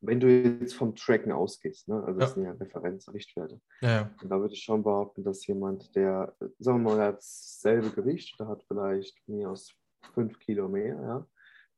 [0.04, 2.04] Wenn du jetzt vom Tracken ausgehst, ne?
[2.04, 2.34] also das Ja.
[2.36, 3.62] sind ja Referenzrichtwerte.
[3.82, 4.16] Ja, ja.
[4.22, 8.40] Und da würde ich schon behaupten, dass jemand, der, sagen wir mal, hat dasselbe Gewicht,
[8.40, 9.72] der hat vielleicht mir aus
[10.16, 11.28] 5 Kilo mehr, ja,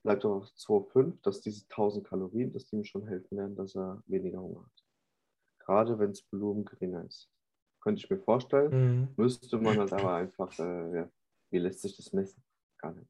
[0.03, 4.01] bleibt auf 2,5, dass diese 1000 Kalorien, dass die ihm schon helfen werden, dass er
[4.07, 4.85] weniger Hunger hat.
[5.59, 7.29] Gerade wenn das Volumen geringer ist.
[7.83, 8.71] Könnte ich mir vorstellen.
[9.01, 9.07] Mhm.
[9.17, 11.09] Müsste man halt aber einfach, äh, ja,
[11.51, 12.41] wie lässt sich das messen?
[12.77, 13.09] Gar nicht.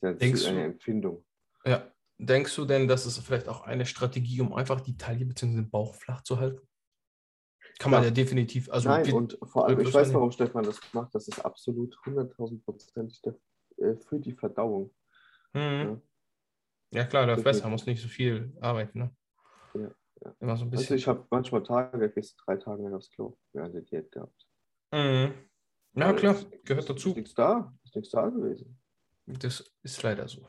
[0.00, 1.24] Das ist Denkst ja eine du- Empfindung.
[1.64, 1.90] ja.
[2.18, 5.54] Denkst du denn, das ist vielleicht auch eine Strategie, um einfach die Taille bzw.
[5.56, 6.66] den Bauch flach zu halten?
[7.78, 8.08] Kann man Ja.
[8.08, 8.70] ja definitiv.
[8.70, 11.14] Also Nein, und vor allem, ich weiß, warum Stefan das macht.
[11.14, 13.20] Das ist absolut 100.000 Prozent
[14.08, 14.90] für die Verdauung.
[15.52, 15.60] Mhm.
[15.60, 16.00] Ja.
[16.92, 17.42] Ja, klar, der Definitiv.
[17.42, 18.98] Fresser muss nicht so viel arbeiten.
[18.98, 19.16] Ne?
[20.22, 20.36] Ja, ja.
[20.40, 20.96] Immer so ein Also bisschen.
[20.96, 24.46] ich habe manchmal Tage, gehst drei Tage nicht aufs Klo während der Diät gehabt.
[24.92, 25.34] Mhm.
[25.94, 27.10] Ja, Weil klar, es- gehört es dazu.
[27.10, 28.78] Ist nichts da, ist nichts da gewesen.
[29.26, 30.42] Das ist leider so.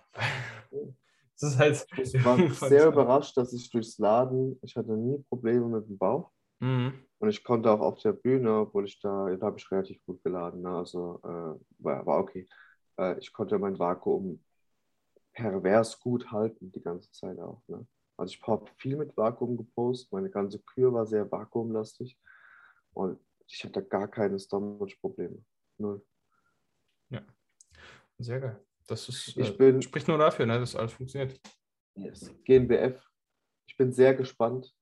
[0.72, 0.80] Ja.
[1.40, 1.86] Das ist halt.
[2.00, 2.36] Ich war
[2.68, 6.32] sehr überrascht, dass ich durchs Laden, ich hatte nie Probleme mit dem Bauch.
[6.60, 7.06] Mhm.
[7.20, 10.24] Und ich konnte auch auf der Bühne, obwohl ich da, da habe ich relativ gut
[10.24, 10.70] geladen, ne?
[10.70, 12.48] also äh, war, war okay.
[13.00, 14.44] Äh, ich konnte mein Vakuum
[15.34, 17.62] pervers gut halten, die ganze Zeit auch.
[17.68, 17.86] Ne?
[18.18, 22.18] Also ich habe viel mit Vakuum gepostet, meine ganze Kür war sehr vakuumlastig
[22.94, 25.44] und ich hatte gar keine Stomach-Probleme.
[25.78, 26.04] Null.
[28.20, 28.60] Sehr geil.
[28.88, 31.40] Das ist, Ich äh, bin- spricht nur dafür, ne, dass alles funktioniert.
[31.94, 32.34] Yes.
[32.46, 33.00] GNBF,
[33.68, 34.76] ich bin sehr gespannt,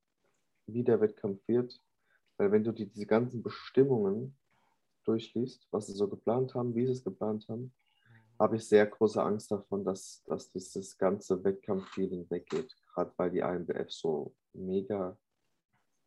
[0.67, 1.77] wie der Wettkampf wird,
[2.37, 4.37] weil wenn du die, diese ganzen Bestimmungen
[5.03, 7.73] durchliest, was sie so geplant haben, wie sie es geplant haben,
[8.39, 13.39] habe ich sehr große Angst davon, dass, dass dieses ganze Wettkampf-Feeling weggeht, gerade weil die
[13.39, 15.17] INBF so mega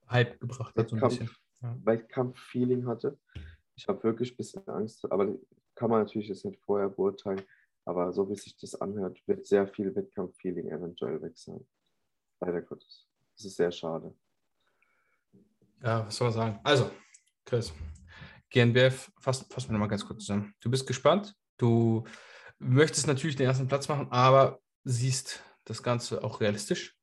[0.08, 1.26] Hype gebracht hat, so ein bisschen.
[1.26, 1.76] Wettkampf, Ja.
[1.84, 3.18] Wettkampf-Feeling hatte.
[3.74, 5.34] Ich habe wirklich ein bisschen Angst, aber
[5.74, 7.42] kann man natürlich jetzt nicht vorher beurteilen,
[7.84, 11.66] aber so wie sich das anhört, wird sehr viel Wettkampf-Feeling eventuell weg sein.
[12.40, 13.08] Leider Gottes.
[13.36, 14.14] Das ist sehr schade.
[15.82, 16.60] Ja, was soll man sagen?
[16.64, 16.90] Also,
[17.44, 17.72] Chris,
[18.50, 20.54] GNBF, fassen, fassen wir nochmal ganz kurz zusammen.
[20.60, 22.04] Du bist gespannt, du
[22.58, 26.96] möchtest natürlich den ersten Platz machen, aber siehst das Ganze auch realistisch.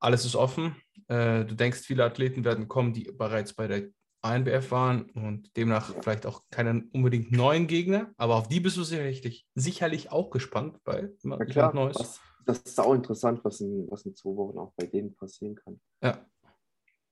[0.00, 0.76] Alles ist offen.
[1.08, 3.88] Äh, du denkst, viele Athleten werden kommen, die bereits bei der
[4.22, 8.82] ANBF waren und demnach vielleicht auch keinen unbedingt neuen Gegner, aber auf die bist du
[8.82, 11.96] sicherlich, sicherlich auch gespannt, weil immer Na wieder klar, Neues.
[11.96, 15.54] was, das ist auch interessant, was in, was in zwei Wochen auch bei denen passieren
[15.54, 15.80] kann.
[16.02, 16.26] Ja.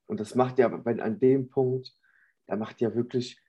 [0.06, 1.92] Und das macht ja, wenn an dem Punkt,
[2.46, 3.40] da macht ja wirklich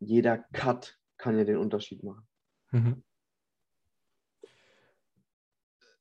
[0.00, 2.28] jeder Cut kann ja den Unterschied machen.
[2.70, 3.02] Mhm.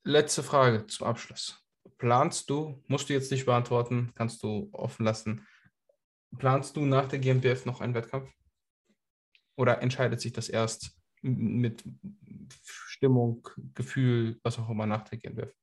[0.03, 1.65] Letzte Frage zum Abschluss.
[1.97, 5.47] planst du, musst du jetzt nicht beantworten, kannst du offen lassen,
[6.37, 8.29] planst du nach der GmbF noch einen Wettkampf?
[9.55, 11.85] Oder entscheidet sich das erst mit
[12.61, 15.55] Stimmung, Gefühl, was auch immer nach der GmbF?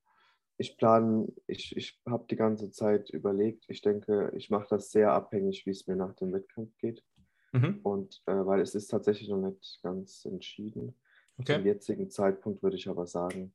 [0.57, 3.67] Ich plane, ich, ich habe die ganze Zeit überlegt.
[3.69, 7.05] Ich denke, ich mache das sehr abhängig, wie es mir nach dem Wettkampf geht.
[7.53, 7.81] Mhm.
[7.83, 10.95] Und äh, weil es ist tatsächlich noch nicht ganz entschieden.
[11.39, 11.57] Okay.
[11.57, 13.53] Zum jetzigen Zeitpunkt würde ich aber sagen,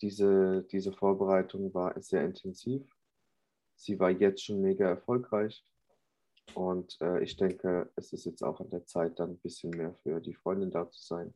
[0.00, 2.82] diese, diese Vorbereitung war sehr intensiv.
[3.76, 5.64] Sie war jetzt schon mega erfolgreich.
[6.54, 9.94] Und äh, ich denke, es ist jetzt auch an der Zeit, dann ein bisschen mehr
[10.02, 11.28] für die Freundin da zu sein.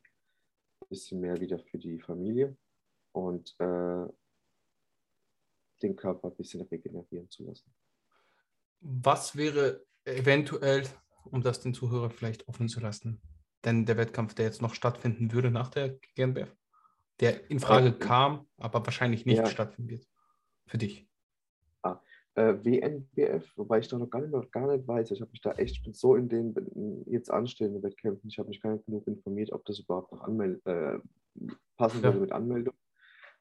[0.80, 2.56] Ein bisschen mehr wieder für die Familie.
[3.12, 4.06] Und äh,
[5.82, 7.72] den Körper ein bisschen regenerieren zu lassen.
[8.80, 10.82] Was wäre eventuell,
[11.32, 13.20] um das den Zuhörern vielleicht offen zu lassen,
[13.64, 16.54] denn der Wettkampf, der jetzt noch stattfinden würde nach der GmbF,
[17.20, 19.46] der in Frage Ähm, kam, aber wahrscheinlich nicht ja.
[19.46, 20.06] stattfinden wird.
[20.66, 21.08] Für dich.
[22.38, 25.10] Äh, WNBF, wobei ich da noch gar nicht, noch gar nicht weiß.
[25.10, 26.54] Ich habe mich da echt ich bin so in den
[27.06, 30.64] jetzt anstehenden Wettkämpfen, ich habe mich gar nicht genug informiert, ob das überhaupt noch anmeld
[30.64, 31.00] äh,
[31.76, 32.04] passen Ja.
[32.04, 32.74] würde mit Anmeldung.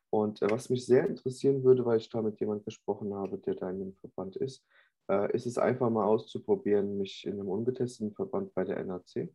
[0.09, 3.53] Und äh, was mich sehr interessieren würde, weil ich da mit jemandem gesprochen habe, der
[3.53, 4.65] da in dem Verband ist,
[5.10, 9.30] äh, ist es einfach mal auszuprobieren, mich in einem ungetesteten Verband bei der NAC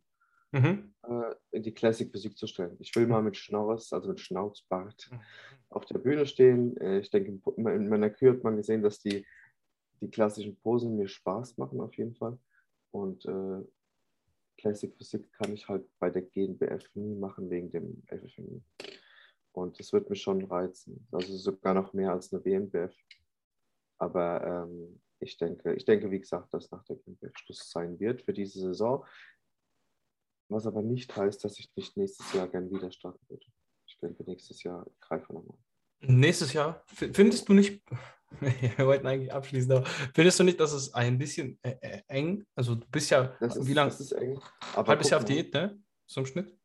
[0.55, 0.93] Mhm.
[1.01, 2.75] äh, in die Classic Physik zu stellen.
[2.79, 5.09] Ich will mal mit Schnauz, also mit Schnauzbart,
[5.69, 6.77] auf der Bühne stehen.
[6.77, 9.25] Äh, Ich denke, in in meiner Kür hat man gesehen, dass die,
[9.99, 12.37] die klassischen Posen mir Spaß machen auf jeden Fall.
[12.91, 13.63] Und äh,
[14.59, 18.61] Classic Physik kann ich halt bei der GNBF nie machen wegen dem FFMI.
[19.53, 21.07] Und das wird mich schon reizen.
[21.11, 22.95] Also sogar noch mehr als eine WNBF.
[23.97, 28.21] Aber ähm, ich denke, ich denke, wie gesagt, dass nach der GNBF Schluss sein wird
[28.21, 29.05] für diese Saison.
[30.49, 33.45] Was aber nicht heißt, dass ich nicht nächstes Jahr gern wieder starten würde.
[33.87, 35.57] Ich denke, nächstes Jahr greife nochmal.
[36.01, 37.81] Nächstes Jahr, findest du nicht,
[38.41, 42.45] wir wollten eigentlich abschließen, aber findest du nicht, dass es ein bisschen äh, äh, eng,
[42.55, 44.39] also du bist ja, Das ist, wie lange, das ist eng.
[44.75, 45.25] Aber halbes Jahr auf.
[45.25, 45.81] Diät, ne?
[46.05, 46.57] So im Schnitt?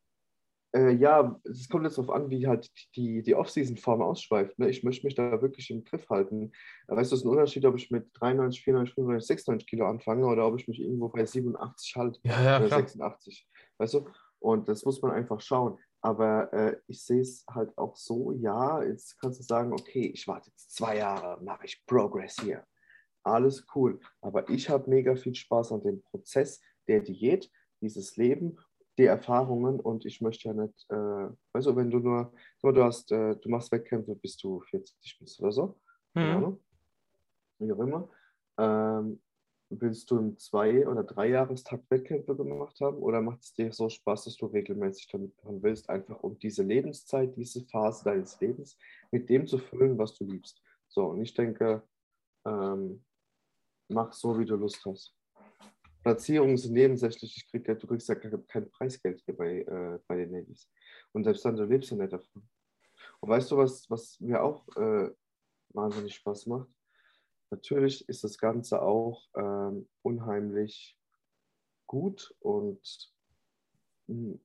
[0.78, 4.58] Äh, ja, es kommt jetzt darauf an, wie halt die, die Off-Season-Form ausschweift.
[4.58, 4.68] Ne?
[4.70, 6.52] Ich möchte mich da wirklich im Griff halten.
[6.86, 10.26] Weißt du, es ist ein Unterschied, ob ich mit 93, 94, 95, 96 Kilo anfange
[10.26, 12.20] oder ob ich mich irgendwo bei 87 halte.
[12.22, 12.80] Ja, ja, oder klar.
[12.80, 13.48] 86.
[13.78, 14.08] Weißt du?
[14.38, 15.78] Und das muss man einfach schauen.
[16.00, 20.28] Aber äh, ich sehe es halt auch so, ja, jetzt kannst du sagen, okay, ich
[20.28, 22.64] warte jetzt zwei Jahre, mache ich Progress hier.
[23.24, 23.98] Alles cool.
[24.20, 27.50] Aber ich habe mega viel Spaß an dem Prozess der Diät,
[27.80, 28.58] dieses Leben,
[28.98, 31.28] die Erfahrungen und ich möchte ja nicht, äh,
[31.62, 32.32] du, wenn du nur,
[32.62, 35.80] du hast, äh, du machst Wettkämpfe, bis du 40 bist oder so,
[36.14, 36.58] Mhm.
[37.60, 38.08] Wie auch immer.
[38.58, 39.20] Ähm,
[39.70, 44.24] willst du im Zwei- oder Dreijahrestakt Wettkämpfe gemacht haben oder macht es dir so Spaß,
[44.24, 48.78] dass du regelmäßig damit machen willst, einfach um diese Lebenszeit, diese Phase deines Lebens
[49.10, 50.62] mit dem zu füllen, was du liebst?
[50.88, 51.82] So, und ich denke,
[52.46, 53.04] ähm,
[53.88, 55.17] mach so, wie du Lust hast.
[56.02, 60.32] Platzierungen sind nebensächlich, ich krieg du kriegst ja kein, Preisgeld hier bei, äh, bei den
[60.32, 60.68] Navies.
[61.12, 62.48] Und selbst dann, du lebst ja nicht davon.
[63.20, 65.10] Und weißt du, was, was mir auch äh,
[65.70, 66.68] wahnsinnig Spaß macht?
[67.50, 70.98] Natürlich ist das Ganze auch ähm, unheimlich
[71.86, 73.12] gut und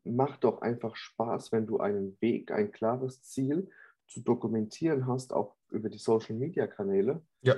[0.03, 3.69] macht doch einfach Spaß, wenn du einen Weg, ein klares Ziel
[4.07, 7.21] zu dokumentieren hast, auch über die Social-Media-Kanäle.
[7.41, 7.55] Ja.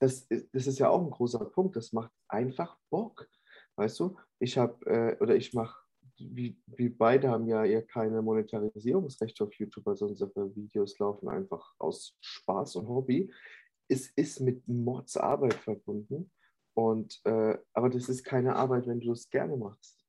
[0.00, 1.76] Das, ist- das ist ja auch ein großer Punkt.
[1.76, 3.28] Das macht einfach Bock.
[3.76, 5.78] Weißt du, ich habe äh, oder ich mache,
[6.18, 11.74] wie, wie beide haben ja eher keine Monetarisierungsrechte auf YouTube, also unsere Videos laufen einfach
[11.78, 13.32] aus Spaß und Hobby.
[13.88, 16.30] Es ist mit Mordsarbeit verbunden.
[16.74, 20.06] Und, äh, aber das ist keine Arbeit, wenn du es gerne machst.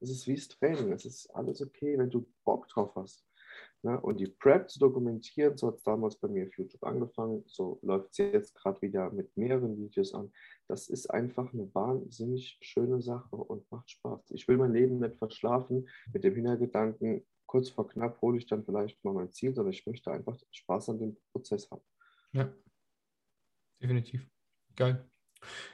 [0.00, 0.92] Es ist wie das Training.
[0.92, 3.24] Es ist alles okay, wenn du Bock drauf hast.
[3.82, 4.00] Ne?
[4.00, 7.42] Und die Prep zu dokumentieren, so hat es damals bei mir auf YouTube angefangen.
[7.46, 10.32] So läuft es jetzt gerade wieder mit mehreren Videos an.
[10.68, 14.30] Das ist einfach eine wahnsinnig schöne Sache und macht Spaß.
[14.30, 18.64] Ich will mein Leben nicht verschlafen mit dem Hintergedanken, kurz vor knapp hole ich dann
[18.64, 21.82] vielleicht mal mein Ziel, sondern ich möchte einfach Spaß an dem Prozess haben.
[22.32, 22.50] Ja,
[23.80, 24.26] definitiv.
[24.74, 25.06] Geil.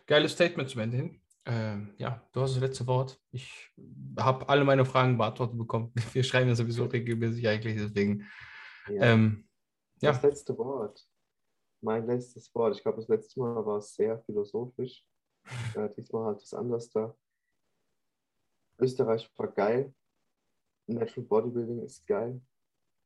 [0.07, 1.21] Geiles Statement zum Ende hin.
[1.51, 3.19] Ähm, ja, du hast das letzte Wort.
[3.31, 3.73] Ich
[4.19, 5.93] habe alle meine Fragen beantwortet bekommen.
[6.13, 8.27] Wir schreiben ja sowieso regelmäßig eigentlich, deswegen.
[8.87, 9.15] Ja.
[9.15, 9.49] Ähm,
[10.01, 11.09] ja, Das letzte Wort.
[11.81, 12.77] Mein letztes Wort.
[12.77, 15.03] Ich glaube, das letzte Mal war es sehr philosophisch.
[15.75, 17.17] Äh, diesmal halt das anders da.
[18.79, 19.95] Österreich war geil.
[20.87, 22.43] Natural Bodybuilding ist geil.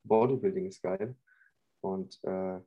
[0.03, 1.17] Bodybuilding ist geil.
[1.81, 2.59] Und äh,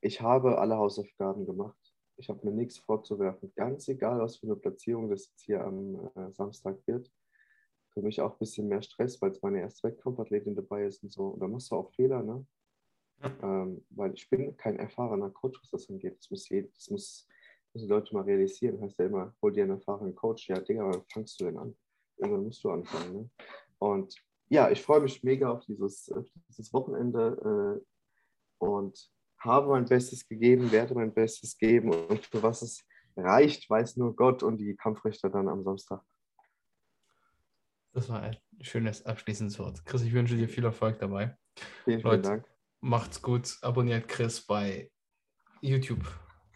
[0.00, 1.83] ich habe alle Hausaufgaben gemacht.
[2.16, 3.52] Ich habe mir nichts vorzuwerfen.
[3.54, 7.10] Ganz egal, was für eine Platzierung das jetzt hier am äh, Samstag wird.
[7.92, 11.12] Für mich auch ein bisschen mehr Stress, weil es meine erste Wettkampfathletin dabei ist und
[11.12, 11.28] so.
[11.28, 12.46] Und da machst du auch Fehler, ne?
[13.42, 16.18] Ähm, weil ich bin kein erfahrener Coach, was das angeht.
[16.18, 17.28] Das muss, jeder, das muss,
[17.72, 18.80] müssen die Leute mal realisieren.
[18.80, 20.48] Heißt ja immer, hol dir einen erfahrenen Coach.
[20.48, 21.76] Ja, Digga, wann fangst du denn an?
[22.16, 23.12] Irgendwann musst du anfangen.
[23.14, 23.30] Ne?
[23.78, 24.14] Und
[24.48, 29.10] ja, ich freue mich mega auf dieses, auf dieses Wochenende äh, und
[29.44, 32.84] habe mein Bestes gegeben, werde mein Bestes geben und für was es
[33.16, 36.02] reicht, weiß nur Gott und die Kampfrichter dann am Samstag.
[37.92, 39.84] Das war ein schönes abschließendes Wort.
[39.84, 41.36] Chris, ich wünsche dir viel Erfolg dabei.
[41.84, 42.44] Vielen, vielen Dank.
[42.80, 43.56] Macht's gut.
[43.62, 44.90] Abonniert Chris bei
[45.60, 46.04] YouTube,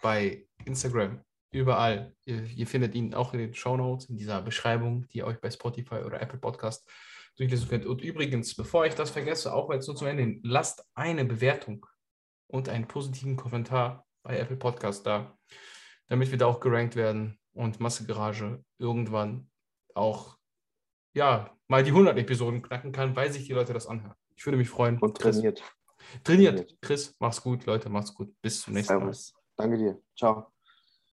[0.03, 2.15] bei Instagram, überall.
[2.25, 5.41] Ihr, ihr findet ihn auch in den Show Notes, in dieser Beschreibung, die ihr euch
[5.41, 6.91] bei Spotify oder Apple Podcast
[7.37, 7.87] durchlesen könnt.
[7.87, 11.87] Und übrigens, bevor ich das vergesse, auch jetzt nur zum Ende, lasst eine Bewertung
[12.49, 15.39] und einen positiven Kommentar bei Apple Podcast da,
[16.09, 19.49] damit wir da auch gerankt werden und Masse Garage irgendwann
[19.95, 20.37] auch
[21.15, 24.15] ja, mal die 100 Episoden knacken kann, weil sich die Leute das anhören.
[24.37, 24.99] Ich würde mich freuen.
[24.99, 25.63] Und trainiert.
[25.99, 26.77] Chris, trainiert.
[26.81, 28.33] Chris, mach's gut, Leute, mach's gut.
[28.41, 29.33] Bis zum nächsten Servus.
[29.33, 29.65] Mal.
[29.65, 30.03] Danke dir.
[30.17, 30.53] Ciao.